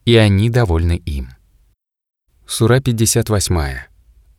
и 0.05 0.17
они 0.17 0.49
довольны 0.49 1.03
им. 1.05 1.31
Сура 2.47 2.81
58. 2.81 3.79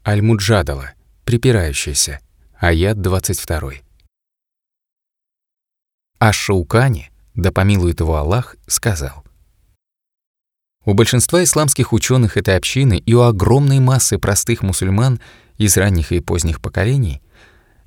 Аль-Муджадала, 0.07 0.93
припирающаяся, 1.25 2.19
аят 2.57 3.01
22. 3.01 3.73
Аш-Шаукани, 6.19 7.11
да 7.36 7.51
помилует 7.51 7.99
его 7.99 8.15
Аллах, 8.15 8.55
сказал, 8.67 9.23
у 10.86 10.93
большинства 10.93 11.43
исламских 11.43 11.93
ученых 11.93 12.36
этой 12.38 12.55
общины 12.55 12.97
и 12.97 13.13
у 13.13 13.21
огромной 13.21 13.80
массы 13.80 14.17
простых 14.17 14.63
мусульман 14.63 15.19
из 15.60 15.78
ранних 15.78 16.12
и 16.12 16.20
поздних 16.20 16.60
поколений 16.60 17.22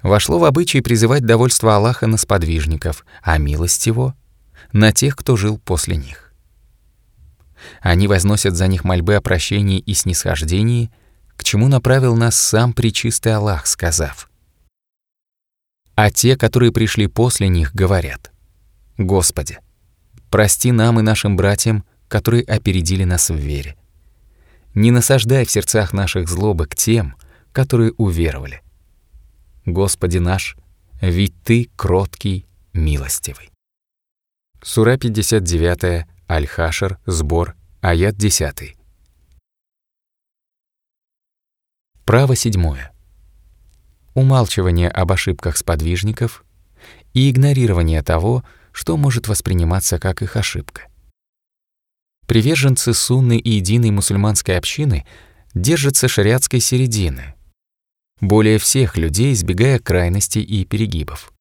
вошло 0.03 0.39
в 0.39 0.45
обычай 0.45 0.81
призывать 0.81 1.27
довольство 1.27 1.75
Аллаха 1.75 2.07
на 2.07 2.17
сподвижников, 2.17 3.05
а 3.23 3.39
милость 3.39 3.87
его— 3.87 4.15
на 4.73 4.93
тех, 4.93 5.17
кто 5.17 5.37
жил 5.37 5.59
после 5.59 5.97
них. 5.97 6.33
Они 7.81 8.09
возносят 8.09 8.55
за 8.55 8.67
них 8.67 8.85
мольбы 8.85 9.15
о 9.15 9.21
прощении 9.21 9.79
и 9.79 9.95
снисхождении, 9.95 10.91
к 11.37 11.45
чему 11.45 11.69
направил 11.69 12.17
нас 12.17 12.37
сам 12.37 12.73
Пречистый 12.73 13.35
Аллах, 13.35 13.67
сказав. 13.67 14.31
А 15.95 16.11
те, 16.11 16.37
которые 16.37 16.73
пришли 16.73 17.07
после 17.07 17.49
них, 17.49 17.75
говорят, 17.75 18.33
«Господи, 18.99 19.59
прости 20.31 20.73
нам 20.73 20.99
и 21.01 21.03
нашим 21.03 21.37
братьям, 21.37 21.85
которые 22.09 22.45
опередили 22.45 23.05
нас 23.05 23.31
в 23.31 23.37
вере. 23.37 23.77
Не 24.75 24.91
насаждай 24.91 25.45
в 25.45 25.51
сердцах 25.51 25.93
наших 25.93 26.29
злобы 26.29 26.67
к 26.67 26.75
тем, 26.75 27.15
которые 27.53 27.93
уверовали. 27.93 28.63
Господи 29.65 30.19
наш, 30.19 30.57
ведь 31.01 31.35
Ты 31.45 31.71
кроткий, 31.77 32.47
милостивый. 32.73 33.51
Сура 34.63 34.97
59, 34.97 36.07
Аль-Хашер, 36.29 36.99
сбор, 37.07 37.55
аят 37.81 38.17
10. 38.17 38.77
Право 42.05 42.37
седьмое. 42.37 42.93
Умалчивание 44.15 44.89
об 44.89 45.13
ошибках 45.13 45.57
сподвижников 45.57 46.45
и 47.15 47.31
игнорирование 47.31 48.03
того, 48.03 48.45
что 48.73 48.97
может 48.97 49.29
восприниматься 49.29 49.99
как 49.99 50.23
их 50.23 50.37
ошибка. 50.37 50.89
Приверженцы 52.27 52.95
сунны 52.95 53.39
и 53.39 53.51
единой 53.51 53.91
мусульманской 53.91 54.57
общины 54.57 55.07
держатся 55.55 56.09
шариатской 56.09 56.61
середины, 56.61 57.35
более 58.23 58.59
всех 58.59 58.97
людей 58.97 59.33
избегая 59.33 59.81
крайностей 59.81 60.43
и 60.43 60.65
перегибов. 60.65 61.33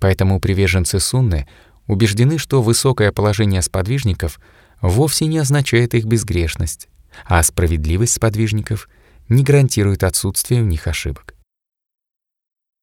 Поэтому 0.00 0.40
приверженцы 0.40 0.98
сунны 0.98 1.48
убеждены, 1.86 2.36
что 2.36 2.60
высокое 2.60 3.12
положение 3.12 3.62
сподвижников 3.62 4.40
вовсе 4.82 5.26
не 5.26 5.38
означает 5.38 5.94
их 5.94 6.04
безгрешность, 6.04 6.88
а 7.26 7.42
справедливость 7.42 8.14
сподвижников 8.14 8.88
не 9.28 9.44
гарантирует 9.44 10.02
отсутствие 10.02 10.62
у 10.62 10.66
них 10.66 10.88
ошибок. 10.88 11.34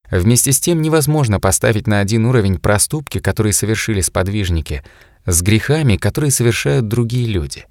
Вместе 0.09 0.53
с 0.53 0.59
тем 0.59 0.81
невозможно 0.81 1.39
поставить 1.39 1.85
на 1.85 1.99
один 1.99 2.25
уровень 2.25 2.59
проступки, 2.59 3.19
которые 3.19 3.53
совершили 3.53 4.01
сподвижники, 4.01 4.83
с 5.25 5.41
грехами, 5.41 5.97
которые 5.97 6.31
совершают 6.31 6.87
другие 6.87 7.27
люди. 7.27 7.65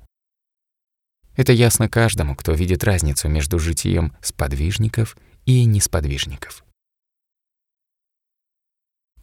Это 1.36 1.52
ясно 1.52 1.88
каждому, 1.88 2.34
кто 2.34 2.52
видит 2.52 2.84
разницу 2.84 3.28
между 3.28 3.58
житием 3.58 4.12
сподвижников 4.20 5.16
и 5.46 5.64
несподвижников. 5.64 6.64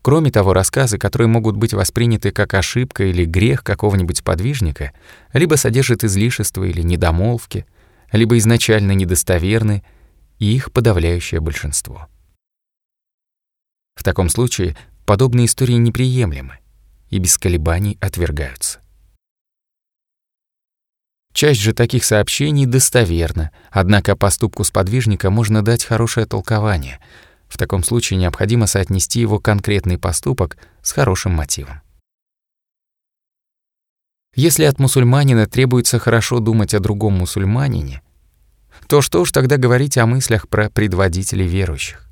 Кроме 0.02 0.32
того, 0.32 0.54
рассказы, 0.54 0.98
которые 0.98 1.28
могут 1.28 1.58
быть 1.58 1.74
восприняты 1.74 2.32
как 2.32 2.54
ошибка 2.54 3.04
или 3.04 3.26
грех 3.26 3.62
какого-нибудь 3.62 4.24
подвижника, 4.24 4.94
либо 5.34 5.56
содержат 5.56 6.06
излишества 6.06 6.64
или 6.64 6.82
недомолвки, 6.82 7.66
либо 8.14 8.38
изначально 8.38 8.94
недостоверны, 8.94 9.84
и 10.40 10.56
их 10.56 10.72
подавляющее 10.72 11.42
большинство. 11.42 12.08
В 13.96 14.04
таком 14.04 14.30
случае 14.30 14.78
подобные 15.06 15.48
истории 15.48 15.74
неприемлемы, 15.74 16.60
и 17.10 17.20
без 17.20 17.38
колебаний 17.38 17.98
отвергаются. 18.00 18.80
Часть 21.38 21.62
же 21.62 21.74
таких 21.74 22.04
сообщений 22.04 22.66
достоверна, 22.66 23.52
однако 23.70 24.16
поступку 24.16 24.64
сподвижника 24.64 25.30
можно 25.30 25.62
дать 25.62 25.86
хорошее 25.86 26.26
толкование. 26.26 27.00
В 27.48 27.60
таком 27.60 27.84
случае 27.84 28.18
необходимо 28.18 28.66
соотнести 28.66 29.20
его 29.20 29.38
конкретный 29.38 30.00
поступок 30.00 30.58
с 30.82 30.92
хорошим 30.94 31.34
мотивом. 31.34 31.82
Если 34.34 34.64
от 34.64 34.80
мусульманина 34.80 35.46
требуется 35.46 36.00
хорошо 36.00 36.40
думать 36.40 36.74
о 36.74 36.80
другом 36.80 37.14
мусульманине, 37.14 38.02
то 38.88 39.02
что 39.04 39.24
ж 39.24 39.32
тогда 39.32 39.58
говорить 39.58 39.96
о 40.00 40.08
мыслях 40.08 40.50
про 40.50 40.72
предводителей 40.72 41.46
верующих? 41.46 42.07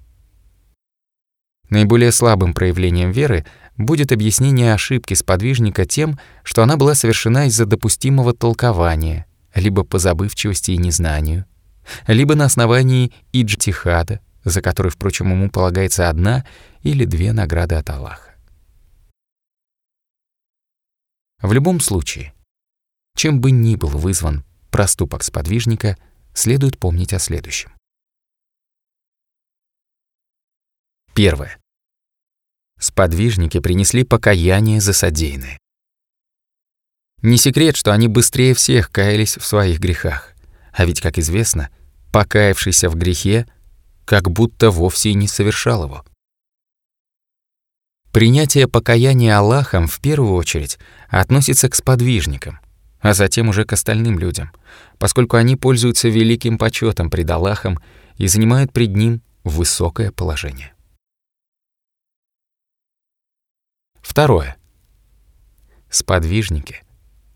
Наиболее 1.69 2.11
слабым 2.11 2.53
проявлением 2.53 3.11
веры 3.11 3.45
будет 3.77 4.11
объяснение 4.11 4.73
ошибки 4.73 5.13
сподвижника 5.13 5.85
тем, 5.85 6.19
что 6.43 6.63
она 6.63 6.77
была 6.77 6.95
совершена 6.95 7.47
из-за 7.47 7.65
допустимого 7.65 8.33
толкования, 8.33 9.25
либо 9.53 9.83
по 9.83 9.99
забывчивости 9.99 10.71
и 10.71 10.77
незнанию, 10.77 11.45
либо 12.07 12.35
на 12.35 12.45
основании 12.45 13.11
иджтихада, 13.31 14.19
за 14.43 14.61
который, 14.61 14.91
впрочем, 14.91 15.31
ему 15.31 15.49
полагается 15.49 16.09
одна 16.09 16.45
или 16.83 17.05
две 17.05 17.33
награды 17.33 17.75
от 17.75 17.89
Аллаха. 17.89 18.35
В 21.41 21.51
любом 21.51 21.79
случае, 21.79 22.33
чем 23.15 23.41
бы 23.41 23.51
ни 23.51 23.75
был 23.75 23.89
вызван 23.89 24.43
проступок 24.71 25.23
сподвижника, 25.23 25.97
следует 26.33 26.77
помнить 26.77 27.13
о 27.13 27.19
следующем. 27.19 27.74
Первое. 31.15 31.57
Сподвижники 32.77 33.61
принесли 33.61 34.03
покаяние 34.03 34.81
за 34.81 34.91
содеянное. 34.91 35.57
Не 37.21 37.37
секрет, 37.37 37.77
что 37.77 37.93
они 37.93 38.09
быстрее 38.09 38.53
всех 38.53 38.91
каялись 38.91 39.37
в 39.37 39.45
своих 39.45 39.79
грехах. 39.79 40.33
А 40.73 40.83
ведь, 40.83 40.99
как 40.99 41.17
известно, 41.17 41.69
покаявшийся 42.11 42.89
в 42.89 42.95
грехе 42.95 43.47
как 44.03 44.29
будто 44.29 44.69
вовсе 44.69 45.11
и 45.11 45.13
не 45.13 45.29
совершал 45.29 45.85
его. 45.85 46.05
Принятие 48.11 48.67
покаяния 48.67 49.37
Аллахом 49.37 49.87
в 49.87 50.01
первую 50.01 50.33
очередь 50.33 50.77
относится 51.07 51.69
к 51.69 51.75
сподвижникам, 51.75 52.59
а 52.99 53.13
затем 53.13 53.47
уже 53.47 53.63
к 53.63 53.71
остальным 53.71 54.19
людям, 54.19 54.51
поскольку 54.99 55.37
они 55.37 55.55
пользуются 55.55 56.09
великим 56.09 56.57
почетом 56.57 57.09
пред 57.09 57.29
Аллахом 57.29 57.79
и 58.17 58.27
занимают 58.27 58.73
пред 58.73 58.95
Ним 58.95 59.21
высокое 59.45 60.11
положение. 60.11 60.74
Второе. 64.15 64.55
Сподвижники 65.89 66.83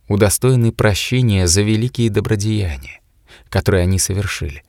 удостоены 0.07 0.71
прощения 0.71 1.45
за 1.45 1.61
великие 1.61 2.09
добродеяния, 2.09 3.01
которые 3.49 3.83
они 3.83 3.99
совершили. 3.99 4.63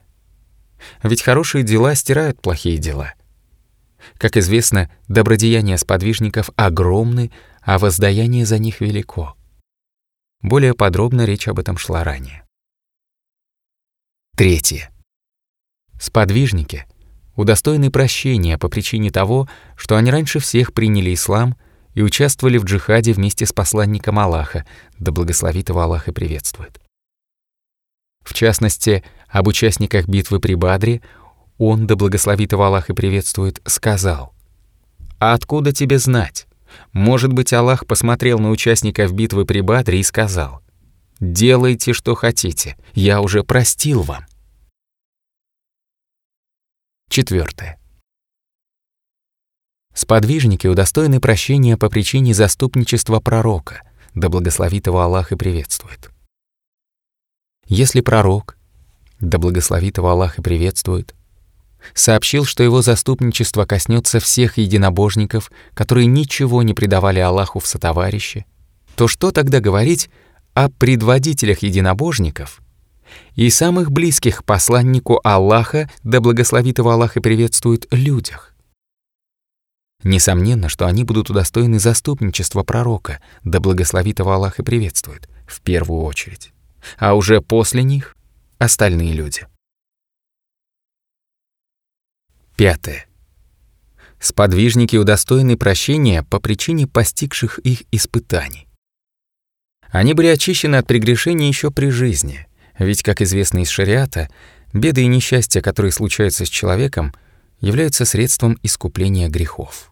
Ведь 1.04 1.22
хорошие 1.22 1.62
дела 1.62 1.94
стирают 1.94 2.42
плохие 2.42 2.78
дела. 2.78 3.14
Как 4.18 4.36
известно, 4.36 4.90
добродеяния 5.06 5.76
сподвижников 5.76 6.50
огромны, 6.56 7.30
а 7.62 7.78
воздаяние 7.78 8.44
за 8.44 8.58
них 8.58 8.80
велико. 8.80 9.36
Более 10.42 10.74
подробно 10.74 11.24
речь 11.24 11.46
об 11.46 11.60
этом 11.60 11.78
шла 11.78 12.02
ранее. 12.02 12.44
Третье. 14.36 14.90
Сподвижники 16.00 16.86
удостоены 17.36 17.92
прощения 17.92 18.58
по 18.58 18.68
причине 18.68 19.12
того, 19.12 19.48
что 19.76 19.94
они 19.94 20.10
раньше 20.10 20.40
всех 20.40 20.74
приняли 20.74 21.14
ислам 21.14 21.54
и 21.94 22.02
участвовали 22.02 22.58
в 22.58 22.64
джихаде 22.64 23.12
вместе 23.12 23.46
с 23.46 23.52
посланником 23.52 24.18
Аллаха, 24.18 24.64
да 24.98 25.12
благословит 25.12 25.68
его 25.68 25.80
Аллах 25.80 26.08
и 26.08 26.12
приветствует. 26.12 26.80
В 28.22 28.34
частности, 28.34 29.02
об 29.28 29.48
участниках 29.48 30.06
битвы 30.06 30.40
при 30.40 30.54
Бадре 30.54 31.00
он, 31.58 31.86
да 31.86 31.96
благословит 31.96 32.52
его 32.52 32.64
Аллах 32.64 32.90
и 32.90 32.94
приветствует, 32.94 33.60
сказал, 33.66 34.34
«А 35.18 35.34
откуда 35.34 35.72
тебе 35.72 35.98
знать? 35.98 36.46
Может 36.92 37.32
быть, 37.32 37.52
Аллах 37.52 37.86
посмотрел 37.86 38.38
на 38.38 38.50
участников 38.50 39.12
битвы 39.12 39.44
при 39.44 39.60
Бадре 39.60 40.00
и 40.00 40.04
сказал, 40.04 40.62
«Делайте, 41.18 41.92
что 41.92 42.14
хотите, 42.14 42.76
я 42.94 43.20
уже 43.20 43.42
простил 43.42 44.02
вам». 44.02 44.26
Четвертое. 47.08 47.79
Сподвижники 49.94 50.66
удостоены 50.66 51.20
прощения 51.20 51.76
по 51.76 51.90
причине 51.90 52.34
заступничества 52.34 53.20
пророка, 53.20 53.82
да 54.14 54.28
благословит 54.28 54.86
его 54.86 55.00
Аллах 55.00 55.32
и 55.32 55.36
приветствует. 55.36 56.10
Если 57.66 58.00
пророк, 58.00 58.56
да 59.20 59.38
благословит 59.38 59.98
его 59.98 60.10
Аллах 60.10 60.38
и 60.38 60.42
приветствует, 60.42 61.14
сообщил, 61.94 62.44
что 62.44 62.62
его 62.62 62.82
заступничество 62.82 63.64
коснется 63.64 64.20
всех 64.20 64.58
единобожников, 64.58 65.50
которые 65.74 66.06
ничего 66.06 66.62
не 66.62 66.74
предавали 66.74 67.18
Аллаху 67.20 67.58
в 67.58 67.66
сотоварище, 67.66 68.44
то 68.96 69.08
что 69.08 69.30
тогда 69.30 69.60
говорить 69.60 70.10
о 70.54 70.68
предводителях 70.68 71.60
единобожников 71.60 72.60
и 73.34 73.50
самых 73.50 73.90
близких 73.90 74.44
посланнику 74.44 75.20
Аллаха, 75.24 75.90
да 76.02 76.20
благословит 76.20 76.78
его 76.78 76.90
Аллах 76.90 77.16
и 77.16 77.20
приветствует, 77.20 77.86
людях? 77.90 78.54
Несомненно, 80.02 80.68
что 80.68 80.86
они 80.86 81.04
будут 81.04 81.28
удостоены 81.30 81.78
заступничества 81.78 82.62
пророка, 82.62 83.20
да 83.44 83.60
благословит 83.60 84.18
его 84.18 84.32
Аллах 84.32 84.58
и 84.58 84.62
приветствует, 84.62 85.28
в 85.46 85.60
первую 85.60 86.02
очередь, 86.02 86.52
а 86.98 87.14
уже 87.14 87.42
после 87.42 87.82
них— 87.82 88.16
остальные 88.58 89.12
люди. 89.12 89.46
Пятое. 92.56 93.06
Сподвижники 94.18 94.96
удостоены 94.96 95.56
прощения 95.56 96.22
по 96.22 96.40
причине 96.40 96.86
постигших 96.86 97.58
их 97.58 97.84
испытаний. 97.90 98.68
Они 99.90 100.14
были 100.14 100.28
очищены 100.28 100.76
от 100.76 100.86
прегрешений 100.86 101.48
еще 101.48 101.70
при 101.70 101.90
жизни, 101.90 102.46
ведь, 102.78 103.02
как 103.02 103.22
известно 103.22 103.58
из 103.58 103.68
шариата, 103.68 104.28
беды 104.72 105.02
и 105.02 105.06
несчастья, 105.06 105.60
которые 105.60 105.92
случаются 105.92 106.44
с 106.44 106.48
человеком, 106.48 107.14
являются 107.60 108.04
средством 108.04 108.58
искупления 108.62 109.28
грехов. 109.28 109.89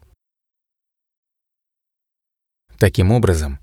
Таким 2.79 3.11
образом, 3.11 3.59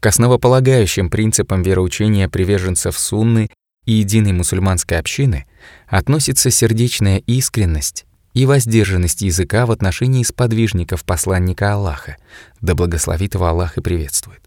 к 0.00 0.06
основополагающим 0.06 1.10
принципам 1.10 1.62
вероучения 1.62 2.28
приверженцев 2.28 2.98
сунны 2.98 3.50
и 3.84 3.92
единой 3.92 4.32
мусульманской 4.32 4.98
общины 4.98 5.46
относится 5.86 6.50
сердечная 6.50 7.18
искренность 7.18 8.04
и 8.34 8.46
воздержанность 8.46 9.22
языка 9.22 9.64
в 9.64 9.70
отношении 9.70 10.24
сподвижников 10.24 11.04
посланника 11.04 11.72
Аллаха, 11.72 12.16
да 12.60 12.74
благословит 12.74 13.34
его 13.34 13.46
Аллах 13.46 13.78
и 13.78 13.80
приветствует. 13.80 14.42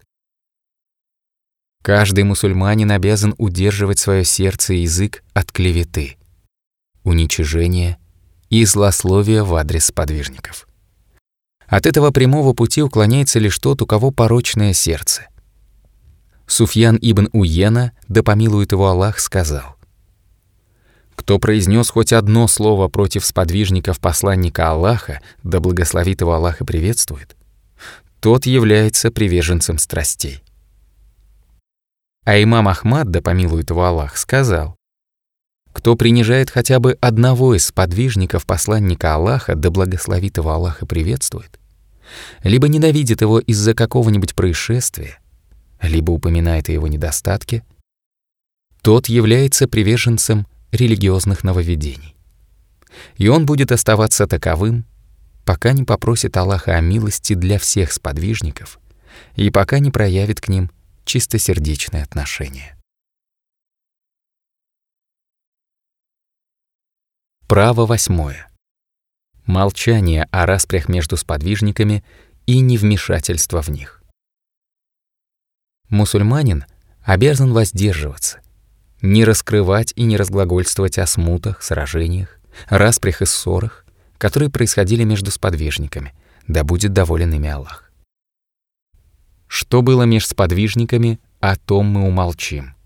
Каждый 1.82 2.24
мусульманин 2.24 2.90
обязан 2.92 3.34
удерживать 3.38 3.98
свое 3.98 4.24
сердце 4.24 4.74
и 4.74 4.82
язык 4.82 5.24
от 5.32 5.50
клеветы, 5.50 6.16
уничижения 7.02 7.98
и 8.50 8.64
злословия 8.66 9.42
в 9.42 9.54
адрес 9.54 9.86
сподвижников. 9.86 10.68
От 11.66 11.86
этого 11.86 12.10
прямого 12.10 12.52
пути 12.52 12.82
уклоняется 12.82 13.38
лишь 13.38 13.58
тот, 13.58 13.82
у 13.82 13.86
кого 13.86 14.10
порочное 14.10 14.72
сердце. 14.72 15.26
Суфьян 16.46 16.98
ибн 17.00 17.28
Уена, 17.32 17.92
да 18.08 18.22
помилует 18.22 18.72
его 18.72 18.88
Аллах, 18.88 19.20
сказал, 19.20 19.76
кто 21.14 21.38
произнес 21.38 21.88
хоть 21.88 22.12
одно 22.12 22.48
слово 22.48 22.88
против 22.88 23.24
сподвижников 23.24 24.00
посланника 24.00 24.70
Аллаха, 24.70 25.20
да 25.42 25.60
благословит 25.60 26.20
его 26.20 26.32
Аллах 26.34 26.60
и 26.60 26.64
приветствует, 26.64 27.36
тот 28.20 28.46
является 28.46 29.10
приверженцем 29.10 29.78
страстей. 29.78 30.42
А 32.24 32.40
имам 32.42 32.68
Ахмад, 32.68 33.10
да 33.10 33.20
помилует 33.20 33.70
его 33.70 33.84
Аллах, 33.84 34.16
сказал, 34.16 34.76
кто 35.72 35.96
принижает 35.96 36.50
хотя 36.50 36.78
бы 36.78 36.96
одного 37.00 37.54
из 37.54 37.66
сподвижников 37.66 38.46
посланника 38.46 39.14
Аллаха, 39.14 39.54
да 39.54 39.70
благословит 39.70 40.36
его 40.36 40.50
Аллах 40.50 40.82
и 40.82 40.86
приветствует, 40.86 41.58
либо 42.44 42.68
ненавидит 42.68 43.22
его 43.22 43.38
из-за 43.38 43.74
какого-нибудь 43.74 44.34
происшествия, 44.34 45.18
либо 45.80 46.10
упоминает 46.10 46.68
о 46.68 46.72
его 46.72 46.88
недостатке, 46.88 47.64
тот 48.82 49.08
является 49.08 49.68
приверженцем 49.68 50.46
религиозных 50.72 51.44
нововведений. 51.44 52.16
И 53.16 53.28
он 53.28 53.46
будет 53.46 53.72
оставаться 53.72 54.26
таковым, 54.26 54.84
пока 55.44 55.72
не 55.72 55.84
попросит 55.84 56.36
Аллаха 56.36 56.76
о 56.76 56.80
милости 56.80 57.34
для 57.34 57.58
всех 57.58 57.92
сподвижников 57.92 58.78
и 59.36 59.50
пока 59.50 59.78
не 59.78 59.90
проявит 59.90 60.40
к 60.40 60.48
ним 60.48 60.70
чистосердечное 61.04 62.02
отношение. 62.02 62.71
Право 67.52 67.84
восьмое. 67.84 68.48
Молчание 69.44 70.26
о 70.30 70.46
распрях 70.46 70.88
между 70.88 71.18
сподвижниками 71.18 72.02
и 72.46 72.60
невмешательство 72.60 73.60
в 73.60 73.68
них. 73.68 74.02
Мусульманин 75.90 76.64
обязан 77.02 77.52
воздерживаться– 77.52 78.40
не 79.02 79.26
раскрывать 79.26 79.92
и 79.96 80.04
не 80.04 80.16
разглагольствовать 80.16 80.96
о 80.96 81.06
смутах, 81.06 81.60
сражениях, 81.60 82.40
распрях 82.70 83.20
и 83.20 83.26
ссорах, 83.26 83.84
которые 84.16 84.48
происходили 84.48 85.04
между 85.04 85.30
сподвижниками, 85.30 86.14
да 86.48 86.64
будет 86.64 86.94
доволен 86.94 87.34
ими 87.34 87.50
Аллах. 87.50 87.92
Что 89.46 89.82
было 89.82 90.04
меж 90.04 90.26
сподвижниками, 90.26 91.20
о 91.40 91.56
том 91.56 91.84
мы 91.84 92.08
умолчим, 92.08 92.76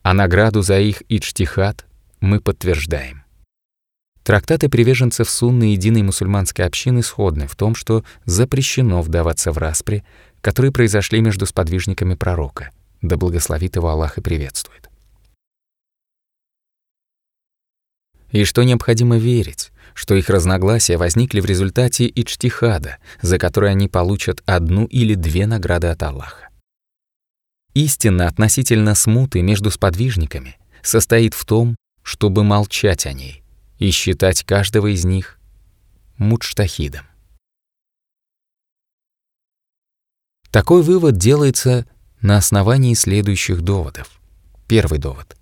а 0.00 0.14
награду 0.14 0.62
за 0.62 0.80
их 0.80 1.02
иджтихад 1.10 1.84
мы 2.20 2.40
подтверждаем. 2.40 3.17
Трактаты 4.28 4.68
приверженцев 4.68 5.30
сунны 5.30 5.72
единой 5.72 6.02
мусульманской 6.02 6.66
общины 6.66 7.02
сходны 7.02 7.46
в 7.46 7.56
том, 7.56 7.74
что 7.74 8.04
запрещено 8.26 9.00
вдаваться 9.00 9.52
в 9.52 9.56
распри, 9.56 10.04
которые 10.42 10.70
произошли 10.70 11.22
между 11.22 11.46
сподвижниками 11.46 12.12
пророка, 12.12 12.70
да 13.00 13.16
благословит 13.16 13.76
его 13.76 13.88
Аллах 13.88 14.18
и 14.18 14.20
приветствует. 14.20 14.90
и 18.32 18.44
что 18.44 18.64
необходимо 18.64 19.16
верить, 19.16 19.70
что 19.94 20.14
их 20.14 20.28
разногласия 20.28 20.98
возникли 20.98 21.40
в 21.40 21.46
результате 21.46 22.06
иджтихада, 22.06 22.98
за 23.22 23.38
который 23.38 23.70
они 23.70 23.88
получат 23.88 24.42
одну 24.44 24.84
или 24.84 25.14
две 25.14 25.46
награды 25.46 25.86
от 25.86 26.02
Аллаха. 26.02 26.50
Истина 27.72 28.28
относительно 28.28 28.94
смуты 28.94 29.40
между 29.40 29.70
сподвижниками 29.70 30.58
состоит 30.82 31.32
в 31.32 31.46
том, 31.46 31.76
чтобы 32.02 32.44
молчать 32.44 33.06
о 33.06 33.14
ней 33.14 33.42
и 33.78 33.90
считать 33.90 34.44
каждого 34.44 34.92
из 34.92 35.04
них 35.04 35.38
мудштахидом. 36.16 37.06
Такой 40.50 40.82
вывод 40.82 41.16
делается 41.16 41.86
на 42.20 42.36
основании 42.36 42.94
следующих 42.94 43.62
доводов. 43.62 44.20
Первый 44.66 44.98
довод. 44.98 45.36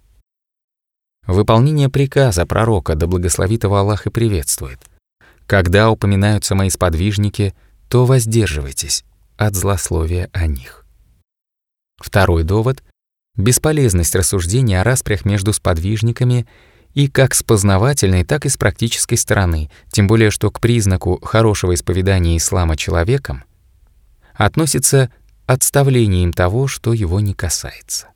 Выполнение 1.26 1.88
приказа 1.88 2.46
пророка, 2.46 2.94
да 2.94 3.06
благословит 3.06 3.64
его 3.64 3.76
Аллах 3.76 4.06
и 4.06 4.10
приветствует. 4.10 4.78
Когда 5.46 5.90
упоминаются 5.90 6.54
мои 6.54 6.70
сподвижники, 6.70 7.54
то 7.88 8.04
воздерживайтесь 8.04 9.04
от 9.36 9.54
злословия 9.54 10.28
о 10.32 10.46
них. 10.46 10.84
Второй 11.98 12.44
довод— 12.44 12.82
бесполезность 13.36 14.14
рассуждения 14.14 14.80
о 14.80 14.84
распрях 14.84 15.24
между 15.24 15.52
сподвижниками 15.52 16.46
и 16.96 17.08
как 17.08 17.34
с 17.34 17.42
познавательной, 17.42 18.24
так 18.24 18.46
и 18.46 18.48
с 18.48 18.56
практической 18.56 19.16
стороны, 19.16 19.70
тем 19.92 20.06
более 20.06 20.30
что 20.30 20.50
к 20.50 20.60
признаку 20.60 21.20
хорошего 21.22 21.74
исповедания 21.74 22.38
ислама 22.38 22.74
человеком 22.74 23.44
относится 24.32 25.10
отставление 25.44 26.22
им 26.24 26.32
того, 26.32 26.66
что 26.68 26.94
его 26.94 27.20
не 27.20 27.34
касается. 27.34 28.08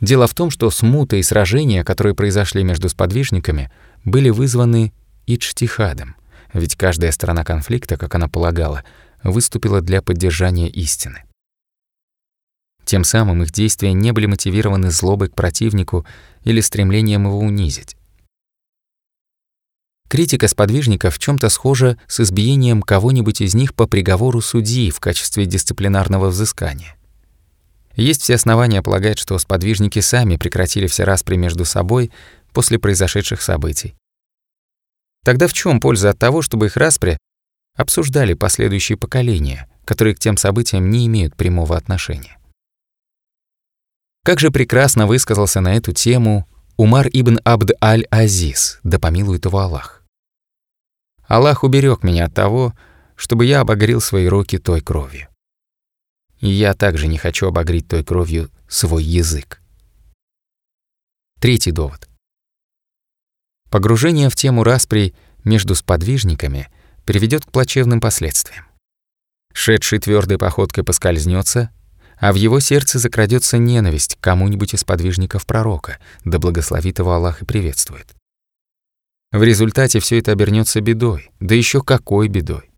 Дело 0.00 0.26
в 0.26 0.34
том, 0.34 0.50
что 0.50 0.68
смута 0.70 1.14
и 1.14 1.22
сражения, 1.22 1.84
которые 1.84 2.16
произошли 2.16 2.64
между 2.64 2.88
сподвижниками, 2.88 3.70
были 4.04 4.30
вызваны 4.30 4.92
иджтихадом, 5.26 6.16
ведь 6.52 6.74
каждая 6.74 7.12
сторона 7.12 7.44
конфликта, 7.44 7.96
как 7.96 8.16
она 8.16 8.26
полагала, 8.26 8.82
выступила 9.22 9.80
для 9.80 10.02
поддержания 10.02 10.68
истины. 10.68 11.22
Тем 12.86 13.02
самым 13.02 13.42
их 13.42 13.50
действия 13.50 13.92
не 13.92 14.12
были 14.12 14.26
мотивированы 14.26 14.92
злобой 14.92 15.28
к 15.28 15.34
противнику 15.34 16.06
или 16.44 16.60
стремлением 16.60 17.24
его 17.26 17.40
унизить. 17.40 17.96
Критика 20.08 20.46
сподвижников 20.46 21.16
в 21.16 21.18
чем 21.18 21.36
то 21.36 21.48
схожа 21.48 21.98
с 22.06 22.20
избиением 22.20 22.80
кого-нибудь 22.80 23.40
из 23.40 23.56
них 23.56 23.74
по 23.74 23.88
приговору 23.88 24.40
судьи 24.40 24.92
в 24.92 25.00
качестве 25.00 25.46
дисциплинарного 25.46 26.28
взыскания. 26.28 26.96
Есть 27.96 28.22
все 28.22 28.36
основания 28.36 28.82
полагать, 28.82 29.18
что 29.18 29.36
сподвижники 29.36 29.98
сами 29.98 30.36
прекратили 30.36 30.86
все 30.86 31.02
распри 31.02 31.34
между 31.34 31.64
собой 31.64 32.12
после 32.52 32.78
произошедших 32.78 33.42
событий. 33.42 33.96
Тогда 35.24 35.48
в 35.48 35.52
чем 35.52 35.80
польза 35.80 36.10
от 36.10 36.20
того, 36.20 36.40
чтобы 36.40 36.66
их 36.66 36.76
распри 36.76 37.18
обсуждали 37.74 38.34
последующие 38.34 38.96
поколения, 38.96 39.68
которые 39.84 40.14
к 40.14 40.20
тем 40.20 40.36
событиям 40.36 40.88
не 40.88 41.08
имеют 41.08 41.34
прямого 41.34 41.76
отношения? 41.76 42.36
Как 44.26 44.40
же 44.40 44.50
прекрасно 44.50 45.06
высказался 45.06 45.60
на 45.60 45.76
эту 45.76 45.92
тему 45.92 46.48
Умар 46.76 47.06
ибн 47.12 47.38
Абд 47.44 47.70
аль-Азиз, 47.80 48.80
да 48.82 48.98
помилует 48.98 49.44
его 49.44 49.60
Аллах. 49.60 50.02
Аллах 51.28 51.62
уберег 51.62 52.02
меня 52.02 52.24
от 52.24 52.34
того, 52.34 52.74
чтобы 53.14 53.46
я 53.46 53.60
обогрел 53.60 54.00
свои 54.00 54.26
руки 54.26 54.58
той 54.58 54.80
кровью. 54.80 55.28
И 56.40 56.48
я 56.48 56.74
также 56.74 57.06
не 57.06 57.18
хочу 57.18 57.46
обогреть 57.46 57.86
той 57.86 58.02
кровью 58.02 58.50
свой 58.68 59.04
язык. 59.04 59.62
Третий 61.40 61.70
довод. 61.70 62.08
Погружение 63.70 64.28
в 64.28 64.34
тему 64.34 64.64
распри 64.64 65.14
между 65.44 65.76
сподвижниками 65.76 66.68
приведет 67.04 67.44
к 67.44 67.52
плачевным 67.52 68.00
последствиям. 68.00 68.66
Шедший 69.52 70.00
твердой 70.00 70.36
походкой 70.36 70.82
поскользнется 70.82 71.70
а 72.18 72.32
в 72.32 72.36
его 72.36 72.60
сердце 72.60 72.98
закрадется 72.98 73.58
ненависть 73.58 74.16
к 74.16 74.20
кому-нибудь 74.20 74.74
из 74.74 74.84
подвижников 74.84 75.46
пророка, 75.46 75.98
да 76.24 76.38
благословит 76.38 76.98
его 76.98 77.12
Аллах 77.12 77.42
и 77.42 77.44
приветствует. 77.44 78.14
В 79.32 79.42
результате 79.42 80.00
все 80.00 80.18
это 80.18 80.32
обернется 80.32 80.80
бедой, 80.80 81.30
да 81.40 81.54
еще 81.54 81.82
какой 81.82 82.28
бедой. 82.28 82.70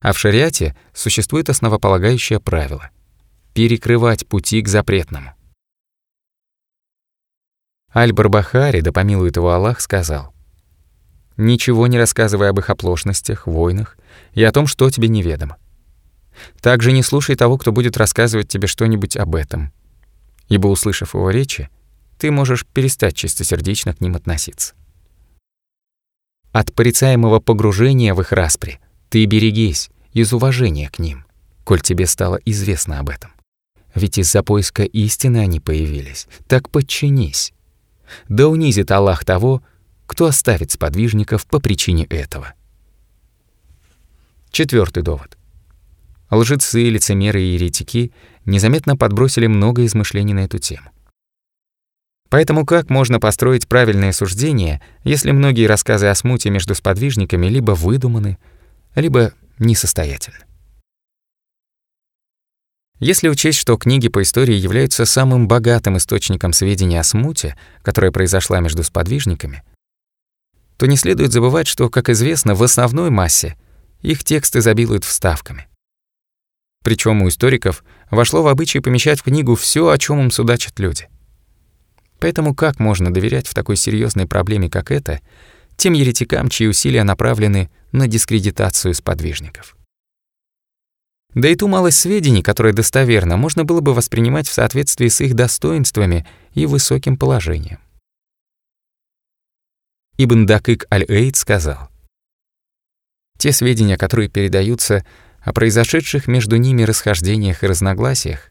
А 0.00 0.12
в 0.12 0.18
шариате 0.18 0.76
существует 0.92 1.48
основополагающее 1.48 2.40
правило— 2.40 2.90
перекрывать 3.54 4.26
пути 4.26 4.60
к 4.62 4.68
запретному. 4.68 5.34
Аль-Барбахари, 7.94 8.80
да 8.80 8.90
помилует 8.90 9.36
его 9.36 9.52
Аллах, 9.52 9.80
сказал, 9.80 10.34
«Ничего 11.36 11.86
не 11.86 11.98
рассказывай 11.98 12.50
об 12.50 12.58
их 12.58 12.70
оплошностях, 12.70 13.46
войнах 13.46 13.96
и 14.32 14.42
о 14.42 14.50
том, 14.50 14.66
что 14.66 14.90
тебе 14.90 15.08
неведомо. 15.08 15.56
Также 16.60 16.92
не 16.92 17.02
слушай 17.02 17.36
того, 17.36 17.58
кто 17.58 17.72
будет 17.72 17.96
рассказывать 17.96 18.48
тебе 18.48 18.66
что-нибудь 18.66 19.16
об 19.16 19.34
этом. 19.34 19.72
Ибо, 20.48 20.68
услышав 20.68 21.14
его 21.14 21.30
речи, 21.30 21.68
ты 22.18 22.30
можешь 22.30 22.66
перестать 22.66 23.16
чистосердечно 23.16 23.94
к 23.94 24.00
ним 24.00 24.16
относиться. 24.16 24.74
От 26.52 26.72
порицаемого 26.72 27.40
погружения 27.40 28.14
в 28.14 28.20
их 28.20 28.32
распри 28.32 28.80
ты 29.08 29.24
берегись 29.24 29.90
из 30.12 30.32
уважения 30.32 30.88
к 30.88 30.98
ним, 30.98 31.24
коль 31.64 31.80
тебе 31.80 32.06
стало 32.06 32.38
известно 32.44 33.00
об 33.00 33.08
этом. 33.08 33.32
Ведь 33.94 34.18
из-за 34.18 34.42
поиска 34.42 34.84
истины 34.84 35.38
они 35.38 35.60
появились. 35.60 36.26
Так 36.46 36.68
подчинись. 36.70 37.52
Да 38.28 38.48
унизит 38.48 38.90
Аллах 38.90 39.24
того, 39.24 39.62
кто 40.06 40.26
оставит 40.26 40.70
сподвижников 40.72 41.46
по 41.46 41.60
причине 41.60 42.04
этого. 42.04 42.54
Четвертый 44.50 45.02
довод. 45.02 45.36
Лжецы, 46.34 46.82
лицемеры 46.88 47.42
и 47.42 47.54
еретики 47.54 48.12
незаметно 48.44 48.96
подбросили 48.96 49.46
много 49.46 49.84
измышлений 49.86 50.34
на 50.34 50.40
эту 50.40 50.58
тему. 50.58 50.90
Поэтому 52.28 52.66
как 52.66 52.90
можно 52.90 53.20
построить 53.20 53.68
правильное 53.68 54.10
суждение, 54.10 54.82
если 55.04 55.30
многие 55.30 55.66
рассказы 55.66 56.06
о 56.08 56.14
смуте 56.14 56.50
между 56.50 56.74
сподвижниками 56.74 57.46
либо 57.46 57.72
выдуманы, 57.72 58.38
либо 58.96 59.32
несостоятельны? 59.58 60.38
Если 62.98 63.28
учесть, 63.28 63.58
что 63.58 63.76
книги 63.76 64.08
по 64.08 64.22
истории 64.22 64.54
являются 64.54 65.04
самым 65.04 65.46
богатым 65.46 65.96
источником 65.96 66.52
сведений 66.52 66.96
о 66.96 67.04
смуте, 67.04 67.56
которая 67.82 68.10
произошла 68.10 68.60
между 68.60 68.82
сподвижниками, 68.82 69.62
то 70.76 70.86
не 70.86 70.96
следует 70.96 71.32
забывать, 71.32 71.68
что, 71.68 71.88
как 71.90 72.08
известно, 72.08 72.54
в 72.54 72.62
основной 72.62 73.10
массе 73.10 73.56
их 74.00 74.24
тексты 74.24 74.58
изобилуют 74.58 75.04
вставками. 75.04 75.68
Причем 76.84 77.22
у 77.22 77.28
историков 77.28 77.82
вошло 78.10 78.42
в 78.42 78.46
обычай 78.46 78.80
помещать 78.80 79.20
в 79.20 79.24
книгу 79.24 79.54
все, 79.54 79.88
о 79.88 79.98
чем 79.98 80.20
им 80.20 80.30
судачат 80.30 80.78
люди. 80.78 81.08
Поэтому 82.20 82.54
как 82.54 82.78
можно 82.78 83.12
доверять 83.12 83.48
в 83.48 83.54
такой 83.54 83.76
серьезной 83.76 84.26
проблеме, 84.26 84.68
как 84.68 84.90
эта, 84.90 85.20
тем 85.76 85.94
еретикам, 85.94 86.50
чьи 86.50 86.68
усилия 86.68 87.02
направлены 87.02 87.70
на 87.90 88.06
дискредитацию 88.06 88.92
сподвижников? 88.92 89.76
Да 91.32 91.48
и 91.48 91.56
ту 91.56 91.68
малость 91.68 91.98
сведений, 91.98 92.42
которые 92.42 92.74
достоверно, 92.74 93.38
можно 93.38 93.64
было 93.64 93.80
бы 93.80 93.94
воспринимать 93.94 94.46
в 94.46 94.52
соответствии 94.52 95.08
с 95.08 95.22
их 95.22 95.34
достоинствами 95.34 96.26
и 96.52 96.66
высоким 96.66 97.16
положением. 97.16 97.80
Ибн 100.18 100.44
Дакык 100.44 100.86
аль-Эйд 100.92 101.34
сказал, 101.34 101.88
«Те 103.38 103.52
сведения, 103.52 103.96
которые 103.96 104.28
передаются 104.28 105.04
о 105.44 105.52
произошедших 105.52 106.26
между 106.26 106.56
ними 106.56 106.82
расхождениях 106.82 107.62
и 107.62 107.66
разногласиях 107.66 108.50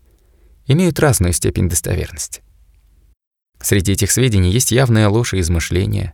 имеют 0.67 0.99
разную 0.99 1.33
степень 1.33 1.67
достоверности. 1.67 2.43
Среди 3.59 3.93
этих 3.93 4.11
сведений 4.11 4.51
есть 4.51 4.71
явная 4.71 5.09
ложь 5.09 5.33
и 5.33 5.39
измышления, 5.39 6.13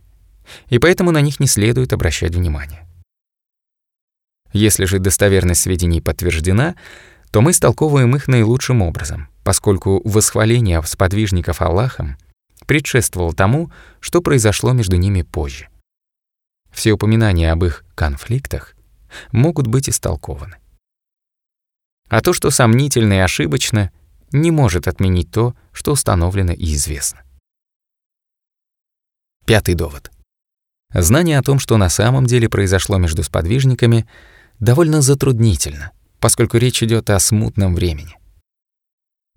и 0.68 0.78
поэтому 0.78 1.10
на 1.10 1.20
них 1.20 1.38
не 1.38 1.46
следует 1.46 1.92
обращать 1.92 2.34
внимание. 2.34 2.86
Если 4.52 4.84
же 4.84 4.98
достоверность 4.98 5.60
сведений 5.60 6.00
подтверждена, 6.00 6.74
то 7.30 7.40
мы 7.40 7.52
истолковываем 7.52 8.16
их 8.16 8.26
наилучшим 8.26 8.82
образом, 8.82 9.28
поскольку 9.44 10.00
восхваление 10.04 10.82
сподвижников 10.82 11.60
Аллахом 11.60 12.16
предшествовало 12.66 13.32
тому, 13.32 13.70
что 14.00 14.22
произошло 14.22 14.72
между 14.72 14.96
ними 14.96 15.22
позже. 15.22 15.68
Все 16.72 16.92
упоминания 16.92 17.52
об 17.52 17.64
их 17.64 17.84
конфликтах 17.94 18.74
могут 19.32 19.66
быть 19.66 19.88
истолкованы. 19.88 20.59
А 22.10 22.20
то, 22.22 22.32
что 22.32 22.50
сомнительно 22.50 23.14
и 23.14 23.18
ошибочно, 23.18 23.92
не 24.32 24.50
может 24.50 24.88
отменить 24.88 25.30
то, 25.30 25.54
что 25.72 25.92
установлено 25.92 26.52
и 26.52 26.74
известно. 26.74 27.22
Пятый 29.46 29.74
довод. 29.74 30.10
Знание 30.92 31.38
о 31.38 31.42
том, 31.42 31.60
что 31.60 31.76
на 31.76 31.88
самом 31.88 32.26
деле 32.26 32.48
произошло 32.48 32.98
между 32.98 33.22
сподвижниками, 33.22 34.08
довольно 34.58 35.02
затруднительно, 35.02 35.92
поскольку 36.18 36.58
речь 36.58 36.82
идет 36.82 37.10
о 37.10 37.20
смутном 37.20 37.76
времени. 37.76 38.18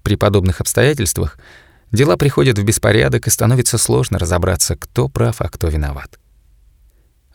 При 0.01 0.15
подобных 0.15 0.59
обстоятельствах 0.59 1.38
дела 1.91 2.17
приходят 2.17 2.57
в 2.57 2.63
беспорядок 2.63 3.28
и 3.28 3.30
становится 3.30 3.78
сложно 3.78 4.17
разобраться, 4.17 4.76
кто 4.76 5.09
прав, 5.09 5.41
а 5.41 5.49
кто 5.49 5.67
виноват. 5.67 6.19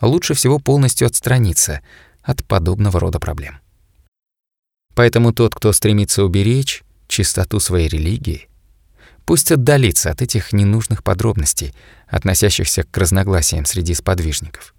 Лучше 0.01 0.34
всего 0.34 0.59
полностью 0.59 1.07
отстраниться 1.07 1.80
от 2.22 2.45
подобного 2.45 2.99
рода 2.99 3.20
проблем. 3.20 3.61
Поэтому 4.99 5.32
тот, 5.32 5.55
кто 5.55 5.72
стремится 5.72 6.24
уберечь 6.24 6.82
чистоту 7.07 7.61
своей 7.61 7.86
религии, 7.86 8.49
пусть 9.26 9.53
отдалится 9.53 10.11
от 10.11 10.22
этих 10.22 10.53
ненужных 10.53 11.05
подробностей, 11.05 11.72
относящихся 12.09 12.82
к 12.82 12.99
разногласиям 12.99 13.64
среди 13.64 13.94
сподвижников. 13.94 14.74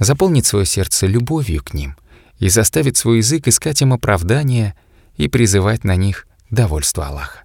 Заполнит 0.00 0.44
свое 0.44 0.66
сердце 0.66 1.06
любовью 1.06 1.62
к 1.62 1.72
ним 1.72 1.96
и 2.40 2.48
заставит 2.48 2.96
свой 2.96 3.18
язык 3.18 3.46
искать 3.46 3.80
им 3.80 3.92
оправдания 3.92 4.74
и 5.16 5.28
призывать 5.28 5.84
на 5.84 5.94
них 5.94 6.26
довольство 6.50 7.06
Аллаха. 7.06 7.44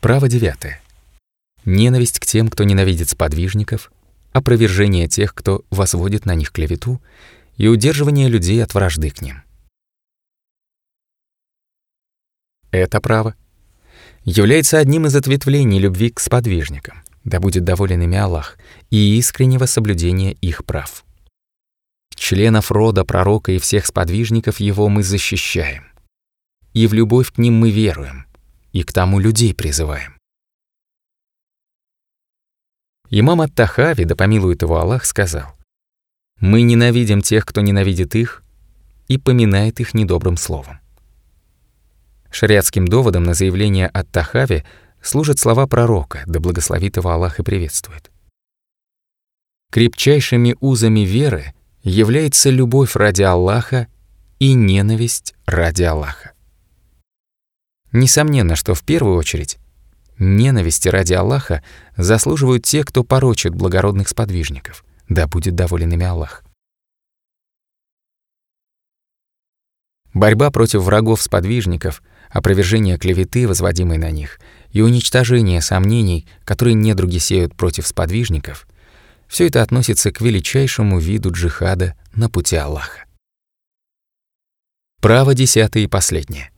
Право 0.00 0.28
девятое. 0.30 0.80
Ненависть 1.66 2.20
к 2.20 2.24
тем, 2.24 2.48
кто 2.48 2.64
ненавидит 2.64 3.10
сподвижников, 3.10 3.92
опровержение 4.32 5.08
тех, 5.08 5.34
кто 5.34 5.62
возводит 5.68 6.24
на 6.24 6.34
них 6.34 6.52
клевету 6.52 7.02
и 7.56 7.68
удерживание 7.68 8.28
людей 8.28 8.62
от 8.62 8.74
вражды 8.74 9.10
к 9.10 9.22
ним. 9.22 9.42
Это 12.70 13.00
право 13.00 13.34
является 14.24 14.78
одним 14.78 15.06
из 15.06 15.14
ответвлений 15.14 15.78
любви 15.78 16.10
к 16.10 16.20
сподвижникам, 16.20 17.02
да 17.24 17.40
будет 17.40 17.64
доволен 17.64 18.02
ими 18.02 18.18
Аллах, 18.18 18.58
и 18.90 19.16
искреннего 19.18 19.66
соблюдения 19.66 20.32
их 20.32 20.64
прав. 20.64 21.04
Членов 22.14 22.72
рода 22.72 23.04
пророка 23.04 23.52
и 23.52 23.58
всех 23.58 23.86
сподвижников 23.86 24.58
его 24.58 24.88
мы 24.88 25.02
защищаем, 25.02 25.84
и 26.72 26.86
в 26.86 26.92
любовь 26.92 27.32
к 27.32 27.38
ним 27.38 27.54
мы 27.54 27.70
веруем, 27.70 28.26
и 28.72 28.82
к 28.82 28.92
тому 28.92 29.20
людей 29.20 29.54
призываем. 29.54 30.18
Имам 33.10 33.40
Ат-Тахави, 33.42 34.04
да 34.04 34.16
помилует 34.16 34.62
его 34.62 34.78
Аллах, 34.78 35.04
сказал, 35.04 35.55
Мы 36.40 36.62
ненавидим 36.62 37.22
тех, 37.22 37.46
кто 37.46 37.60
ненавидит 37.60 38.14
их, 38.14 38.42
и 39.08 39.18
поминает 39.18 39.80
их 39.80 39.94
недобрым 39.94 40.36
словом. 40.36 40.80
Шариатским 42.30 42.86
доводом 42.86 43.22
на 43.22 43.34
заявление 43.34 43.86
от 43.86 44.10
Тахави 44.10 44.64
служат 45.00 45.38
слова 45.38 45.66
пророка, 45.66 46.22
да 46.26 46.40
благословит 46.40 46.96
его 46.96 47.10
Аллах 47.10 47.38
и 47.38 47.42
приветствует. 47.42 48.10
Крепчайшими 49.70 50.56
узами 50.60 51.00
веры 51.00 51.54
является 51.82 52.50
любовь 52.50 52.96
ради 52.96 53.22
Аллаха 53.22 53.88
и 54.38 54.52
ненависть 54.54 55.34
ради 55.46 55.84
Аллаха. 55.84 56.32
Несомненно, 57.92 58.56
что 58.56 58.74
в 58.74 58.82
первую 58.82 59.16
очередь 59.16 59.58
ненависти 60.18 60.88
ради 60.88 61.14
Аллаха 61.14 61.62
заслуживают 61.96 62.64
те, 62.64 62.84
кто 62.84 63.04
порочит 63.04 63.54
благородных 63.54 64.08
сподвижников, 64.08 64.84
да 65.08 65.26
будет 65.26 65.54
доволен 65.54 65.92
ими 65.92 66.04
Аллах. 66.04 66.44
Борьба 70.16 70.50
против 70.50 70.82
врагов-сподвижников, 70.82 72.02
опровержение 72.30 72.96
клеветы, 72.96 73.46
возводимой 73.46 73.98
на 73.98 74.10
них, 74.10 74.40
и 74.70 74.80
уничтожение 74.80 75.60
сомнений, 75.60 76.26
которые 76.44 76.74
недруги 76.74 77.18
сеют 77.18 77.54
против 77.54 77.86
сподвижников, 77.86 78.66
все 79.28 79.46
это 79.46 79.62
относится 79.62 80.10
к 80.12 80.20
величайшему 80.20 80.98
виду 80.98 81.32
джихада 81.32 81.94
на 82.14 82.30
пути 82.30 82.56
Аллаха. 82.56 83.04
Право 85.02 85.34
десятое 85.34 85.84
и 85.84 85.86
последнее. 85.86 86.50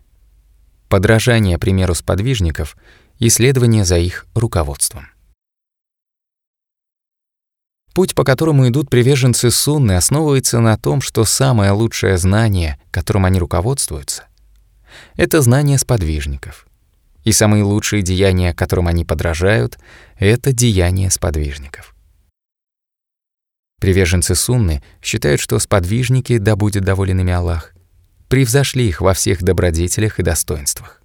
Подражание 0.89 1.59
примеру 1.59 1.95
сподвижников 1.95 2.77
и 3.19 3.29
следование 3.29 3.85
за 3.85 3.99
их 3.99 4.27
руководством. 4.35 5.09
Путь, 7.95 8.15
по 8.15 8.25
которому 8.25 8.69
идут 8.69 8.91
приверженцы 8.91 9.51
Сунны, 9.51 9.93
основывается 9.93 10.61
на 10.61 10.77
том, 10.77 11.01
что 11.01 11.25
самое 11.25 11.73
лучшее 11.73 12.17
знание, 12.19 12.79
которым 12.91 13.25
они 13.25 13.39
руководствуются, 13.39 14.25
это 15.17 15.41
знание 15.43 15.79
сподвижников. 15.79 16.67
И 17.25 17.33
самые 17.33 17.65
лучшие 17.65 18.03
деяния, 18.03 18.55
которым 18.55 18.87
они 18.87 19.05
подражают, 19.05 19.79
это 20.17 20.53
деяния 20.53 21.11
сподвижников. 21.11 21.95
Приверженцы 23.81 24.35
Сунны 24.35 24.83
считают, 25.03 25.41
что 25.41 25.59
сподвижники, 25.59 26.39
да 26.39 26.57
будет 26.57 26.85
доволен 26.85 27.21
ими 27.21 27.33
Аллах, 27.33 27.75
превзошли 28.29 28.89
их 28.89 29.01
во 29.01 29.15
всех 29.15 29.43
добродетелях 29.43 30.19
и 30.19 30.23
достоинствах. 30.23 31.03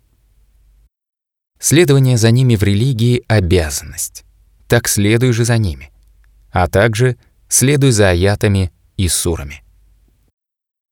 Следование 1.60 2.18
за 2.18 2.32
ними 2.32 2.56
в 2.56 2.64
религии— 2.64 3.24
обязанность. 3.28 4.26
Так 4.68 4.88
следуй 4.88 5.34
же 5.34 5.46
за 5.46 5.58
ними 5.58 5.93
а 6.54 6.68
также 6.68 7.18
следуй 7.50 7.92
за 7.92 8.12
аятами 8.12 8.72
и 8.96 9.10
сурами. 9.10 9.64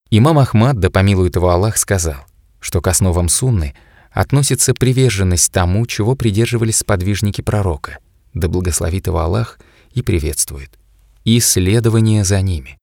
Имам 0.09 0.39
Ахмад, 0.39 0.79
да 0.79 0.89
помилует 0.89 1.35
его 1.35 1.49
Аллах, 1.51 1.77
сказал, 1.77 2.25
что 2.59 2.81
к 2.81 2.87
основам 2.87 3.29
сунны 3.29 3.75
относится 4.11 4.73
приверженность 4.73 5.53
тому, 5.53 5.85
чего 5.85 6.15
придерживались 6.15 6.79
сподвижники 6.79 7.41
пророка, 7.41 7.99
да 8.33 8.49
благословит 8.49 9.07
его 9.07 9.19
Аллах 9.19 9.59
и 9.93 10.01
приветствует, 10.01 10.77
и 11.23 11.39
следование 11.39 12.25
за 12.25 12.41
ними. 12.41 12.77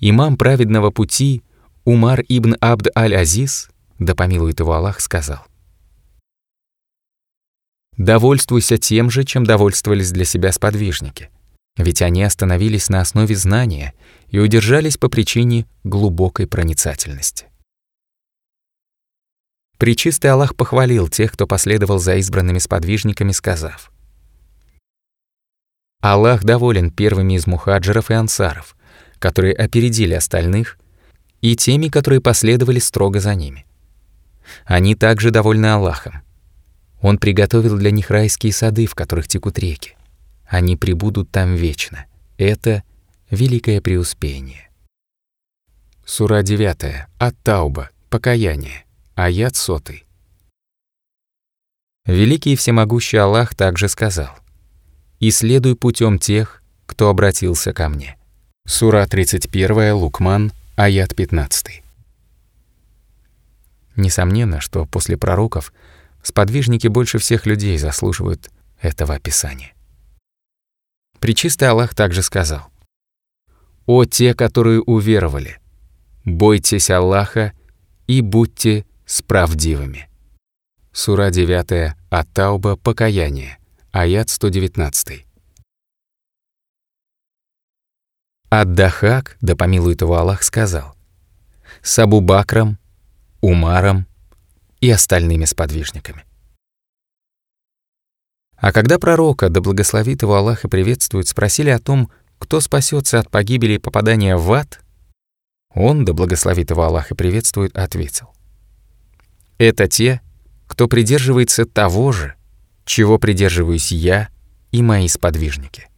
Имам 0.00 0.36
праведного 0.36 0.90
пути 0.90 1.42
Умар 1.84 2.22
ибн 2.28 2.56
Абд 2.60 2.88
аль-Азиз, 2.96 3.68
да 3.98 4.14
помилует 4.14 4.58
его 4.58 4.72
Аллах, 4.72 5.00
сказал, 5.00 5.46
Довольствуйся 7.96 8.76
тем 8.76 9.10
же, 9.10 9.24
чем 9.24 9.44
довольствовались 9.44 10.10
для 10.10 10.24
себя 10.24 10.52
сподвижники. 10.52 11.30
Ведь 11.76 12.02
они 12.02 12.22
остановились 12.22 12.88
на 12.88 13.00
основе 13.00 13.34
знания 13.36 13.94
и 14.28 14.38
удержались 14.38 14.96
по 14.96 15.08
причине 15.08 15.66
глубокой 15.84 16.46
проницательности. 16.46 17.46
Пречистый 19.78 20.30
Аллах 20.30 20.56
похвалил 20.56 21.08
тех, 21.08 21.32
кто 21.32 21.46
последовал 21.46 21.98
за 21.98 22.16
избранными 22.16 22.58
сподвижниками, 22.58 23.32
сказав, 23.32 23.92
«Аллах 26.00 26.44
доволен 26.44 26.90
первыми 26.90 27.34
из 27.34 27.46
мухаджиров 27.46 28.10
и 28.10 28.14
ансаров, 28.14 28.76
которые 29.18 29.54
опередили 29.54 30.14
остальных, 30.14 30.78
и 31.40 31.56
теми, 31.56 31.88
которые 31.88 32.20
последовали 32.20 32.78
строго 32.78 33.20
за 33.20 33.34
ними. 33.34 33.66
Они 34.64 34.94
также 34.94 35.30
довольны 35.30 35.66
Аллахом, 35.66 36.23
он 37.04 37.18
приготовил 37.18 37.76
для 37.76 37.90
них 37.90 38.08
райские 38.10 38.50
сады, 38.50 38.86
в 38.86 38.94
которых 38.94 39.28
текут 39.28 39.58
реки. 39.58 39.94
Они 40.46 40.74
пребудут 40.74 41.30
там 41.30 41.54
вечно. 41.54 42.06
Это 42.38 42.82
великое 43.30 43.82
преуспение. 43.82 44.70
Сура 46.06 46.42
9. 46.42 47.06
Ат-Тауба. 47.18 47.90
Покаяние. 48.08 48.86
Аят 49.16 49.54
сотый. 49.54 50.06
Великий 52.06 52.54
и 52.54 52.56
всемогущий 52.56 53.18
Аллах 53.18 53.54
также 53.54 53.90
сказал, 53.90 54.30
«И 55.20 55.30
следуй 55.30 55.76
путем 55.76 56.18
тех, 56.18 56.62
кто 56.86 57.10
обратился 57.10 57.74
ко 57.74 57.90
мне». 57.90 58.16
Сура 58.66 59.06
31, 59.06 59.92
Лукман, 59.92 60.52
аят 60.74 61.14
15. 61.14 61.82
Несомненно, 63.96 64.62
что 64.62 64.86
после 64.86 65.18
пророков– 65.18 65.70
Сподвижники 66.24 66.88
больше 66.88 67.18
всех 67.18 67.44
людей 67.44 67.76
заслуживают 67.76 68.50
этого 68.80 69.14
описания. 69.14 69.74
Пречистый 71.20 71.68
Аллах 71.68 71.94
также 71.94 72.22
сказал, 72.22 72.66
«О 73.84 74.06
те, 74.06 74.34
которые 74.34 74.80
уверовали, 74.80 75.60
бойтесь 76.24 76.88
Аллаха 76.88 77.52
и 78.06 78.22
будьте 78.22 78.86
справдивыми». 79.04 80.08
Сура 80.92 81.30
9 81.30 81.94
Ат-Тауба 82.08 82.76
«Покаяние», 82.76 83.58
аят 83.92 84.30
119. 84.30 85.26
Ад-Дахак, 88.50 89.36
да 89.42 89.54
помилует 89.56 90.00
его 90.00 90.16
Аллах, 90.16 90.42
сказал, 90.42 90.96
«С 91.82 91.98
Абу 91.98 92.20
Бакром, 92.20 92.78
Умаром, 93.42 94.06
и 94.84 94.90
остальными 94.90 95.46
сподвижниками. 95.46 96.26
А 98.56 98.70
когда 98.70 98.98
пророка, 98.98 99.48
да 99.48 99.62
благословит 99.62 100.20
его 100.20 100.34
Аллах 100.34 100.66
и 100.66 100.68
приветствует, 100.68 101.26
спросили 101.26 101.70
о 101.70 101.78
том, 101.78 102.10
кто 102.38 102.60
спасется 102.60 103.18
от 103.18 103.30
погибели 103.30 103.74
и 103.74 103.78
попадания 103.78 104.36
в 104.36 104.52
ад, 104.52 104.80
он, 105.74 106.04
да 106.04 106.12
благословит 106.12 106.70
его 106.70 106.82
Аллах 106.82 107.10
и 107.10 107.14
приветствует, 107.14 107.74
ответил. 107.74 108.34
Это 109.56 109.88
те, 109.88 110.20
кто 110.66 110.86
придерживается 110.86 111.64
того 111.64 112.12
же, 112.12 112.34
чего 112.84 113.18
придерживаюсь 113.18 113.90
я 113.90 114.28
и 114.70 114.82
мои 114.82 115.08
сподвижники. 115.08 115.88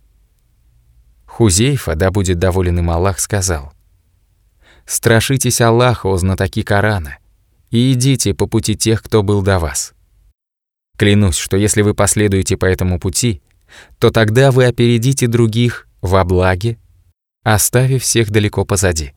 Хузейфа, 1.25 1.97
да 1.97 2.13
будет 2.13 2.39
доволен 2.39 2.79
им 2.79 2.91
Аллах, 2.91 3.19
сказал, 3.19 3.73
«Страшитесь 4.85 5.61
Аллаха, 5.61 6.07
о 6.07 6.17
знатоки 6.19 6.63
Корана, 6.63 7.19
и 7.71 7.93
идите 7.93 8.35
по 8.35 8.47
пути 8.47 8.77
тех, 8.77 9.03
кто 9.03 9.23
был 9.23 9.43
до 9.43 9.59
вас. 9.59 9.95
Клянусь, 10.97 11.37
что 11.37 11.57
если 11.57 11.83
вы 11.83 11.95
последуете 11.95 12.57
по 12.57 12.65
этому 12.65 12.99
пути, 12.99 13.43
то 13.99 14.11
тогда 14.11 14.51
вы 14.51 14.67
опередите 14.67 15.27
других 15.27 15.89
во 16.01 16.25
благе, 16.25 16.79
оставив 17.43 18.03
всех 18.03 18.31
далеко 18.31 18.65
позади. 18.65 19.13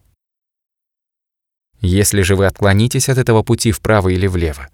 Если 1.81 2.21
же 2.23 2.35
вы 2.35 2.45
отклонитесь 2.45 3.07
от 3.07 3.17
этого 3.17 3.41
пути 3.41 3.71
вправо 3.71 4.09
или 4.09 4.27
влево, 4.27 4.67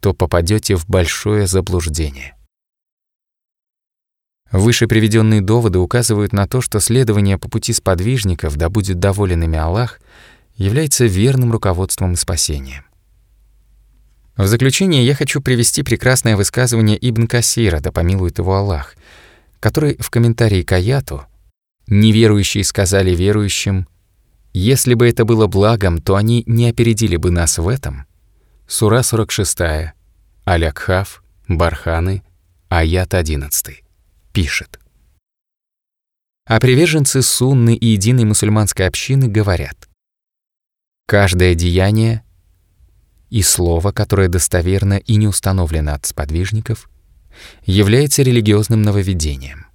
то 0.00 0.14
попадете 0.14 0.76
в 0.76 0.88
большое 0.88 1.46
заблуждение. 1.46 2.34
Выше 4.50 4.88
приведенные 4.88 5.42
доводы 5.42 5.78
указывают 5.78 6.32
на 6.32 6.48
то, 6.48 6.60
что 6.60 6.80
следование 6.80 7.38
по 7.38 7.48
пути 7.48 7.72
сподвижников, 7.72 8.56
да 8.56 8.68
будет 8.68 8.98
доволен 8.98 9.44
ими 9.44 9.58
Аллах, 9.58 10.00
является 10.56 11.06
верным 11.06 11.52
руководством 11.52 12.12
и 12.12 12.16
спасением. 12.16 12.84
В 14.36 14.46
заключение 14.46 15.04
я 15.04 15.14
хочу 15.14 15.40
привести 15.40 15.82
прекрасное 15.82 16.36
высказывание 16.36 16.96
Ибн 17.00 17.26
Касира, 17.26 17.80
да 17.80 17.92
помилует 17.92 18.38
его 18.38 18.56
Аллах, 18.56 18.94
который 19.60 19.96
в 19.98 20.08
комментарии 20.10 20.62
к 20.62 20.72
аяту 20.72 21.26
«Неверующие 21.86 22.64
сказали 22.64 23.14
верующим, 23.14 23.86
если 24.52 24.94
бы 24.94 25.08
это 25.08 25.24
было 25.24 25.46
благом, 25.46 26.00
то 26.00 26.16
они 26.16 26.42
не 26.46 26.68
опередили 26.70 27.16
бы 27.16 27.30
нас 27.30 27.58
в 27.58 27.68
этом» 27.68 28.06
Сура 28.66 29.02
46, 29.02 29.92
Алякхав, 30.44 31.22
Барханы, 31.48 32.22
аят 32.68 33.14
11, 33.14 33.82
пишет. 34.32 34.78
А 36.46 36.60
приверженцы 36.60 37.20
сунны 37.20 37.74
и 37.74 37.86
единой 37.88 38.24
мусульманской 38.24 38.86
общины 38.86 39.28
говорят, 39.28 39.89
Каждое 41.10 41.56
деяние 41.56 42.22
и 43.30 43.42
слово, 43.42 43.90
которое 43.90 44.28
достоверно 44.28 44.94
и 44.94 45.16
не 45.16 45.26
установлено 45.26 45.94
от 45.94 46.06
сподвижников, 46.06 46.88
является 47.64 48.22
религиозным 48.22 48.82
нововведением. 48.82 49.66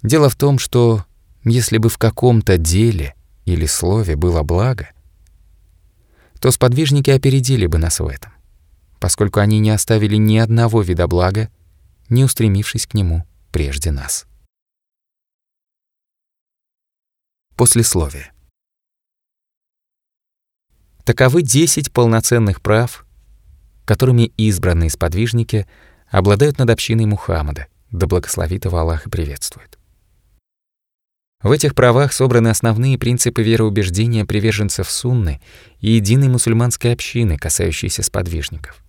Дело 0.00 0.28
в 0.28 0.36
том, 0.36 0.60
что 0.60 1.04
если 1.42 1.78
бы 1.78 1.88
в 1.88 1.98
каком-то 1.98 2.56
деле 2.56 3.16
или 3.46 3.66
слове 3.66 4.14
было 4.14 4.44
благо, 4.44 4.90
то 6.40 6.52
сподвижники 6.52 7.10
опередили 7.10 7.66
бы 7.66 7.78
нас 7.78 7.98
в 7.98 8.06
этом, 8.06 8.32
поскольку 9.00 9.40
они 9.40 9.58
не 9.58 9.70
оставили 9.70 10.14
ни 10.14 10.38
одного 10.38 10.82
вида 10.82 11.08
блага, 11.08 11.50
не 12.08 12.22
устремившись 12.22 12.86
к 12.86 12.94
нему 12.94 13.26
прежде 13.50 13.90
нас. 13.90 14.26
Послесловие. 17.56 18.33
Таковы 21.04 21.42
10 21.42 21.92
полноценных 21.92 22.62
прав, 22.62 23.04
которыми 23.84 24.32
избранные 24.38 24.88
сподвижники 24.88 25.66
обладают 26.08 26.56
над 26.58 26.70
общиной 26.70 27.04
Мухаммада, 27.04 27.66
да 27.90 28.06
благословит 28.06 28.64
его 28.64 28.78
Аллах 28.78 29.06
и 29.06 29.10
приветствует. 29.10 29.78
В 31.42 31.50
этих 31.50 31.74
правах 31.74 32.14
собраны 32.14 32.48
основные 32.48 32.96
принципы 32.96 33.42
вероубеждения 33.42 34.24
приверженцев 34.24 34.90
сунны 34.90 35.42
и 35.80 35.90
единой 35.90 36.28
мусульманской 36.28 36.94
общины, 36.94 37.36
касающиеся 37.36 38.02
сподвижников. 38.02 38.82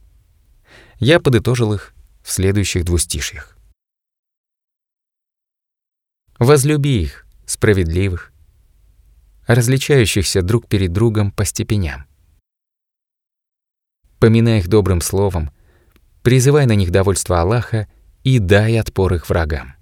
Я 1.00 1.20
подытожил 1.20 1.74
их 1.74 1.94
в 2.24 2.32
следующих 2.32 2.86
двустишьях. 2.86 3.58
«Возлюби 6.40 7.02
их, 7.04 7.26
справедливых, 7.46 8.32
различающихся 9.48 10.42
друг 10.42 10.68
перед 10.68 10.92
другом 10.92 11.32
по 11.32 11.46
степеням. 11.46 12.06
Поминай 14.20 14.60
их 14.60 14.68
добрым 14.68 15.02
словом, 15.02 15.52
призывай 16.24 16.66
на 16.66 16.76
них 16.76 16.92
довольство 16.92 17.42
Аллаха 17.42 17.88
и 18.24 18.40
дай 18.40 18.80
отпор 18.80 19.14
их 19.14 19.30
врагам. 19.30 19.76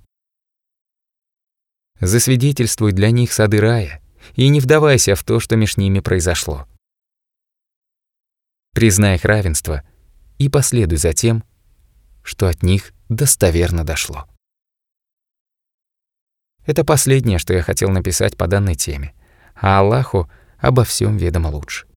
Засвидетельствуй 1.99 2.91
для 2.91 3.11
них 3.11 3.31
сады 3.31 3.61
рая 3.61 4.01
и 4.35 4.49
не 4.49 4.59
вдавайся 4.59 5.15
в 5.15 5.23
то, 5.23 5.39
что 5.39 5.55
между 5.55 5.81
ними 5.81 5.99
произошло. 5.99 6.67
Признай 8.73 9.15
их 9.15 9.25
равенство 9.25 9.83
и 10.39 10.49
последуй 10.49 10.97
за 10.97 11.13
тем, 11.13 11.43
что 12.23 12.47
от 12.47 12.63
них 12.63 12.91
достоверно 13.07 13.85
дошло. 13.85 14.27
Это 16.65 16.83
последнее, 16.83 17.39
что 17.39 17.53
я 17.53 17.61
хотел 17.61 17.89
написать 17.89 18.37
по 18.37 18.47
данной 18.47 18.75
теме, 18.75 19.13
а 19.63 19.79
Аллаху 19.79 20.29
обо 20.59 20.83
всем 20.83 21.15
ведомо 21.15 21.47
лучше. 21.47 21.87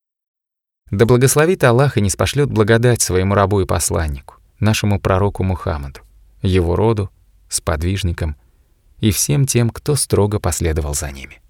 Да 0.93 1.05
благословит 1.05 1.65
Аллах 1.65 1.97
и 1.97 2.01
не 2.01 2.11
спошлет 2.11 2.49
благодать 2.49 3.03
своему 3.03 3.35
рабу 3.35 3.61
и 3.61 3.67
посланнику, 3.67 4.37
нашему 4.61 5.01
пророку 5.01 5.43
Мухаммаду, 5.43 6.01
его 6.43 6.77
роду, 6.77 7.11
сподвижникам 7.49 8.37
и 9.01 9.11
всем 9.11 9.47
тем, 9.47 9.71
кто 9.71 9.97
строго 9.97 10.39
последовал 10.39 10.95
за 10.95 11.11
ними. 11.11 11.43